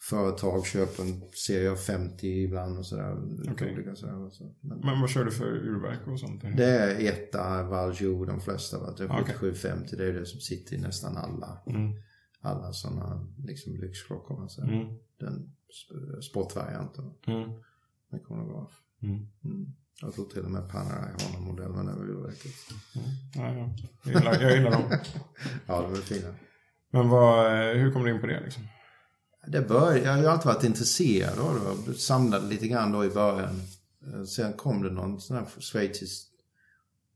[0.00, 3.16] företag köper en serie av 50 ibland och sådär.
[3.50, 3.74] Okej.
[3.74, 4.54] Olika sådär, så.
[4.60, 6.42] Men Men vad kör du för urverk och sånt?
[6.56, 8.78] det är etta, Valjo, de flesta.
[8.78, 8.94] Va?
[8.98, 9.34] Det är Okej.
[9.34, 11.62] 7750, det är det som sitter i nästan alla.
[11.66, 11.92] Mm.
[12.46, 14.38] Alla sådana liksom lyxklockor.
[14.38, 14.72] Man säger.
[14.72, 14.94] Mm.
[15.20, 17.50] Den sp- sportvarianten Mm.
[18.10, 18.70] med kronograf.
[19.02, 19.14] Mm.
[19.44, 19.66] Mm.
[20.02, 22.52] Jag tror till och med Panerai har någon modell med det urverket.
[23.34, 23.70] Ja, ja.
[24.04, 24.82] Jag, gillar, jag gillar dem.
[25.66, 26.34] Ja, de är fina.
[26.90, 28.62] Men vad, eh, hur kom du in på det liksom?
[29.48, 31.94] Det började, jag har ju alltid varit intresserad av det.
[31.94, 33.60] Samlade lite grann då i början.
[34.14, 36.28] Eh, Sen kom det någon sån här schweiziskt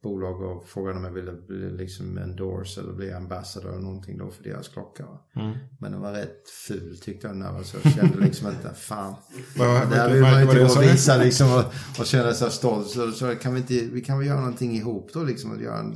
[0.02, 4.30] bolag och frågade om jag ville bli liksom endorse eller bli ambassador eller någonting då
[4.30, 5.04] för deras klocka.
[5.36, 5.56] Mm.
[5.80, 9.14] Men den var rätt ful tyckte jag den där så jag kände liksom inte, fan.
[9.54, 11.64] Vilket vill man ju inte gå och visa liksom och,
[12.00, 12.86] och känna sig stolt.
[12.86, 15.78] Så, så kan vi inte, vi kan väl göra någonting ihop då liksom och göra
[15.78, 15.90] en,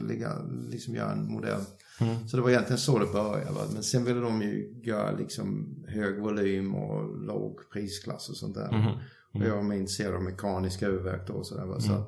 [0.70, 1.60] liksom göra en modell.
[2.00, 2.28] Mm.
[2.28, 3.52] Så det var egentligen så det började.
[3.52, 3.60] Va?
[3.72, 8.72] Men sen ville de ju göra liksom hög volym och låg prisklass och sånt där.
[8.72, 8.98] Mhm.
[9.34, 11.64] Och jag var intresserad av mekaniska urverk då och sådär.
[11.66, 11.80] Va?
[11.80, 12.04] Så, Mm.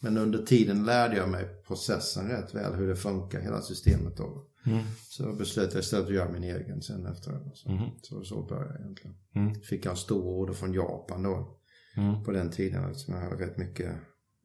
[0.00, 4.46] Men under tiden lärde jag mig processen rätt väl, hur det funkar, hela systemet då.
[4.66, 4.84] Mm.
[5.08, 7.50] Så jag beslöt jag istället att göra min egen sen efter.
[7.54, 7.90] Så, Mhm.
[8.02, 9.16] så, så började jag egentligen.
[9.34, 9.54] Mm.
[9.54, 11.58] Fick jag en stor order från Japan då.
[11.96, 12.24] Mm.
[12.24, 13.96] På den tiden eftersom jag hade rätt mycket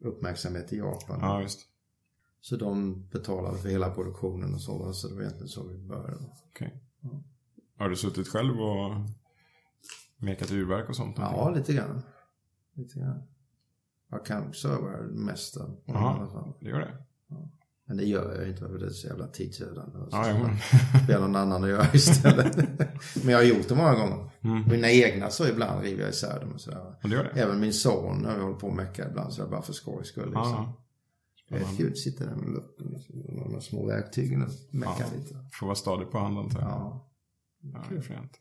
[0.01, 1.19] uppmärksamhet i Japan.
[1.21, 1.47] Ja,
[2.41, 4.93] Så de betalade för hela produktionen och så.
[4.93, 6.17] Så det var egentligen så vi började.
[6.49, 6.83] Okej.
[7.77, 8.91] Har du suttit själv och
[10.17, 11.15] mekat urverk och sånt?
[11.17, 12.01] Ja, lite grann.
[12.73, 13.23] Lite grann.
[14.11, 15.59] Jag kan serva det mesta.
[15.85, 16.53] Jaha.
[16.61, 16.97] Det gör det?
[17.87, 19.99] Men det gör jag inte för det är så jävla tidsödande.
[20.11, 20.49] Ja,
[21.07, 22.55] ber någon annan att göra istället.
[23.23, 24.29] Men jag har gjort det många gånger.
[24.43, 24.63] Mm.
[24.69, 26.95] Mina egna så ibland river jag isär dem och sådär.
[27.01, 27.41] Ja, det gör det?
[27.41, 30.07] Även min son när vi håller på och meckar ibland så det bara för skojs
[30.07, 30.25] skull.
[30.25, 30.43] Liksom.
[30.43, 30.77] Ja,
[31.49, 35.05] Det är kul att sitta där med liksom, och de små verktygen och mecka Ja.
[35.17, 35.35] lite.
[35.53, 36.49] Får vara stadig på handen.
[36.51, 36.57] Så.
[36.59, 37.09] Ja.
[37.73, 38.31] Ja, det är fränt.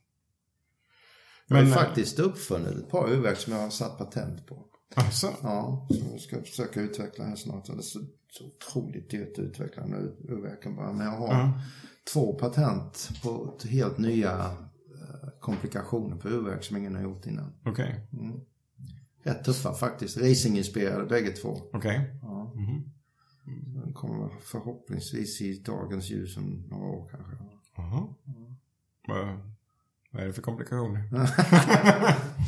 [1.47, 4.67] Jag har eh, faktiskt uppfunnit ett par urverk som jag har satt patent på.
[4.95, 7.67] Alltså, Ja, så jag ska försöka utveckla här snart.
[7.67, 8.01] Det är så,
[8.31, 9.87] så otroligt dyrt att utveckla
[10.77, 10.93] bara.
[10.93, 11.61] Men jag har Ja.
[12.13, 17.53] två patent på helt nya eh, komplikationer på urverk som ingen har gjort innan.
[17.65, 18.01] okej.
[19.23, 20.17] Rätt tuffa faktiskt.
[20.17, 21.59] Racinginspirerade bägge två.
[21.73, 22.19] Okej.
[22.23, 22.53] Ja.
[22.55, 22.83] Mhm.
[23.83, 27.37] Den kommer förhoppningsvis i dagens ljus om några år kanske.
[27.77, 28.07] Jaha.
[29.09, 29.50] Vad,
[30.11, 31.03] vad är det för komplikationer?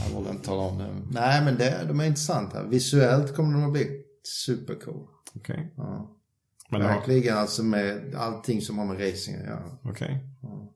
[0.05, 0.95] Jag vågar inte tala om det.
[1.11, 2.63] Nej men det, de är intressanta.
[2.67, 4.05] Visuellt kommer de att bli
[4.45, 5.07] supercool.
[5.35, 5.73] Okej.
[5.77, 6.17] Ja.
[6.71, 9.77] Men det har- Verkligen alltså med allting som har med racing att göra.
[9.83, 10.29] Okej.
[10.43, 10.73] Ja.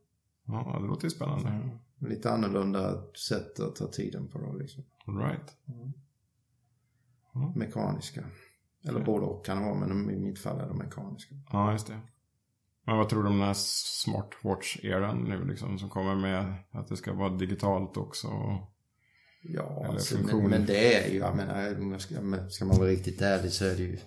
[0.46, 1.70] Ja, det låter ju spännande.
[1.98, 4.84] Lite annorlunda sätt att ta tiden på då liksom.
[5.06, 5.56] All right.
[7.56, 8.24] Mekaniska.
[8.88, 11.34] Eller både och kan det vara, men i mitt fall är de mekaniska.
[11.52, 11.98] Ja, just det.
[12.86, 16.96] Men vad tror du om den här smartwatch-eran nu liksom som kommer med att det
[16.96, 18.28] ska vara digitalt också?
[19.42, 22.14] Ja, alltså, men, men det är ju, jag menar, ska,
[22.50, 23.98] ska man vara riktigt ärlig så är det ju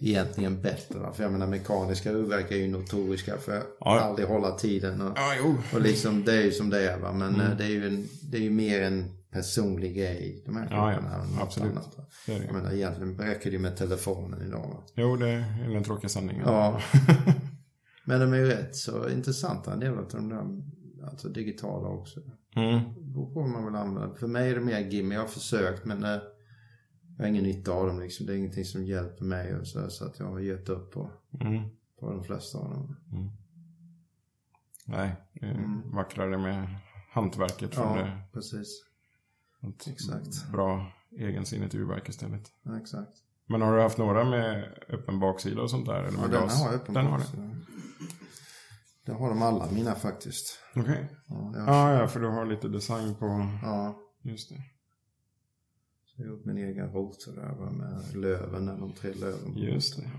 [0.00, 1.12] egentligen bättre.
[1.14, 4.00] För jag menar mekaniska urverk är ju notoriska för att Ja.
[4.00, 5.00] aldrig hålla tiden.
[5.00, 5.56] Och, Ja, jo.
[5.74, 7.12] och liksom det är ju som det är va.
[7.12, 10.42] Men eh, det är ju en, det är ju mer en personlig grej.
[10.46, 10.98] De här Ja, ja.
[11.42, 11.70] Absolut.
[11.72, 11.96] annat?
[12.26, 12.44] Det det.
[12.44, 14.82] Jag menar egentligen räcker det ju med telefonen idag va.
[14.94, 16.42] Jo, det är den tråkiga sanningen.
[16.46, 16.80] Ja.
[18.10, 20.46] Men de är ju rätt så intressanta en del av de där,
[21.10, 22.20] alltså digitala också.
[22.56, 22.80] Mm.
[23.14, 24.14] På vad man vill använda.
[24.14, 25.16] För mig är det mer gimmick.
[25.16, 26.10] Jag har försökt men eh,
[27.16, 28.26] jag har ingen nytta av dem liksom.
[28.26, 31.10] Det är ingenting som hjälper mig och så, så att jag har gett upp på,
[31.40, 31.62] Mm.
[32.00, 32.96] på de flesta av dem.
[34.86, 36.68] Nej, det är vackrare med
[37.12, 37.98] hantverket från Mm.
[37.98, 38.22] Ja, det.
[38.32, 38.84] precis.
[39.62, 40.52] Ett Exakt.
[40.52, 42.50] Bra egensinnigt urverk istället.
[42.62, 43.12] Ja, exakt.
[43.46, 46.02] Men har du haft några med öppen baksida och sånt där?
[46.02, 46.62] Eller Ja, med den glas?
[46.62, 47.20] har jag öppen Den på har
[49.12, 49.18] det.
[49.18, 50.58] har de alla mina faktiskt.
[50.76, 51.08] Okej.
[51.28, 53.26] Ja, jag, Ja, ja, för du har lite design på...
[53.62, 54.62] ja, Just det.
[56.04, 59.56] så jag har gjort min egen rotor där med löven, där, de tre löven.
[59.56, 60.10] Just det.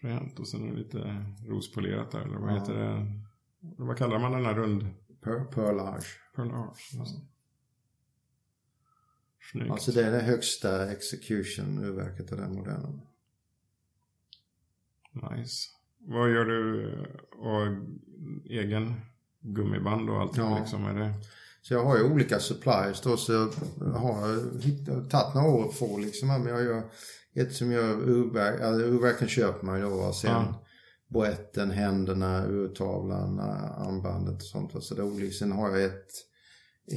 [0.00, 0.38] Fränt.
[0.38, 2.20] Och sen är det lite rospolerat där.
[2.20, 3.06] Eller vad heter det?
[3.60, 4.86] Vad kallar man den här rund...
[5.20, 6.20] Per, perlage.
[6.36, 6.90] Perlage.
[6.92, 7.06] Det.
[9.52, 9.70] Snyggt.
[9.70, 13.00] Alltså det är det högsta execution urverket av den modellen.
[15.12, 15.68] Nice.
[16.00, 16.86] Vad gör du?
[17.38, 17.66] Och
[18.50, 18.94] egen
[19.40, 20.58] gummiband och allting Ja.
[20.58, 20.84] liksom?
[20.84, 21.14] Är det...
[21.62, 23.48] Så jag har ju olika suppliers då så jag
[23.92, 26.28] har tagit några år få liksom.
[26.28, 26.82] Men jag gör
[27.34, 30.64] ett som gör urverk, alltså urverken köper man ju då och sen Ja.
[31.08, 34.84] boetten, händerna, urtavlan, armbandet och sånt.
[34.84, 35.32] Så det är olika.
[35.32, 36.08] Sen har jag ett,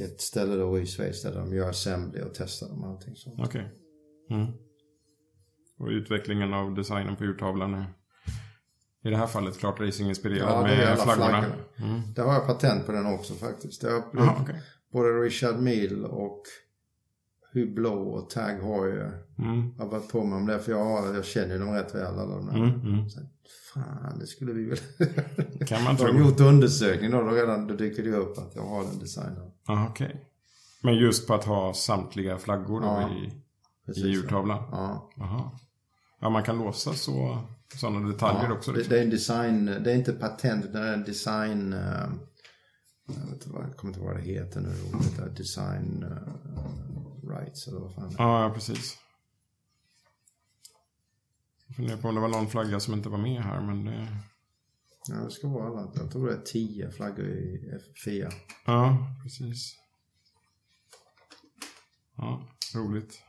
[0.02, 3.40] ett ställe då i Schweiz där de gör assembly och testar dem och allting sånt.
[3.40, 3.72] Okej.
[4.30, 4.46] Mm.
[5.78, 7.86] Och utvecklingen av designen på urtavlan är
[9.04, 11.14] i det här fallet klart racinginspirerad Ja, med flaggorna.
[11.14, 11.54] flaggorna.
[11.76, 12.00] Mm.
[12.14, 13.80] Där har jag patent på den också faktiskt.
[13.80, 14.62] Det har Aha, okej.
[14.92, 16.42] både Richard Mille och
[17.52, 19.74] Hublot och Tag Heuer Mm.
[19.78, 20.58] har varit på mig om det.
[20.58, 22.56] För jag, jag känner dem rätt väl alla de där.
[22.56, 23.08] Mm, mm.
[23.10, 23.20] Så,
[23.74, 24.78] fan, det skulle vi väl...
[25.66, 26.18] Kan man De har tro.
[26.18, 29.50] gjort undersökning då, då redan då dyker det upp att jag har den designen.
[29.66, 30.30] Ah, okej.
[30.82, 33.32] Men just på att ha samtliga flaggor då Ja, i,
[33.86, 34.62] Precis, i urtavlan?
[34.70, 35.10] Ja.
[35.20, 35.58] Aha.
[36.20, 37.38] Ja, man kan låsa så,
[37.78, 38.72] sådana detaljer ja också.
[38.72, 38.92] det, Liksom.
[38.94, 41.72] det är en design, det är inte patent, det är en design...
[41.72, 42.08] eh,
[43.06, 44.74] jag, vet inte vad, jag kommer inte ihåg vad det heter nu.
[45.16, 48.22] Det är design eh, rights eller vad fan det är.
[48.22, 48.98] Ja, ja, precis.
[51.66, 54.08] Jag funderar på om det var någon flagga som inte var med här, men det...
[55.08, 55.92] Ja, det ska vara alla.
[55.94, 58.30] Jag tror det är tio flaggor i FIA.
[58.66, 59.76] Ja, precis.
[62.16, 63.22] Ja, roligt.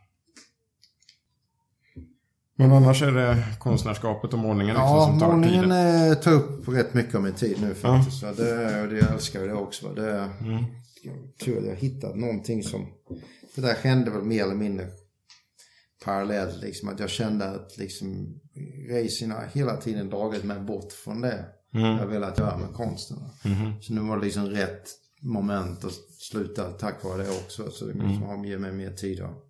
[2.57, 6.11] Men annars är det konstnärskapet och målningen liksom Ja, som tar målningen tiden.
[6.11, 8.21] eh, tar upp rätt mycket av min tid nu faktiskt.
[8.23, 8.33] Ja.
[8.37, 9.93] Det, är- det, jag älskar det också.
[9.93, 10.63] Det är Mm.
[11.43, 12.87] tur att jag har hittat någonting som...
[13.55, 14.87] Det där hände väl mer eller mindre
[16.05, 16.61] parallellt.
[16.61, 18.39] Liksom, att jag kände att liksom,
[18.91, 21.45] racing har hela tiden dragit mig bort från det.
[21.73, 21.85] Mm.
[21.91, 23.17] Jag har velat göra med konsten.
[23.45, 23.81] Mhm.
[23.81, 24.83] Så nu var det liksom rätt
[25.21, 27.71] moment att sluta tack vare det också.
[27.71, 28.07] Så det Mm.
[28.07, 29.44] liksom har ger mig mer tid att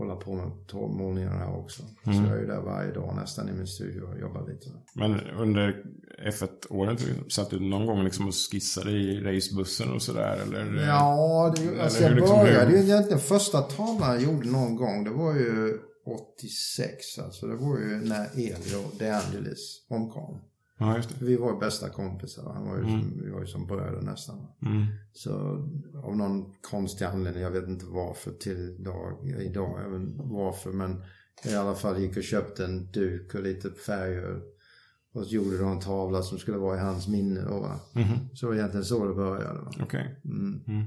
[0.00, 1.82] hålla på med to- målningarna här också.
[2.06, 2.18] Mm.
[2.18, 4.66] Så jag är ju där varje dag nästan i min studio och jobbar lite.
[4.94, 5.84] Men under
[6.28, 10.38] F1-året satt du någon gång liksom och skissade i racebussen och sådär?
[10.42, 10.86] Eller?
[10.86, 14.76] Ja, det, alltså Eller jag hur liksom började ju egentligen, första tavlan jag gjorde någon
[14.76, 17.18] gång, det var ju 86.
[17.18, 20.40] Alltså det var ju när Elio De Angelis omkom.
[20.80, 20.96] Ja.
[21.20, 23.00] Vi var bästa kompisar, han var ju, Mm.
[23.00, 24.46] som, vi var ju som bröder nästan.
[24.62, 24.86] Mm.
[25.12, 25.32] Så
[26.04, 31.02] av någon konstig anledning, jag vet inte varför till idag, idag inte varför, men
[31.44, 34.40] jag i alla fall gick och köpte en duk och lite färger.
[35.12, 37.80] Och så gjorde de en tavla som skulle vara i hans minne då va.
[37.92, 38.28] Mhm.
[38.34, 39.60] Så var egentligen så det började.
[39.82, 40.20] Okej.
[40.24, 40.60] Mm.
[40.66, 40.84] Mm.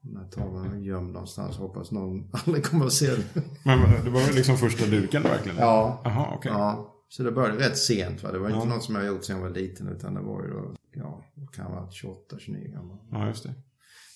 [0.00, 3.24] Den här tavlan är gömd någonstans, hoppas någon aldrig kommer att se den.
[3.64, 5.58] Men det var väl liksom första duken verkligen?
[5.58, 6.00] Ja.
[6.04, 6.52] Jaha, okej.
[6.54, 8.32] Ja, så det började rätt sent va.
[8.32, 8.74] Det var inte Ja.
[8.74, 11.72] något som jag gjort sedan jag var liten utan det var ju då, ja, kan
[11.72, 12.98] vara 28, 29 gammal.
[13.10, 13.54] Ja, just det.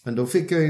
[0.04, 0.60] Men då fick jag,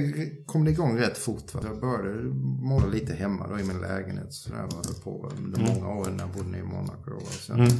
[0.46, 1.54] kom det igång rätt fort.
[1.54, 1.60] Va?
[1.64, 2.22] Jag började
[2.62, 4.32] måla lite hemma då i min lägenhet.
[4.32, 7.10] Så där var jag på under många år när jag bodde i Monaco.
[7.10, 7.70] Och sen, Mm.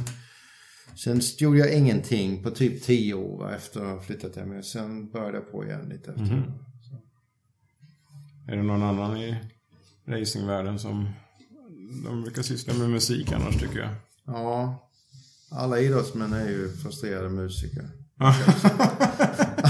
[0.95, 3.55] sen gjorde jag ingenting på typ 10 år va?
[3.55, 4.49] efter att ha flyttat hem.
[4.49, 6.23] Men Sen började jag på igen lite efter.
[6.23, 6.43] Mhm.
[8.47, 9.35] Är det någon annan i
[10.07, 11.09] racingvärlden som
[12.05, 13.89] de brukar syssla med musik annars tycker jag?
[14.31, 14.89] Ja,
[15.51, 17.89] alla idrottsmän är ju frustrerade musiker.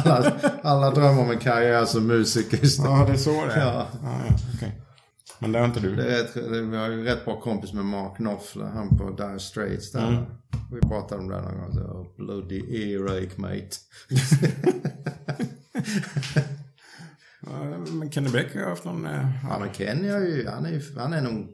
[0.06, 0.32] alla,
[0.64, 2.92] alla drömmer om en karriär som musiker istället.
[2.92, 3.60] Ja, det är så det är.
[3.60, 3.88] Ja.
[4.04, 4.82] ja, ja okej.
[5.40, 5.96] Men det har inte du?
[5.96, 9.40] Det är det, vi har ju rätt bra kompis med Mark Knopfler, han på Dire
[9.40, 10.08] Straits där.
[10.08, 10.24] Mm.
[10.72, 11.74] Vi pratade om det någon gång.
[11.74, 13.70] Så, oh, bloody earache mate.
[17.92, 19.06] Men Kenny Beck har haft någon...
[19.06, 21.48] eh, Ja men Kenny är ju, han är han är nog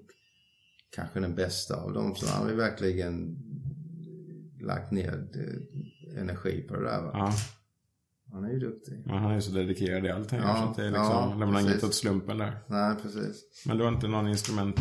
[0.96, 2.16] kanske den bästa av dem.
[2.16, 3.38] Så han har ju verkligen
[4.62, 7.10] lagt ner eh, energi på det där va.
[7.14, 7.34] Ja,
[8.32, 9.04] Han är ju duktig.
[9.06, 10.40] men han är så dedikerad i allting.
[10.40, 12.60] Ja, så att det är liksom, ja, lämnar inget åt slumpen där.
[12.68, 13.44] Nej precis.
[13.66, 14.76] Men du har inte någon instrument?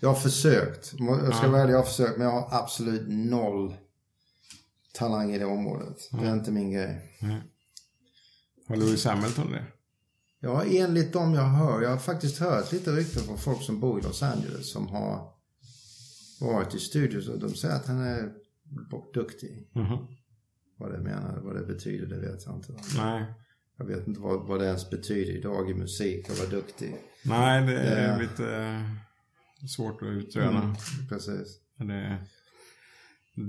[0.00, 0.92] Jag har försökt.
[0.98, 1.50] Jag ska Ja.
[1.52, 2.18] vara ärlig, jag har försökt.
[2.18, 3.74] Men jag har absolut noll
[4.94, 5.96] talang i det området.
[6.12, 7.02] Det är inte min grej.
[8.68, 9.64] Har Lewis Hamilton det?
[10.40, 11.82] Ja, enligt dem jag hör.
[11.82, 15.32] Jag har faktiskt hört lite rykten från folk som bor i Los Angeles som har
[16.40, 18.32] varit i studios och de säger att han är
[19.14, 19.68] duktig.
[19.74, 19.98] Mhm.
[20.78, 22.72] Vad det menar, vad det betyder, det vet jag inte.
[22.96, 23.24] Nej.
[23.78, 26.96] Jag vet inte vad, vad det ens betyder idag i musik att vara duktig.
[27.24, 28.18] Nej, det är Ja.
[28.22, 30.62] lite eh, svårt att utröna.
[30.62, 30.74] Mm,
[31.08, 31.60] precis.
[31.78, 32.26] Är det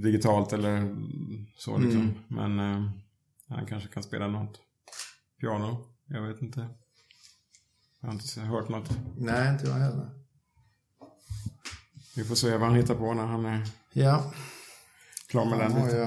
[0.01, 0.95] digitalt eller
[1.57, 2.01] så liksom.
[2.01, 2.13] Mm.
[2.55, 2.89] Men eh,
[3.47, 4.59] han kanske kan spela något
[5.41, 5.85] piano.
[6.07, 6.67] Jag vet inte.
[8.01, 8.89] Jag har inte hört något.
[9.17, 10.09] Nej, inte jag heller.
[12.15, 14.33] Vi får se vad han hittar på när han är Ja,
[15.29, 15.71] klar med den.
[15.71, 15.97] han har lite.
[15.97, 16.05] ju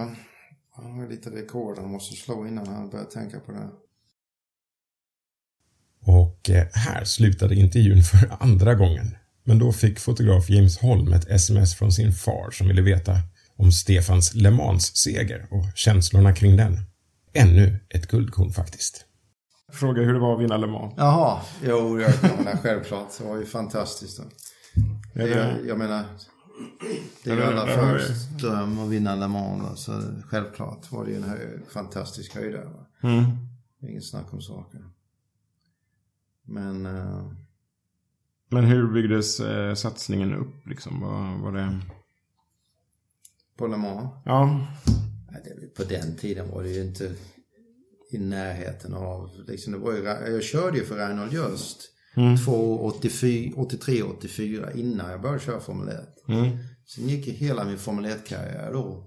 [0.72, 3.68] han har ju lite rekord han måste slå innan han börjar tänka på det.
[6.02, 9.16] Och eh, här slutade intervjun för andra gången.
[9.44, 13.16] Men då fick fotograf James Holm ett sms från sin far som ville veta
[13.56, 16.81] om Stefans Le Mans-seger och känslorna kring den.
[17.32, 19.05] Ännu ett guldkorn faktiskt.
[19.72, 20.94] Fråga hur det var att vinna Le Mans.
[20.97, 23.09] Jaha, jo, jag menar självklart.
[23.18, 24.20] Det var ju fantastiskt.
[25.14, 26.05] Det, är- jag menar,
[27.24, 29.84] det är ju alla först dröm att vinna Le Mans.
[29.84, 32.64] Så självklart var det ju en höj, fantastisk höjdare.
[32.64, 32.86] va.
[33.02, 33.24] Mm.
[33.82, 34.92] Inget snack om saken.
[36.44, 37.26] Men eh,
[38.48, 41.01] Men hur byggdes eh, satsningen upp liksom?
[41.01, 41.80] Var, var det...
[43.56, 44.66] på Le Mans, Ja.
[45.44, 47.12] det, på den tiden var det ju inte
[48.11, 52.37] i närheten av, liksom det var ju, jag körde ju för Reinhold Just Mm.
[52.37, 55.99] 83-84 innan jag började köra Formel 1.
[56.28, 56.59] Mm.
[56.87, 59.07] Sen gick ju hela min Formel 1-karriär då.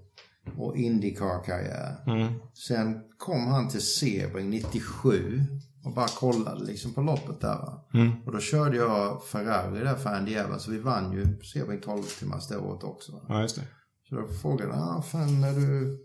[0.56, 2.04] Och Indycar-karriär.
[2.06, 2.32] Mm.
[2.68, 5.42] Sen kom han till Sebring 97
[5.84, 7.58] och bara kollade liksom på loppet där.
[7.94, 8.12] Mm.
[8.26, 10.62] Och då körde jag Ferrari där för Andy Evans.
[10.62, 13.12] Så vi vann ju Sebring 12 timmars det året också.
[13.28, 13.62] Ja, just det.
[14.08, 15.98] Så då frågade han, fan är du,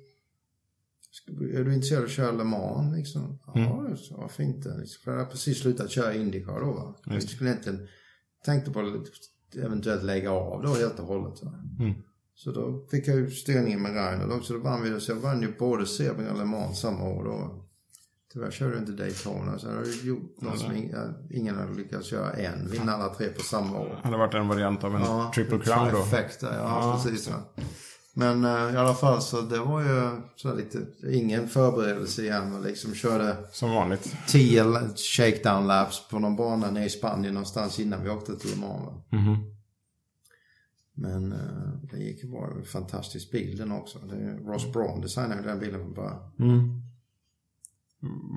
[1.60, 2.96] är du intresserad av att köra Le Mans?
[2.98, 3.40] Liksom?
[3.46, 3.98] Ja, Mm.
[3.98, 4.78] så, varför inte?
[4.78, 6.72] Liksom, för jag hade precis slutat köra Indycar då.
[6.74, 6.96] Va?
[7.06, 7.22] Jag det.
[7.28, 7.78] skulle inte,
[8.46, 11.42] tänkte på att eventuellt lägga av då helt och hållet.
[11.80, 11.94] Mm.
[12.36, 14.54] Så då fick jag ju styrningen med Reinhold också.
[14.54, 15.00] Då vann vi det.
[15.00, 17.66] Så jag vann ju både Sebring och Le Mans samma år då.
[18.34, 19.60] Tyvärr körde jag inte Daytona.
[19.60, 22.68] Så jag hade gjort något som ing- ingen hade lyckats göra än.
[22.72, 24.00] Vinna alla tre på samma år.
[24.04, 26.06] Hade varit en variant av en triple crown då.
[26.12, 27.30] Ja, Ja, precis.
[27.30, 27.64] Ja.
[28.14, 30.78] Men eh, i alla fall så det var ju så lite,
[31.12, 32.54] ingen förberedelse igen.
[32.56, 34.16] Och liksom körde Som vanligt.
[34.28, 38.50] 10 la- shakedown laps på någon bana nere i Spanien någonstans innan vi åkte till
[38.50, 38.86] Le Mans.
[38.86, 39.04] va.
[39.10, 39.36] Mhm.
[40.94, 42.50] Men eh, det gick ju bra.
[42.74, 44.00] Fantastisk bil den också.
[44.00, 46.32] Det Ross Braun designade den bilen från början.
[46.40, 46.82] Mm.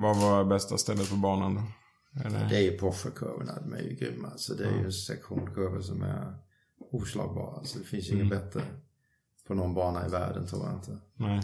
[0.01, 1.61] Vad var bästa stället på banan då?
[2.25, 2.49] Eller?
[2.49, 4.31] Det är ju Porsche-kurvorna, de är ju grymma.
[4.35, 6.35] Så det är ju en sektionskurvor som är
[6.91, 7.63] oslagbara.
[7.63, 8.61] Så det finns ju ingen bättre
[9.47, 10.97] på någon bana i världen tror jag inte.
[11.15, 11.41] Nej.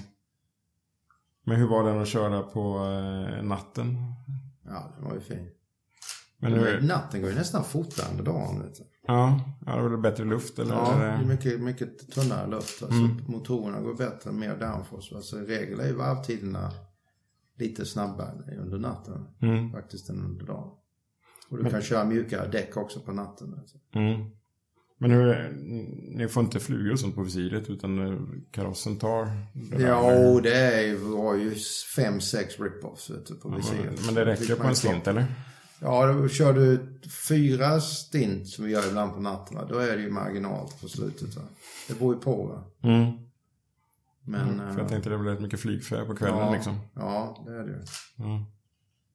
[1.45, 3.97] Men hur var den att köra på eh, natten?
[4.65, 5.49] Ja, den var ju fin.
[6.37, 8.61] Men Men hur, natten går ju nästan fortare under dagen.
[8.61, 8.83] Vet du.
[9.07, 10.75] ja, ja, det var det bättre luft eller?
[10.75, 12.83] Ja, det är mycket, mycket tunnare luft.
[12.83, 15.15] Alltså, Motorerna går bättre, mer downforce.
[15.15, 16.71] Alltså, I regel är ju varvtiderna
[17.55, 19.71] lite snabbare under natten Mm.
[19.71, 20.69] faktiskt än under dagen.
[21.49, 23.55] Och du kan köra mjukare däck också på natten.
[23.59, 23.77] Alltså.
[23.91, 24.29] Mm.
[25.01, 25.53] Men hur,
[26.17, 28.19] ni får inte flugor och sånt på visiret utan eh,
[28.51, 31.55] karossen tar det Ja, det är var ju
[31.95, 34.05] fem, sex rip-offs på visiret.
[34.05, 35.25] Men det räcker på en stint eller?
[35.79, 39.65] Ja, då kör du fyra stint som vi gör ibland på natten, va?
[39.69, 41.35] då är det ju marginalt på slutet.
[41.35, 41.41] Va?
[41.87, 42.43] Det beror ju på.
[42.43, 42.63] Va?
[42.89, 43.11] Mm.
[44.21, 46.79] Men, För jag eh, tänkte det blir rätt mycket flygfärg på kvällen ja, liksom.
[46.93, 47.79] Ja, det är det ju.
[48.15, 48.45] Ja.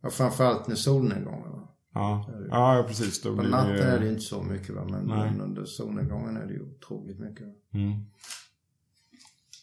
[0.03, 1.51] Ja, framförallt när solnedgången.
[1.53, 1.64] Va?
[1.95, 2.31] Ja.
[2.51, 3.23] ja, precis.
[3.23, 4.85] Då På blir natten det är det inte så mycket, va?
[4.85, 7.47] Men, men under solnedgången är det ju otroligt mycket.
[7.75, 8.05] Mm.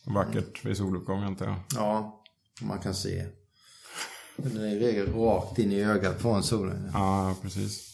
[0.05, 1.55] Vackert vid soluppgång antar jag.
[1.75, 2.23] Ja,
[2.61, 3.25] man kan se.
[4.37, 6.89] Den är i regel rakt in i ögat på en solen.
[6.93, 7.87] Ja, precis.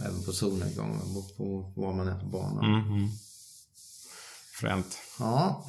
[0.00, 1.00] Även på solnedgången,
[1.36, 2.64] på, var man är på banan.
[2.64, 3.08] Mm.
[4.60, 4.98] Fränt.
[5.18, 5.66] Ja,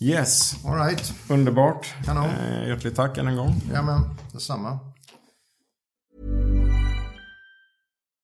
[0.00, 1.12] Yes, alright.
[1.28, 1.94] underbart.
[2.04, 2.30] Kanon.
[2.30, 3.62] Eh, hjärtligt tack än en gång.
[3.72, 4.00] Ja, men
[4.32, 4.78] detsamma.